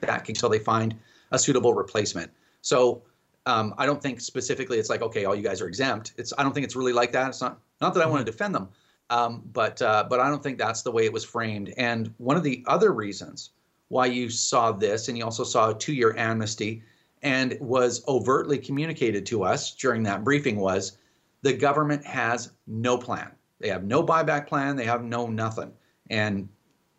back 0.01 0.29
until 0.29 0.49
they 0.49 0.59
find 0.59 0.95
a 1.31 1.39
suitable 1.39 1.73
replacement. 1.73 2.31
So 2.61 3.01
um, 3.47 3.73
I 3.77 3.85
don't 3.85 4.01
think 4.01 4.21
specifically 4.21 4.77
it's 4.77 4.89
like 4.89 5.01
okay, 5.01 5.25
all 5.25 5.35
you 5.35 5.41
guys 5.41 5.61
are 5.61 5.67
exempt. 5.67 6.13
It's 6.17 6.33
I 6.37 6.43
don't 6.43 6.53
think 6.53 6.65
it's 6.65 6.75
really 6.75 6.93
like 6.93 7.11
that. 7.13 7.29
It's 7.29 7.41
not 7.41 7.59
not 7.81 7.93
that 7.93 8.03
I 8.03 8.05
want 8.05 8.25
to 8.25 8.31
defend 8.31 8.53
them, 8.53 8.69
um, 9.09 9.43
but 9.53 9.81
uh, 9.81 10.05
but 10.09 10.19
I 10.19 10.29
don't 10.29 10.43
think 10.43 10.57
that's 10.57 10.81
the 10.81 10.91
way 10.91 11.05
it 11.05 11.13
was 11.13 11.23
framed. 11.23 11.73
And 11.77 12.13
one 12.17 12.37
of 12.37 12.43
the 12.43 12.63
other 12.67 12.91
reasons 12.91 13.51
why 13.89 14.07
you 14.07 14.29
saw 14.29 14.71
this, 14.71 15.07
and 15.07 15.17
you 15.17 15.23
also 15.23 15.43
saw 15.43 15.69
a 15.69 15.77
two-year 15.77 16.15
amnesty, 16.17 16.83
and 17.21 17.57
was 17.61 18.03
overtly 18.07 18.57
communicated 18.57 19.25
to 19.27 19.43
us 19.43 19.73
during 19.73 20.03
that 20.03 20.23
briefing 20.23 20.57
was 20.57 20.97
the 21.41 21.53
government 21.53 22.05
has 22.05 22.51
no 22.67 22.97
plan. 22.97 23.31
They 23.59 23.69
have 23.69 23.85
no 23.85 24.03
buyback 24.03 24.47
plan. 24.47 24.75
They 24.75 24.85
have 24.85 25.03
no 25.03 25.27
nothing, 25.27 25.71
and 26.09 26.49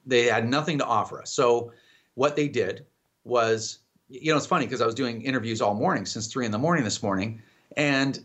they 0.06 0.24
had 0.24 0.48
nothing 0.48 0.78
to 0.78 0.84
offer 0.84 1.20
us. 1.20 1.30
So 1.30 1.72
what 2.14 2.36
they 2.36 2.48
did 2.48 2.86
was, 3.24 3.80
you 4.09 4.32
know, 4.32 4.38
it's 4.38 4.46
funny 4.46 4.64
because 4.64 4.80
I 4.80 4.86
was 4.86 4.94
doing 4.94 5.20
interviews 5.22 5.61
all 5.61 5.74
morning 5.74 6.06
since 6.06 6.26
three 6.26 6.46
in 6.46 6.52
the 6.52 6.59
morning 6.59 6.84
this 6.84 7.02
morning, 7.02 7.42
and 7.76 8.24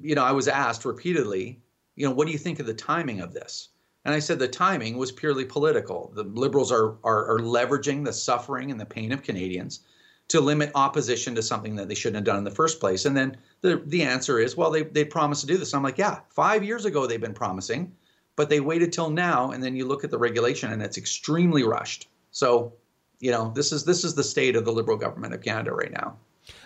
you 0.00 0.14
know, 0.14 0.22
I 0.22 0.30
was 0.30 0.46
asked 0.46 0.84
repeatedly 0.84 1.60
you 1.96 2.06
know, 2.06 2.14
what 2.14 2.26
do 2.26 2.32
you 2.32 2.38
think 2.38 2.60
of 2.60 2.66
the 2.66 2.74
timing 2.74 3.20
of 3.20 3.32
this? 3.32 3.70
And 4.04 4.14
I 4.14 4.20
said 4.20 4.38
the 4.38 4.46
timing 4.46 4.96
was 4.96 5.10
purely 5.10 5.44
political. 5.44 6.12
The 6.14 6.22
liberals 6.22 6.70
are, 6.70 6.96
are, 7.02 7.26
are 7.34 7.40
leveraging 7.40 8.04
the 8.04 8.12
suffering 8.12 8.70
and 8.70 8.78
the 8.78 8.86
pain 8.86 9.10
of 9.10 9.24
Canadians 9.24 9.80
to 10.28 10.40
limit 10.40 10.70
opposition 10.74 11.34
to 11.34 11.42
something 11.42 11.74
that 11.76 11.88
they 11.88 11.94
shouldn't 11.94 12.16
have 12.16 12.24
done 12.24 12.38
in 12.38 12.44
the 12.44 12.50
first 12.50 12.78
place. 12.80 13.04
And 13.04 13.16
then 13.16 13.36
the, 13.62 13.82
the 13.86 14.02
answer 14.02 14.38
is, 14.38 14.56
well, 14.56 14.70
they, 14.70 14.82
they 14.82 15.04
promised 15.04 15.40
to 15.40 15.46
do 15.46 15.56
this. 15.56 15.74
I'm 15.74 15.82
like, 15.82 15.98
yeah, 15.98 16.20
five 16.28 16.62
years 16.62 16.84
ago 16.84 17.06
they've 17.06 17.20
been 17.20 17.34
promising, 17.34 17.92
but 18.36 18.48
they 18.48 18.60
waited 18.60 18.92
till 18.92 19.10
now. 19.10 19.50
And 19.50 19.62
then 19.62 19.74
you 19.74 19.86
look 19.86 20.04
at 20.04 20.10
the 20.10 20.18
regulation 20.18 20.72
and 20.72 20.82
it's 20.82 20.98
extremely 20.98 21.64
rushed. 21.64 22.08
So, 22.30 22.74
you 23.18 23.30
know, 23.30 23.52
this 23.54 23.72
is 23.72 23.84
this 23.84 24.04
is 24.04 24.14
the 24.14 24.24
state 24.24 24.56
of 24.56 24.64
the 24.64 24.72
Liberal 24.72 24.98
government 24.98 25.32
of 25.32 25.42
Canada 25.42 25.72
right 25.72 25.92
now. 25.92 26.16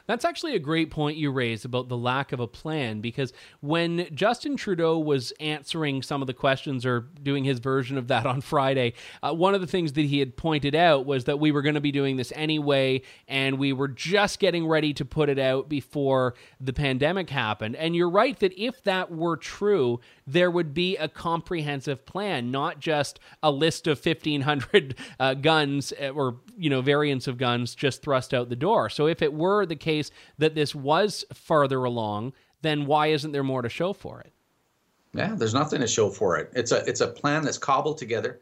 That's 0.07 0.25
actually 0.25 0.55
a 0.55 0.59
great 0.59 0.91
point 0.91 1.17
you 1.17 1.31
raised 1.31 1.65
about 1.65 1.89
the 1.89 1.97
lack 1.97 2.33
of 2.33 2.41
a 2.41 2.47
plan 2.47 3.01
because 3.01 3.33
when 3.61 4.09
Justin 4.15 4.57
Trudeau 4.57 4.99
was 4.99 5.33
answering 5.41 6.03
some 6.03 6.21
of 6.21 6.27
the 6.27 6.35
questions 6.35 6.85
or 6.87 7.09
doing 7.23 7.45
his 7.45 7.59
version 7.59 7.99
of 7.99 8.09
that 8.09 8.27
on 8.31 8.41
Friday, 8.41 8.95
uh, 9.23 9.33
one 9.33 9.55
of 9.55 9.61
the 9.61 9.67
things 9.67 9.93
that 9.95 10.05
he 10.05 10.19
had 10.19 10.37
pointed 10.37 10.75
out 10.75 11.07
was 11.07 11.25
that 11.25 11.39
we 11.39 11.53
were 11.53 11.63
going 11.63 11.75
to 11.75 11.81
be 11.81 11.93
doing 11.93 12.17
this 12.17 12.33
anyway 12.35 13.03
and 13.29 13.59
we 13.59 13.73
were 13.73 13.89
just 13.89 14.39
getting 14.39 14.67
ready 14.67 14.93
to 14.95 15.05
put 15.05 15.29
it 15.29 15.39
out 15.39 15.69
before 15.69 16.35
the 16.61 16.73
pandemic 16.73 17.31
happened. 17.31 17.77
And 17.77 17.95
you're 17.95 18.11
right 18.11 18.39
that 18.41 18.53
if 18.61 18.83
that 18.85 19.11
were 19.11 19.37
true, 19.37 20.01
there 20.33 20.51
would 20.51 20.73
be 20.73 20.97
a 20.97 21.09
comprehensive 21.09 22.07
plan, 22.07 22.51
not 22.51 22.81
just 22.81 23.21
a 23.43 23.51
list 23.51 23.87
of 23.87 24.05
1,500 24.05 24.97
uh, 25.19 25.35
guns 25.35 25.93
uh, 26.01 26.11
or 26.11 26.37
you 26.57 26.71
know 26.71 26.81
variants 26.81 27.27
of 27.27 27.37
guns 27.37 27.75
just 27.75 28.03
thrust 28.03 28.33
out 28.33 28.49
the 28.49 28.57
door. 28.57 28.89
So 28.89 29.07
if 29.07 29.23
it 29.23 29.33
were 29.33 29.67
the 29.67 29.77
case 29.77 30.11
that 30.39 30.55
this 30.55 30.75
was 30.75 31.25
farther 31.33 31.85
along, 31.85 32.33
then 32.63 32.87
why 32.87 33.09
isn't 33.09 33.33
there 33.33 33.43
more 33.43 33.63
to 33.63 33.69
show 33.69 33.93
for 33.93 34.21
it? 34.21 34.33
Yeah, 35.13 35.35
there's 35.35 35.55
nothing 35.55 35.81
to 35.81 35.89
show 35.89 36.09
for 36.09 36.37
it. 36.37 36.51
It's 36.55 36.73
a 36.73 36.85
it's 36.87 37.01
a 37.01 37.09
plan 37.09 37.43
that's 37.43 37.59
cobbled 37.59 37.99
together. 37.99 38.41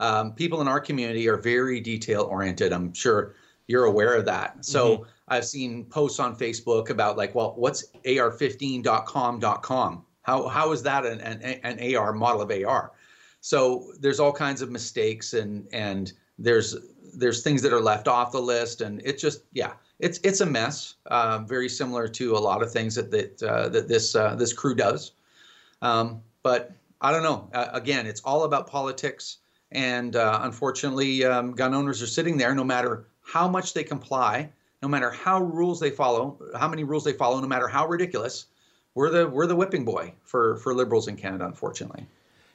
Um, 0.00 0.34
people 0.34 0.60
in 0.60 0.68
our 0.68 0.80
community 0.80 1.28
are 1.28 1.36
very 1.36 1.80
detail 1.80 2.22
oriented. 2.22 2.72
I'm 2.72 2.92
sure 2.92 3.34
you're 3.66 3.84
aware 3.84 4.14
of 4.14 4.24
that. 4.26 4.64
So 4.64 4.96
mm-hmm. 4.96 5.10
I've 5.28 5.44
seen 5.44 5.84
posts 5.84 6.18
on 6.18 6.36
Facebook 6.36 6.90
about 6.90 7.16
like, 7.16 7.34
well, 7.34 7.54
what's 7.56 7.86
ar15.com.com? 8.04 10.04
How 10.22 10.48
how 10.48 10.72
is 10.72 10.82
that 10.82 11.06
an, 11.06 11.20
an, 11.20 11.40
an 11.62 11.96
AR 11.96 12.12
model 12.12 12.42
of 12.42 12.50
AR? 12.50 12.92
So 13.40 13.92
there's 13.98 14.20
all 14.20 14.32
kinds 14.32 14.62
of 14.62 14.70
mistakes 14.70 15.32
and 15.32 15.66
and 15.72 16.12
there's 16.38 16.76
there's 17.14 17.42
things 17.42 17.62
that 17.62 17.72
are 17.72 17.80
left 17.80 18.08
off 18.08 18.32
the 18.32 18.40
list, 18.40 18.80
and 18.80 19.00
it's 19.04 19.22
just 19.22 19.42
yeah, 19.52 19.72
it's 19.98 20.18
it's 20.22 20.40
a 20.40 20.46
mess. 20.46 20.94
Uh, 21.06 21.38
very 21.46 21.68
similar 21.68 22.08
to 22.08 22.36
a 22.36 22.38
lot 22.38 22.62
of 22.62 22.72
things 22.72 22.94
that 22.94 23.10
that 23.10 23.42
uh, 23.42 23.68
that 23.68 23.88
this 23.88 24.14
uh, 24.14 24.34
this 24.34 24.52
crew 24.52 24.74
does. 24.74 25.12
Um, 25.82 26.22
but 26.42 26.72
I 27.00 27.12
don't 27.12 27.22
know. 27.22 27.48
Uh, 27.52 27.68
again, 27.72 28.06
it's 28.06 28.20
all 28.22 28.44
about 28.44 28.66
politics, 28.66 29.38
and 29.72 30.16
uh, 30.16 30.40
unfortunately, 30.42 31.24
um, 31.24 31.52
gun 31.52 31.74
owners 31.74 32.02
are 32.02 32.06
sitting 32.06 32.36
there. 32.36 32.54
No 32.54 32.64
matter 32.64 33.06
how 33.22 33.48
much 33.48 33.74
they 33.74 33.84
comply, 33.84 34.50
no 34.82 34.88
matter 34.88 35.10
how 35.10 35.42
rules 35.42 35.80
they 35.80 35.90
follow, 35.90 36.38
how 36.58 36.68
many 36.68 36.84
rules 36.84 37.04
they 37.04 37.12
follow, 37.12 37.40
no 37.40 37.46
matter 37.46 37.68
how 37.68 37.86
ridiculous, 37.86 38.46
we're 38.94 39.10
the 39.10 39.28
we're 39.28 39.46
the 39.46 39.56
whipping 39.56 39.84
boy 39.84 40.14
for 40.24 40.56
for 40.58 40.74
liberals 40.74 41.08
in 41.08 41.16
Canada, 41.16 41.46
unfortunately 41.46 42.06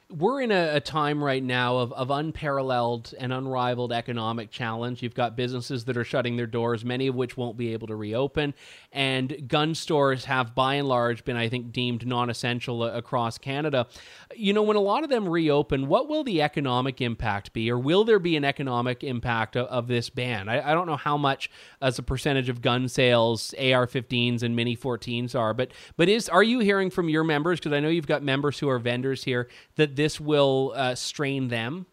we're 0.10 0.42
in 0.42 0.52
a, 0.52 0.76
a, 0.76 0.80
time 0.80 1.24
right 1.24 1.44
now 1.44 1.78
of, 1.78 1.92
of 1.94 2.12
unparalleled 2.12 3.14
and 3.18 3.34
unrivaled 3.34 3.92
economic 3.92 4.52
challenge. 4.52 5.02
You've 5.02 5.16
got 5.16 5.36
businesses 5.36 5.86
that 5.86 5.98
are 5.98 6.04
shutting 6.04 6.38
their 6.38 6.46
doors, 6.46 6.86
many 6.86 7.08
of 7.08 7.16
which 7.16 7.36
won't 7.36 7.58
be 7.58 7.74
able 7.74 7.88
to 7.88 7.96
reopen. 7.96 8.54
And 8.92 9.48
gun 9.48 9.74
stores 9.74 10.26
have, 10.26 10.54
by 10.54 10.76
and 10.76 10.88
large, 10.88 11.26
been, 11.26 11.36
I 11.36 11.50
think, 11.50 11.72
deemed 11.72 12.06
non 12.06 12.30
essential 12.30 12.84
across 12.84 13.40
Canada. 13.40 13.88
You 14.36 14.54
know, 14.54 14.62
when 14.62 14.78
a 14.78 14.82
lot 14.82 15.04
of 15.04 15.10
them 15.10 15.28
reopen, 15.28 15.88
what 15.88 16.08
will 16.08 16.24
the 16.24 16.42
economic 16.42 17.02
impact 17.02 17.52
be? 17.54 17.72
Or 17.72 17.80
will 17.80 18.04
there 18.04 18.20
be 18.20 18.38
an 18.38 18.46
economic 18.46 19.04
impact 19.04 19.56
of, 19.56 19.66
of 19.68 19.88
this 19.88 20.12
ban? 20.12 20.48
I, 20.48 20.72
I, 20.72 20.74
don't 20.74 20.88
know 20.88 20.98
how 20.98 21.18
much, 21.18 21.50
as 21.82 21.98
a 21.98 22.04
percentage 22.04 22.50
of 22.50 22.62
gun 22.62 22.88
sales, 22.88 23.56
AR 23.58 23.88
15s 23.88 24.44
and 24.44 24.56
Mini 24.56 24.78
14s 24.78 25.34
are, 25.34 25.54
but, 25.54 25.72
but 25.98 26.10
is 26.10 26.30
are 26.30 26.44
you 26.44 26.60
hearing 26.60 26.92
from 26.92 27.10
your 27.10 27.24
members? 27.24 27.60
Because 27.60 27.74
I 27.74 27.80
know 27.80 27.90
you've 27.90 28.08
got 28.08 28.22
members 28.22 28.60
who 28.60 28.70
are 28.70 28.78
vendors 28.78 29.24
here 29.24 29.50
that 29.78 29.96
this 29.96 30.05
will 30.20 30.74
uh, 30.76 30.96
strain 30.96 31.48
them? 31.48 31.86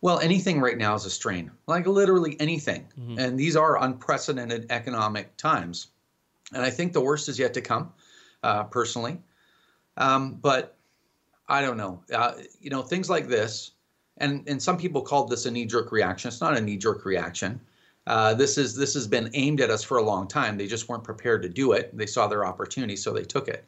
Well, 0.00 0.20
anything 0.20 0.60
right 0.60 0.76
now 0.76 0.94
is 0.94 1.04
a 1.04 1.10
strain, 1.10 1.50
like 1.66 1.86
literally 1.86 2.36
anything. 2.38 2.86
Mm-hmm. 3.00 3.18
And 3.18 3.38
these 3.38 3.56
are 3.56 3.82
unprecedented 3.82 4.66
economic 4.70 5.36
times. 5.36 5.88
And 6.52 6.62
I 6.62 6.70
think 6.70 6.92
the 6.92 7.00
worst 7.00 7.28
is 7.28 7.38
yet 7.38 7.54
to 7.54 7.60
come, 7.60 7.92
uh, 8.42 8.64
personally. 8.64 9.18
Um, 9.96 10.34
but 10.34 10.76
I 11.48 11.62
don't 11.62 11.76
know. 11.76 12.02
Uh, 12.12 12.34
you 12.60 12.70
know, 12.70 12.82
things 12.82 13.08
like 13.08 13.28
this, 13.28 13.72
and 14.18 14.46
and 14.48 14.62
some 14.62 14.78
people 14.78 15.02
called 15.02 15.30
this 15.30 15.46
a 15.46 15.50
knee-jerk 15.50 15.90
reaction. 15.92 16.28
It's 16.28 16.40
not 16.40 16.56
a 16.56 16.60
knee-jerk 16.60 17.04
reaction. 17.04 17.60
Uh, 18.06 18.34
this 18.34 18.58
is 18.58 18.76
this 18.76 18.94
has 18.94 19.08
been 19.08 19.30
aimed 19.34 19.60
at 19.60 19.70
us 19.70 19.82
for 19.82 19.96
a 19.98 20.02
long 20.02 20.28
time. 20.28 20.56
They 20.56 20.66
just 20.66 20.88
weren't 20.88 21.04
prepared 21.04 21.42
to 21.42 21.48
do 21.48 21.72
it. 21.72 21.96
They 21.96 22.06
saw 22.06 22.26
their 22.28 22.44
opportunity, 22.44 22.96
so 22.96 23.12
they 23.12 23.24
took 23.24 23.48
it. 23.48 23.64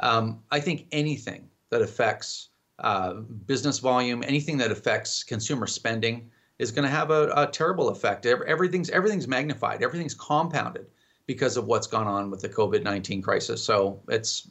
Um, 0.00 0.42
I 0.50 0.60
think 0.60 0.86
anything 0.90 1.48
that 1.70 1.82
affects 1.82 2.50
uh, 2.78 3.14
business 3.46 3.78
volume, 3.78 4.22
anything 4.26 4.56
that 4.58 4.70
affects 4.70 5.22
consumer 5.24 5.66
spending, 5.66 6.30
is 6.58 6.70
going 6.70 6.84
to 6.84 6.90
have 6.90 7.10
a, 7.10 7.30
a, 7.36 7.46
terrible 7.46 7.88
effect. 7.88 8.26
Everything's 8.26 8.90
everything's 8.90 9.28
magnified. 9.28 9.82
Everything's 9.82 10.14
compounded 10.14 10.86
because 11.26 11.56
of 11.56 11.66
what's 11.66 11.86
gone 11.86 12.06
on 12.06 12.30
with 12.30 12.40
the 12.40 12.48
COVID 12.48 12.82
nineteen 12.82 13.22
crisis. 13.22 13.62
So 13.62 14.00
it's 14.08 14.50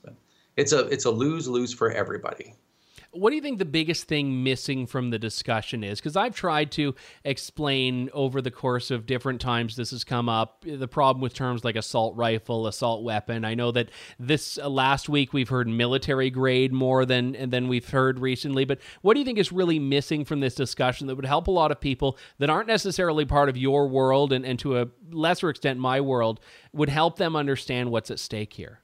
it's 0.56 0.72
a 0.74 0.88
it's 0.88 1.06
a 1.06 1.12
lose 1.12 1.48
lose 1.48 1.74
for 1.74 1.92
everybody. 1.92 2.56
What 3.18 3.32
do 3.32 3.36
you 3.36 3.42
think 3.42 3.58
the 3.58 3.66
biggest 3.66 4.06
thing 4.06 4.44
missing 4.44 4.86
from 4.86 5.10
the 5.10 5.18
discussion 5.18 5.84
is? 5.84 6.00
Because 6.00 6.16
I've 6.16 6.36
tried 6.36 6.72
to 6.74 6.94
explain 7.24 8.10
over 8.14 8.42
the 8.42 8.52
course 8.52 8.92
of 8.92 9.06
different 9.06 9.42
times 9.42 9.76
this 9.76 9.92
has 9.92 10.04
come 10.04 10.30
up 10.30 10.64
the 10.66 10.88
problem 10.88 11.22
with 11.22 11.34
terms 11.34 11.64
like 11.64 11.76
assault 11.76 12.16
rifle, 12.16 12.68
assault 12.68 13.04
weapon. 13.04 13.44
I 13.44 13.56
know 13.56 13.72
that 13.72 13.90
this 14.20 14.58
uh, 14.58 14.70
last 14.70 15.10
week 15.10 15.34
we've 15.34 15.50
heard 15.50 15.68
military 15.68 16.30
grade 16.30 16.72
more 16.72 17.06
than 17.06 17.50
than 17.50 17.68
we've 17.68 17.90
heard 17.90 18.20
recently. 18.20 18.66
But 18.66 18.80
what 19.02 19.16
do 19.16 19.20
you 19.20 19.26
think 19.26 19.40
is 19.40 19.52
really 19.52 19.80
missing 19.80 20.24
from 20.24 20.40
this 20.40 20.56
discussion 20.56 21.08
that 21.08 21.16
would 21.16 21.26
help 21.26 21.48
a 21.48 21.52
lot 21.52 21.72
of 21.72 21.80
people 21.80 22.18
that 22.38 22.50
aren't 22.50 22.68
necessarily 22.68 23.26
part 23.26 23.50
of 23.50 23.58
your 23.58 23.88
world 23.88 24.32
and, 24.32 24.46
and 24.46 24.60
to 24.60 24.80
a 24.80 24.88
lesser 25.10 25.50
extent 25.50 25.80
my 25.80 26.02
world 26.02 26.40
would 26.74 26.90
help 26.90 27.18
them 27.18 27.36
understand 27.36 27.92
what's 27.92 28.12
at 28.12 28.20
stake 28.20 28.54
here? 28.54 28.82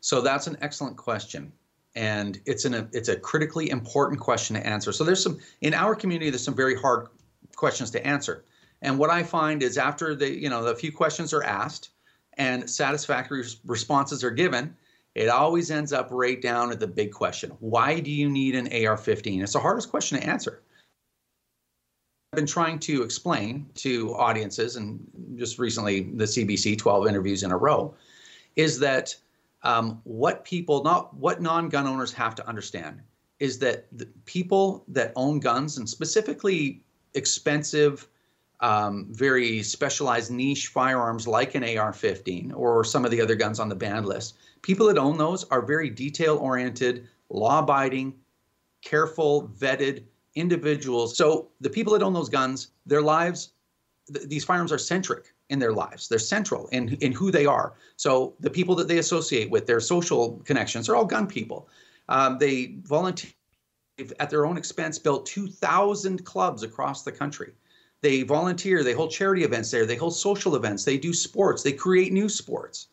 So 0.00 0.20
that's 0.20 0.48
an 0.48 0.56
excellent 0.60 0.96
question 0.96 1.52
and 1.94 2.40
it's 2.46 2.64
an 2.64 2.88
it's 2.92 3.08
a 3.08 3.16
critically 3.16 3.70
important 3.70 4.20
question 4.20 4.56
to 4.56 4.66
answer. 4.66 4.92
So 4.92 5.04
there's 5.04 5.22
some 5.22 5.38
in 5.60 5.74
our 5.74 5.94
community 5.94 6.30
there's 6.30 6.44
some 6.44 6.54
very 6.54 6.74
hard 6.74 7.08
questions 7.56 7.90
to 7.92 8.06
answer. 8.06 8.44
And 8.80 8.98
what 8.98 9.10
I 9.10 9.22
find 9.22 9.62
is 9.62 9.78
after 9.78 10.14
the 10.14 10.30
you 10.30 10.48
know 10.48 10.64
the 10.64 10.74
few 10.74 10.92
questions 10.92 11.32
are 11.32 11.42
asked 11.42 11.90
and 12.38 12.68
satisfactory 12.68 13.44
responses 13.66 14.24
are 14.24 14.30
given, 14.30 14.74
it 15.14 15.28
always 15.28 15.70
ends 15.70 15.92
up 15.92 16.08
right 16.10 16.40
down 16.40 16.72
at 16.72 16.80
the 16.80 16.86
big 16.86 17.12
question. 17.12 17.50
Why 17.60 18.00
do 18.00 18.10
you 18.10 18.30
need 18.30 18.54
an 18.54 18.66
AR-15? 18.68 19.42
It's 19.42 19.52
the 19.52 19.60
hardest 19.60 19.90
question 19.90 20.18
to 20.18 20.26
answer. 20.26 20.62
I've 22.32 22.36
been 22.36 22.46
trying 22.46 22.78
to 22.80 23.02
explain 23.02 23.68
to 23.74 24.14
audiences 24.14 24.76
and 24.76 25.06
just 25.36 25.58
recently 25.58 26.04
the 26.14 26.24
CBC 26.24 26.78
12 26.78 27.06
interviews 27.06 27.42
in 27.42 27.52
a 27.52 27.56
row 27.58 27.94
is 28.56 28.78
that 28.78 29.14
um, 29.62 30.00
what 30.04 30.44
people, 30.44 30.82
not 30.82 31.14
what 31.14 31.40
non-gun 31.40 31.86
owners 31.86 32.12
have 32.12 32.34
to 32.36 32.48
understand, 32.48 33.00
is 33.38 33.58
that 33.58 33.86
people 34.24 34.84
that 34.88 35.12
own 35.16 35.40
guns 35.40 35.78
and 35.78 35.88
specifically 35.88 36.82
expensive, 37.14 38.08
um, 38.60 39.08
very 39.10 39.62
specialized 39.62 40.30
niche 40.30 40.68
firearms 40.68 41.26
like 41.26 41.54
an 41.54 41.64
AR-15 41.64 42.52
or 42.54 42.84
some 42.84 43.04
of 43.04 43.10
the 43.10 43.20
other 43.20 43.34
guns 43.34 43.58
on 43.58 43.68
the 43.68 43.74
banned 43.74 44.06
list, 44.06 44.36
people 44.62 44.86
that 44.86 44.98
own 44.98 45.18
those 45.18 45.44
are 45.44 45.62
very 45.62 45.90
detail-oriented, 45.90 47.08
law-abiding, 47.30 48.14
careful, 48.82 49.48
vetted 49.58 50.04
individuals. 50.34 51.16
So 51.16 51.50
the 51.60 51.70
people 51.70 51.92
that 51.92 52.02
own 52.02 52.12
those 52.12 52.28
guns, 52.28 52.68
their 52.86 53.02
lives, 53.02 53.50
th- 54.12 54.28
these 54.28 54.44
firearms 54.44 54.72
are 54.72 54.78
centric 54.78 55.31
in 55.52 55.58
their 55.58 55.72
lives. 55.72 56.08
They're 56.08 56.18
central 56.18 56.66
in, 56.68 56.96
in 57.00 57.12
who 57.12 57.30
they 57.30 57.44
are. 57.44 57.74
So 57.96 58.34
the 58.40 58.50
people 58.50 58.74
that 58.76 58.88
they 58.88 58.98
associate 58.98 59.50
with, 59.50 59.66
their 59.66 59.80
social 59.80 60.40
connections, 60.46 60.88
are 60.88 60.96
all 60.96 61.04
gun 61.04 61.26
people. 61.26 61.68
Um, 62.08 62.38
they 62.38 62.76
volunteer 62.84 63.30
at 64.18 64.30
their 64.30 64.46
own 64.46 64.56
expense, 64.56 64.98
built 64.98 65.26
2,000 65.26 66.24
clubs 66.24 66.62
across 66.62 67.02
the 67.02 67.12
country. 67.12 67.52
They 68.00 68.22
volunteer, 68.22 68.82
they 68.82 68.94
hold 68.94 69.10
charity 69.10 69.44
events 69.44 69.70
there, 69.70 69.84
they 69.84 69.94
hold 69.94 70.16
social 70.16 70.56
events, 70.56 70.84
they 70.84 70.96
do 70.96 71.12
sports, 71.12 71.62
they 71.62 71.72
create 71.72 72.12
new 72.12 72.30
sports. 72.30 72.88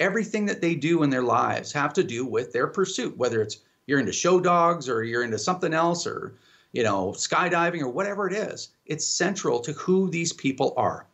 Everything 0.00 0.46
that 0.46 0.62
they 0.62 0.74
do 0.74 1.02
in 1.02 1.10
their 1.10 1.22
lives 1.22 1.72
have 1.72 1.92
to 1.92 2.02
do 2.02 2.24
with 2.24 2.52
their 2.52 2.68
pursuit, 2.68 3.16
whether 3.18 3.42
it's 3.42 3.58
you're 3.86 4.00
into 4.00 4.12
show 4.12 4.40
dogs 4.40 4.88
or 4.88 5.04
you're 5.04 5.24
into 5.24 5.38
something 5.38 5.74
else 5.74 6.06
or 6.06 6.34
you 6.72 6.82
know 6.82 7.12
skydiving 7.16 7.82
or 7.82 7.88
whatever 7.88 8.26
it 8.26 8.32
is. 8.32 8.70
It's 8.86 9.06
central 9.06 9.60
to 9.60 9.72
who 9.72 10.08
these 10.08 10.32
people 10.32 10.72
are. 10.76 11.06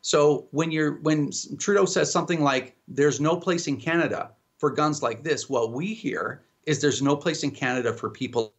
So 0.00 0.48
when 0.52 0.70
you're 0.70 1.00
when 1.00 1.30
Trudeau 1.58 1.84
says 1.84 2.10
something 2.10 2.42
like 2.42 2.76
there's 2.86 3.20
no 3.20 3.36
place 3.36 3.66
in 3.66 3.76
Canada 3.76 4.32
for 4.58 4.70
guns 4.70 5.02
like 5.02 5.22
this, 5.22 5.48
what 5.48 5.72
we 5.72 5.94
hear 5.94 6.42
is 6.66 6.80
there's 6.80 7.02
no 7.02 7.16
place 7.16 7.42
in 7.42 7.50
Canada 7.50 7.92
for 7.92 8.10
people. 8.10 8.54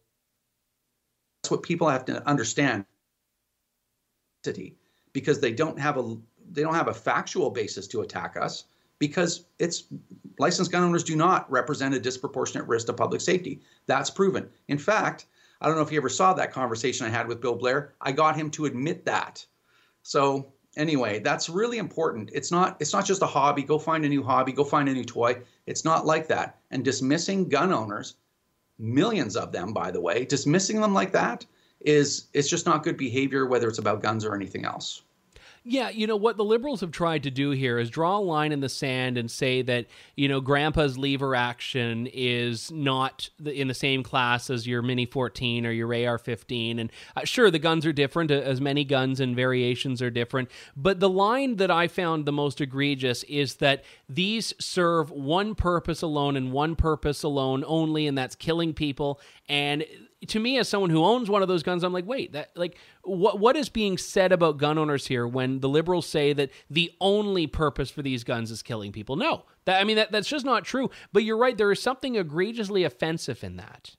That's 1.42 1.50
what 1.50 1.62
people 1.62 1.88
have 1.88 2.04
to 2.06 2.26
understand 2.28 2.84
because 5.12 5.40
they 5.40 5.52
don't 5.52 5.78
have 5.78 5.98
a 5.98 6.16
they 6.52 6.62
don't 6.62 6.74
have 6.74 6.88
a 6.88 6.94
factual 6.94 7.50
basis 7.50 7.86
to 7.88 8.02
attack 8.02 8.36
us 8.36 8.64
because 8.98 9.46
it's 9.58 9.84
licensed 10.38 10.70
gun 10.70 10.82
owners 10.82 11.04
do 11.04 11.16
not 11.16 11.50
represent 11.50 11.94
a 11.94 12.00
disproportionate 12.00 12.66
risk 12.66 12.86
to 12.86 12.92
public 12.92 13.20
safety. 13.20 13.60
That's 13.86 14.10
proven. 14.10 14.48
In 14.68 14.78
fact, 14.78 15.26
I 15.60 15.66
don't 15.66 15.76
know 15.76 15.82
if 15.82 15.92
you 15.92 15.98
ever 15.98 16.08
saw 16.08 16.32
that 16.34 16.52
conversation 16.52 17.06
I 17.06 17.10
had 17.10 17.28
with 17.28 17.40
Bill 17.40 17.54
Blair. 17.54 17.94
I 18.00 18.12
got 18.12 18.36
him 18.36 18.50
to 18.52 18.66
admit 18.66 19.04
that. 19.06 19.44
So 20.02 20.52
anyway, 20.76 21.18
that's 21.20 21.48
really 21.48 21.78
important. 21.78 22.30
It's 22.32 22.50
not 22.50 22.76
it's 22.80 22.92
not 22.92 23.04
just 23.04 23.22
a 23.22 23.26
hobby. 23.26 23.62
Go 23.62 23.78
find 23.78 24.04
a 24.04 24.08
new 24.08 24.22
hobby. 24.22 24.52
Go 24.52 24.64
find 24.64 24.88
a 24.88 24.92
new 24.92 25.04
toy. 25.04 25.42
It's 25.66 25.84
not 25.84 26.06
like 26.06 26.28
that. 26.28 26.58
And 26.70 26.84
dismissing 26.84 27.48
gun 27.48 27.72
owners, 27.72 28.14
millions 28.78 29.36
of 29.36 29.52
them, 29.52 29.72
by 29.72 29.90
the 29.90 30.00
way, 30.00 30.24
dismissing 30.24 30.80
them 30.80 30.94
like 30.94 31.12
that 31.12 31.44
is 31.80 32.26
it's 32.34 32.48
just 32.48 32.66
not 32.66 32.82
good 32.82 32.96
behavior, 32.96 33.46
whether 33.46 33.68
it's 33.68 33.78
about 33.78 34.02
guns 34.02 34.24
or 34.24 34.34
anything 34.34 34.64
else. 34.64 35.02
Yeah, 35.62 35.90
you 35.90 36.06
know 36.06 36.16
what 36.16 36.38
the 36.38 36.44
liberals 36.44 36.80
have 36.80 36.90
tried 36.90 37.22
to 37.24 37.30
do 37.30 37.50
here 37.50 37.78
is 37.78 37.90
draw 37.90 38.16
a 38.16 38.18
line 38.18 38.50
in 38.50 38.60
the 38.60 38.68
sand 38.70 39.18
and 39.18 39.30
say 39.30 39.60
that 39.60 39.86
you 40.16 40.26
know 40.26 40.40
grandpa's 40.40 40.96
lever 40.96 41.36
action 41.36 42.08
is 42.14 42.72
not 42.72 43.28
in 43.44 43.68
the 43.68 43.74
same 43.74 44.02
class 44.02 44.48
as 44.48 44.66
your 44.66 44.80
Mini 44.80 45.04
14 45.04 45.66
or 45.66 45.70
your 45.70 45.88
AR-15, 45.88 46.80
and 46.80 46.90
uh, 47.14 47.24
sure 47.24 47.50
the 47.50 47.58
guns 47.58 47.84
are 47.84 47.92
different, 47.92 48.30
uh, 48.30 48.36
as 48.36 48.58
many 48.58 48.84
guns 48.84 49.20
and 49.20 49.36
variations 49.36 50.00
are 50.00 50.08
different. 50.08 50.50
But 50.78 50.98
the 50.98 51.10
line 51.10 51.56
that 51.56 51.70
I 51.70 51.88
found 51.88 52.24
the 52.24 52.32
most 52.32 52.62
egregious 52.62 53.22
is 53.24 53.56
that 53.56 53.84
these 54.08 54.54
serve 54.58 55.10
one 55.10 55.54
purpose 55.54 56.00
alone 56.00 56.38
and 56.38 56.52
one 56.52 56.74
purpose 56.74 57.22
alone 57.22 57.64
only, 57.66 58.06
and 58.06 58.16
that's 58.16 58.34
killing 58.34 58.72
people. 58.72 59.20
And 59.46 59.84
to 60.28 60.38
me 60.38 60.58
as 60.58 60.68
someone 60.68 60.90
who 60.90 61.02
owns 61.04 61.30
one 61.30 61.40
of 61.42 61.48
those 61.48 61.62
guns 61.62 61.82
i'm 61.82 61.92
like 61.92 62.06
wait 62.06 62.32
that 62.32 62.50
like 62.54 62.76
what 63.02 63.38
what 63.38 63.56
is 63.56 63.68
being 63.68 63.98
said 63.98 64.32
about 64.32 64.58
gun 64.58 64.78
owners 64.78 65.06
here 65.06 65.26
when 65.26 65.60
the 65.60 65.68
liberals 65.68 66.06
say 66.06 66.32
that 66.32 66.50
the 66.68 66.92
only 67.00 67.46
purpose 67.46 67.90
for 67.90 68.02
these 68.02 68.24
guns 68.24 68.50
is 68.50 68.62
killing 68.62 68.92
people? 68.92 69.16
No. 69.16 69.44
That 69.64 69.80
i 69.80 69.84
mean 69.84 69.96
that, 69.96 70.12
that's 70.12 70.28
just 70.28 70.44
not 70.44 70.64
true. 70.64 70.90
But 71.12 71.24
you're 71.24 71.38
right 71.38 71.56
there 71.56 71.72
is 71.72 71.82
something 71.82 72.16
egregiously 72.16 72.84
offensive 72.84 73.42
in 73.42 73.56
that. 73.56 73.96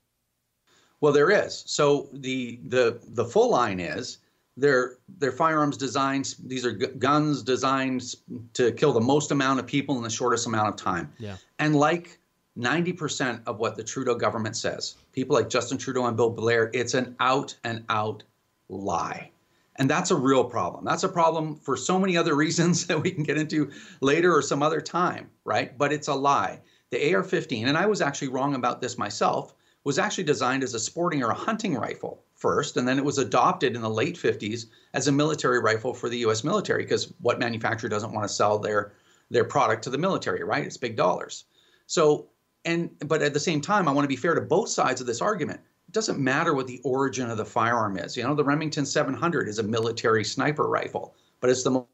Well 1.00 1.14
there 1.14 1.32
is. 1.32 1.64
So 1.68 2.10
the 2.14 2.60
the 2.68 3.00
the 3.10 3.26
full 3.26 3.50
line 3.50 3.80
is 3.80 4.20
they're 4.58 4.98
they're 5.18 5.32
firearms 5.32 5.78
designed 5.78 6.36
these 6.46 6.66
are 6.66 6.74
g- 6.74 6.88
guns 7.00 7.42
designed 7.42 8.16
to 8.54 8.72
kill 8.74 8.94
the 8.94 9.02
most 9.02 9.32
amount 9.32 9.60
of 9.60 9.66
people 9.66 9.98
in 9.98 10.04
the 10.04 10.10
shortest 10.10 10.46
amount 10.46 10.70
of 10.70 10.76
time. 10.76 11.12
Yeah. 11.18 11.38
And 11.58 11.76
like 11.76 12.20
90% 12.58 13.42
of 13.46 13.60
what 13.60 13.76
the 13.76 13.84
Trudeau 13.84 14.16
government 14.16 14.58
says, 14.58 14.96
people 15.14 15.36
like 15.36 15.50
Justin 15.50 15.78
Trudeau 15.78 16.06
and 16.06 16.18
Bill 16.18 16.30
Blair, 16.30 16.70
it's 16.74 16.94
an 16.94 17.16
out 17.20 17.56
and 17.64 17.86
out 17.90 18.24
lie. 18.70 19.32
And 19.78 19.90
that's 19.90 20.12
a 20.12 20.16
real 20.16 20.44
problem. 20.44 20.84
That's 20.84 21.04
a 21.04 21.10
problem 21.10 21.56
for 21.56 21.78
so 21.78 21.98
many 21.98 22.18
other 22.18 22.36
reasons 22.46 22.88
that 22.88 23.02
we 23.02 23.12
can 23.12 23.24
get 23.24 23.38
into 23.38 23.72
later 24.02 24.36
or 24.36 24.42
some 24.42 24.62
other 24.62 24.82
time, 24.82 25.30
right? 25.46 25.78
But 25.78 25.94
it's 25.94 26.08
a 26.08 26.14
lie. 26.14 26.60
The 26.90 27.14
AR 27.14 27.24
15, 27.24 27.68
and 27.68 27.78
I 27.78 27.86
was 27.86 28.02
actually 28.02 28.28
wrong 28.28 28.54
about 28.56 28.82
this 28.82 28.98
myself, 28.98 29.54
was 29.84 29.98
actually 29.98 30.26
designed 30.26 30.62
as 30.62 30.74
a 30.74 30.80
sporting 30.80 31.24
or 31.24 31.32
a 31.32 31.36
hunting 31.36 31.76
rifle 31.76 32.22
first, 32.36 32.76
and 32.76 32.88
then 32.88 33.00
it 33.00 33.06
was 33.06 33.18
adopted 33.18 33.76
in 33.76 33.82
the 33.82 33.90
late 33.90 34.16
50s 34.16 34.66
as 34.94 35.08
a 35.08 35.12
military 35.12 35.60
rifle 35.60 35.94
for 35.94 36.10
the 36.10 36.18
US 36.20 36.44
military 36.44 36.84
because 36.84 37.14
what 37.22 37.40
manufacturer 37.40 37.90
doesn't 37.90 38.14
want 38.14 38.28
to 38.28 38.34
sell 38.34 38.60
their, 38.60 38.92
their 39.30 39.46
product 39.46 39.84
to 39.84 39.90
the 39.90 39.98
military, 39.98 40.44
right? 40.44 40.66
It's 40.66 40.78
big 40.78 40.98
dollars. 40.98 41.46
So 41.88 42.28
and 42.66 42.90
but 43.08 43.22
at 43.22 43.34
the 43.34 43.40
same 43.40 43.62
time, 43.62 43.88
I 43.88 43.92
want 43.92 44.04
to 44.04 44.10
be 44.10 44.16
fair 44.16 44.36
to 44.36 44.42
both 44.42 44.70
sides 44.70 45.02
of 45.02 45.08
this 45.08 45.22
argument. 45.22 45.60
It 45.88 45.94
doesn't 45.94 46.20
matter 46.20 46.54
what 46.54 46.68
the 46.68 46.80
origin 46.84 47.30
of 47.30 47.38
the 47.38 47.46
firearm 47.46 47.98
is. 47.98 48.16
You 48.16 48.24
know, 48.24 48.36
the 48.36 48.44
Remington 48.44 48.86
700 48.86 49.48
is 49.48 49.60
a 49.60 49.64
military 49.64 50.24
sniper 50.24 50.70
rifle, 50.70 51.16
but 51.40 51.50
it's 51.50 51.64
the 51.64 51.72
most 51.72 51.88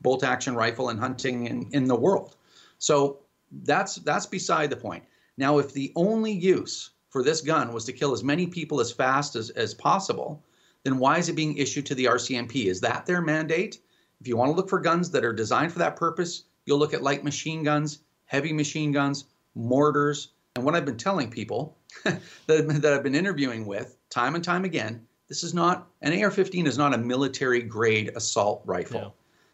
bolt 0.00 0.24
action 0.24 0.54
rifle 0.54 0.90
in 0.90 0.98
hunting 0.98 1.46
in, 1.46 1.68
in 1.72 1.84
the 1.84 1.96
world. 1.96 2.36
So 2.78 3.20
that's 3.64 3.96
that's 3.96 4.26
beside 4.26 4.70
the 4.70 4.76
point. 4.76 5.04
Now, 5.36 5.58
if 5.58 5.72
the 5.72 5.92
only 5.96 6.32
use 6.32 6.90
for 7.10 7.22
this 7.22 7.40
gun 7.40 7.72
was 7.72 7.84
to 7.86 7.92
kill 7.92 8.12
as 8.12 8.24
many 8.24 8.46
people 8.46 8.80
as 8.80 8.92
fast 8.92 9.36
as, 9.36 9.50
as 9.50 9.74
possible, 9.74 10.44
then 10.84 10.98
why 10.98 11.18
is 11.18 11.28
it 11.28 11.34
being 11.34 11.56
issued 11.56 11.86
to 11.86 11.94
the 11.94 12.06
RCMP? 12.06 12.66
Is 12.66 12.80
that 12.80 13.06
their 13.06 13.20
mandate? 13.20 13.80
If 14.20 14.28
you 14.28 14.36
want 14.36 14.50
to 14.50 14.56
look 14.56 14.68
for 14.68 14.80
guns 14.80 15.10
that 15.10 15.24
are 15.24 15.32
designed 15.32 15.72
for 15.72 15.78
that 15.80 15.96
purpose, 15.96 16.44
you'll 16.64 16.78
look 16.78 16.94
at 16.94 17.02
light 17.02 17.24
machine 17.24 17.62
guns, 17.62 18.00
heavy 18.24 18.52
machine 18.52 18.92
guns, 18.92 19.24
mortars, 19.56 20.28
And 20.54 20.64
what 20.64 20.76
I've 20.76 20.84
been 20.84 20.96
telling 20.96 21.30
people 21.30 21.76
that, 22.04 22.20
that 22.46 22.92
I've 22.92 23.02
been 23.02 23.14
interviewing 23.14 23.66
with 23.66 23.96
time 24.10 24.34
and 24.34 24.44
time 24.44 24.64
again, 24.64 25.04
this 25.28 25.42
is 25.42 25.54
not 25.54 25.88
an 26.02 26.12
AR-15 26.12 26.66
is 26.66 26.78
not 26.78 26.94
a 26.94 26.98
military 26.98 27.62
grade 27.62 28.12
assault 28.14 28.62
rifle. 28.64 29.00
No. 29.00 29.12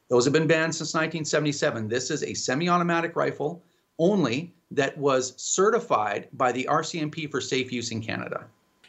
Those 0.09 0.25
have 0.25 0.35
been 0.35 0.47
banned 0.47 0.75
since 0.75 0.93
1977. 0.93 1.89
This 1.89 2.11
is 2.11 2.23
a 2.23 2.35
semi-automatic 2.35 3.17
rifle 3.17 3.63
only 3.99 4.53
that 4.71 4.97
was 4.99 5.35
certified 5.37 6.29
by 6.35 6.53
the 6.53 6.67
RCMP 6.71 7.31
for 7.31 7.41
safe 7.41 7.73
use 7.73 7.91
in 7.91 8.03
Canada. 8.03 8.45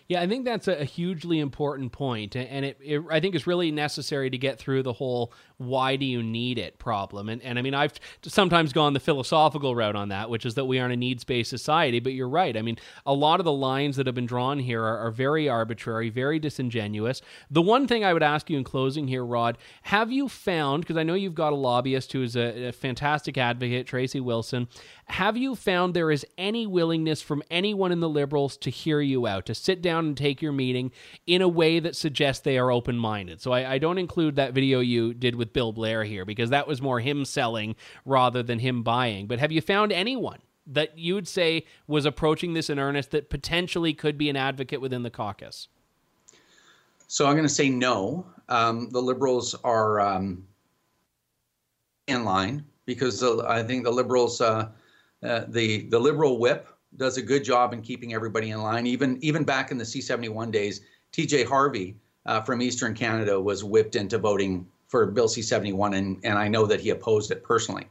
Yeah, 0.10 0.22
I 0.22 0.28
think 0.28 0.44
that's 0.44 0.68
a 0.68 0.84
hugely 0.84 1.40
important 1.40 1.94
point, 1.94 2.36
and 2.36 2.66
it, 2.66 2.78
it, 2.84 3.02
I 3.10 3.22
think 3.22 3.36
it's 3.36 3.48
really 3.48 3.72
necessary 3.72 4.30
to 4.30 4.38
get 4.38 4.60
through 4.60 4.84
the 4.84 4.92
whole 4.92 5.32
"why 5.58 5.96
do 5.96 6.06
you 6.06 6.22
need 6.24 6.58
it" 6.58 6.80
problem. 6.80 7.30
And 7.30 7.42
and 7.42 7.60
I 7.60 7.62
mean, 7.62 7.74
I've 7.74 7.94
sometimes 8.24 8.74
gone 8.74 8.94
the 8.94 9.00
philosophical 9.00 9.76
route 9.76 9.96
on 9.96 10.10
that, 10.10 10.30
which 10.30 10.46
is 10.46 10.56
that 10.56 10.66
we 10.66 10.80
are 10.80 10.86
in 10.86 10.92
a 10.92 10.96
needs-based 10.96 11.50
society. 11.50 12.00
But 12.00 12.14
you're 12.14 12.30
right. 12.30 12.56
I 12.56 12.62
mean, 12.62 12.78
a 13.06 13.14
lot 13.14 13.40
of 13.40 13.46
the 13.46 13.52
lines 13.52 13.96
that 13.98 14.06
have 14.06 14.16
been 14.16 14.26
drawn 14.26 14.60
here 14.60 14.82
are, 14.82 14.98
are 14.98 15.12
very 15.12 15.48
arbitrary, 15.48 16.10
very 16.10 16.40
disingenuous. 16.40 17.22
The 17.50 17.62
one 17.62 17.88
thing 17.88 18.04
I 18.04 18.14
would 18.14 18.24
ask 18.24 18.50
you 18.50 18.58
in 18.58 18.64
closing 18.64 19.08
here, 19.08 19.26
Rod, 19.26 19.58
have 19.84 20.12
you 20.12 20.28
found? 20.28 20.84
Because 20.84 20.98
I 20.98 21.04
know 21.04 21.14
you've 21.14 21.36
got 21.36 21.54
a 21.54 21.58
lobbyist 21.58 22.14
who 22.14 22.24
is 22.24 22.36
a, 22.36 22.68
a 22.68 22.72
fantastic 22.72 23.38
advocate, 23.38 23.88
Tracy 23.88 24.20
Wilson. 24.20 24.68
Have 25.06 25.38
you 25.38 25.56
found 25.56 25.94
there 25.94 26.12
is 26.12 26.26
any 26.38 26.66
willingness 26.66 27.22
from 27.22 27.44
anyone 27.52 27.92
in 27.92 28.00
the 28.00 28.10
Liberals 28.10 28.58
to 28.58 28.70
hear 28.70 29.02
you 29.02 29.28
out, 29.28 29.46
to 29.46 29.56
sit 29.56 29.82
down 29.82 30.06
and 30.06 30.18
take 30.18 30.42
your 30.42 30.52
meeting 30.52 30.92
in 31.28 31.42
a 31.42 31.48
way 31.48 31.80
that 31.80 31.96
suggests 31.96 32.42
they 32.42 32.58
are 32.58 32.72
open 32.72 32.98
minded? 32.98 33.42
So 33.42 33.52
I, 33.52 33.74
I, 33.74 33.78
don't 33.78 33.98
include 33.98 34.36
that 34.38 34.54
video 34.54 34.80
you 34.80 35.14
did 35.14 35.36
with 35.36 35.53
Bill 35.54 35.72
Blair 35.72 36.04
here 36.04 36.26
because 36.26 36.50
that 36.50 36.68
was 36.68 36.82
more 36.82 37.00
him 37.00 37.26
selling 37.26 37.76
rather 38.06 38.44
than 38.44 38.60
him 38.60 38.84
buying. 38.84 39.28
But 39.28 39.40
have 39.40 39.52
you 39.52 39.62
found 39.62 39.92
anyone? 39.92 40.40
That 40.66 40.98
you 40.98 41.16
would 41.16 41.28
say 41.28 41.66
was 41.88 42.06
approaching 42.06 42.54
this 42.54 42.70
in 42.70 42.80
earnest 42.80 43.12
that 43.12 43.30
potentially 43.30 43.94
could 43.94 44.18
be 44.18 44.30
an 44.30 44.38
advocate 44.38 44.80
within 44.80 45.04
the 45.04 45.10
caucus? 45.10 45.68
So 47.08 47.26
I'm 47.26 47.34
going 47.34 47.44
to 47.44 47.54
say 47.54 47.70
no. 47.70 48.26
Um, 48.48 48.90
the 48.90 49.02
Liberals 49.02 49.56
are 49.66 50.00
um, 50.00 50.48
in 52.08 52.24
line 52.24 52.64
because 52.86 53.22
I 53.22 53.62
think 53.62 53.84
the 53.84 53.92
Liberals 53.92 54.40
uh, 54.40 54.70
uh, 55.24 55.46
the 55.48 55.84
the 55.90 56.00
liberal 56.00 56.38
whip 56.38 56.68
does 56.98 57.18
a 57.18 57.22
good 57.22 57.44
job 57.44 57.74
in 57.74 57.82
keeping 57.82 58.14
everybody 58.14 58.52
in 58.52 58.62
line. 58.62 58.86
Even 58.86 59.18
even 59.22 59.44
back 59.44 59.72
in 59.72 59.78
the 59.78 59.84
C71 59.84 60.52
days, 60.52 60.82
T.J. 61.12 61.46
Harvey 61.46 61.96
uh, 62.26 62.42
from 62.42 62.62
Eastern 62.62 62.94
Canada 62.94 63.40
was 63.40 63.64
whipped 63.64 63.96
into 63.96 64.18
voting 64.18 64.68
for 64.94 65.08
Bill 65.08 65.28
C71, 65.28 65.98
and 65.98 66.20
and 66.24 66.38
I 66.38 66.48
know 66.48 66.68
that 66.68 66.80
he 66.80 66.92
opposed 66.92 67.32
it 67.32 67.44
personally. 67.44 67.88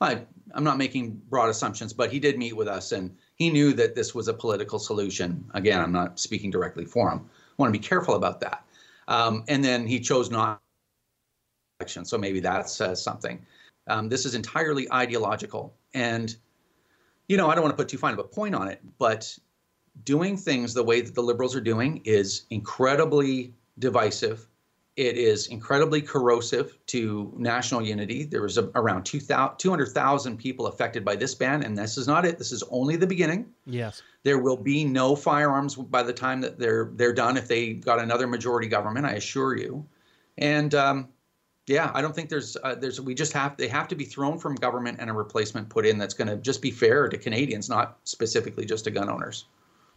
I 0.00 0.22
I'm 0.54 0.64
not 0.64 0.78
making 0.78 1.20
broad 1.28 1.50
assumptions, 1.50 1.92
but 1.92 2.10
he 2.10 2.18
did 2.18 2.38
meet 2.38 2.56
with 2.56 2.66
us, 2.66 2.92
and 2.92 3.14
he 3.34 3.50
knew 3.50 3.74
that 3.74 3.94
this 3.94 4.14
was 4.14 4.26
a 4.28 4.32
political 4.32 4.78
solution. 4.78 5.44
Again, 5.52 5.82
I'm 5.82 5.92
not 5.92 6.18
speaking 6.18 6.50
directly 6.50 6.86
for 6.86 7.10
him. 7.10 7.18
I 7.28 7.54
want 7.58 7.74
to 7.74 7.78
be 7.78 7.86
careful 7.86 8.14
about 8.14 8.40
that. 8.40 8.64
Um, 9.06 9.44
and 9.48 9.62
then 9.62 9.86
he 9.86 10.00
chose 10.00 10.30
not 10.30 10.62
election, 11.78 12.06
so 12.06 12.16
maybe 12.16 12.40
that 12.40 12.70
says 12.70 13.02
something. 13.02 13.44
Um, 13.86 14.08
this 14.08 14.24
is 14.24 14.34
entirely 14.34 14.90
ideological, 14.90 15.74
and 15.92 16.34
you 17.28 17.36
know, 17.36 17.50
I 17.50 17.54
don't 17.54 17.64
want 17.64 17.76
to 17.76 17.82
put 17.82 17.90
too 17.90 17.98
fine 17.98 18.14
of 18.14 18.18
a 18.18 18.24
point 18.24 18.54
on 18.54 18.66
it, 18.66 18.80
but 18.96 19.38
doing 20.04 20.38
things 20.38 20.72
the 20.72 20.82
way 20.82 21.02
that 21.02 21.14
the 21.14 21.22
liberals 21.22 21.54
are 21.54 21.60
doing 21.60 22.00
is 22.06 22.46
incredibly 22.48 23.52
divisive. 23.78 24.48
It 24.96 25.18
is 25.18 25.48
incredibly 25.48 26.00
corrosive 26.00 26.78
to 26.86 27.30
national 27.36 27.82
unity. 27.82 28.24
There 28.24 28.40
was 28.40 28.56
a, 28.56 28.70
around 28.74 29.04
200,000 29.04 30.36
people 30.38 30.66
affected 30.68 31.04
by 31.04 31.16
this 31.16 31.34
ban, 31.34 31.62
and 31.62 31.76
this 31.76 31.98
is 31.98 32.06
not 32.06 32.24
it. 32.24 32.38
This 32.38 32.50
is 32.50 32.62
only 32.70 32.96
the 32.96 33.06
beginning. 33.06 33.46
Yes. 33.66 34.02
There 34.22 34.38
will 34.38 34.56
be 34.56 34.84
no 34.84 35.14
firearms 35.14 35.74
by 35.74 36.02
the 36.02 36.14
time 36.14 36.40
that 36.40 36.58
they're 36.58 36.90
they're 36.94 37.12
done 37.12 37.36
if 37.36 37.46
they 37.46 37.74
got 37.74 38.00
another 38.00 38.26
majority 38.26 38.68
government. 38.68 39.04
I 39.04 39.12
assure 39.12 39.56
you. 39.56 39.86
And 40.38 40.74
um, 40.74 41.08
yeah, 41.66 41.90
I 41.92 42.00
don't 42.00 42.14
think 42.14 42.30
there's 42.30 42.56
uh, 42.64 42.74
there's 42.74 43.00
we 43.00 43.14
just 43.14 43.34
have 43.34 43.56
they 43.58 43.68
have 43.68 43.88
to 43.88 43.96
be 43.96 44.04
thrown 44.04 44.38
from 44.38 44.54
government 44.54 44.98
and 45.00 45.10
a 45.10 45.12
replacement 45.12 45.68
put 45.68 45.84
in 45.84 45.98
that's 45.98 46.14
going 46.14 46.28
to 46.28 46.36
just 46.36 46.62
be 46.62 46.70
fair 46.70 47.08
to 47.08 47.18
Canadians, 47.18 47.68
not 47.68 47.98
specifically 48.04 48.64
just 48.64 48.84
to 48.84 48.90
gun 48.90 49.10
owners. 49.10 49.44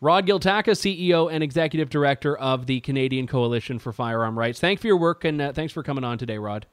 Rod 0.02 0.26
Giltaca, 0.26 0.72
CEO 0.72 1.32
and 1.32 1.44
Executive 1.44 1.90
Director 1.90 2.38
of 2.38 2.66
the 2.66 2.80
Canadian 2.82 3.28
Coalition 3.28 3.80
for 3.80 3.92
Firearm 3.92 4.38
Rights. 4.40 4.60
Thanks 4.60 4.82
for 4.82 4.88
your 4.88 4.98
work 4.98 5.26
and 5.26 5.42
uh, 5.42 5.54
thanks 5.54 5.74
for 5.74 5.84
coming 5.84 6.04
on 6.04 6.18
today, 6.18 6.38
Rod. 6.38 6.66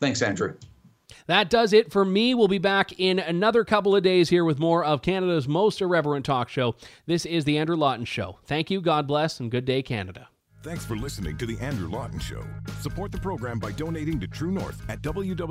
Thanks, 0.00 0.22
Andrew. 0.22 0.54
That 1.26 1.50
does 1.50 1.72
it 1.72 1.90
for 1.90 2.04
me. 2.04 2.34
We'll 2.34 2.48
be 2.48 2.58
back 2.58 2.98
in 2.98 3.18
another 3.18 3.64
couple 3.64 3.96
of 3.96 4.02
days 4.02 4.28
here 4.28 4.44
with 4.44 4.58
more 4.58 4.84
of 4.84 5.02
Canada's 5.02 5.48
most 5.48 5.80
irreverent 5.80 6.24
talk 6.24 6.48
show. 6.48 6.74
This 7.06 7.26
is 7.26 7.44
The 7.44 7.58
Andrew 7.58 7.76
Lawton 7.76 8.04
Show. 8.04 8.38
Thank 8.46 8.70
you, 8.70 8.80
God 8.80 9.06
bless, 9.06 9.40
and 9.40 9.50
good 9.50 9.64
day, 9.64 9.82
Canada. 9.82 10.28
Thanks 10.62 10.84
for 10.84 10.96
listening 10.96 11.38
to 11.38 11.46
The 11.46 11.58
Andrew 11.60 11.88
Lawton 11.88 12.18
Show. 12.18 12.42
Support 12.80 13.12
the 13.12 13.18
program 13.18 13.58
by 13.58 13.72
donating 13.72 14.20
to 14.20 14.26
True 14.26 14.50
North 14.50 14.82
at 14.88 15.02
www.tnc.news. 15.02 15.48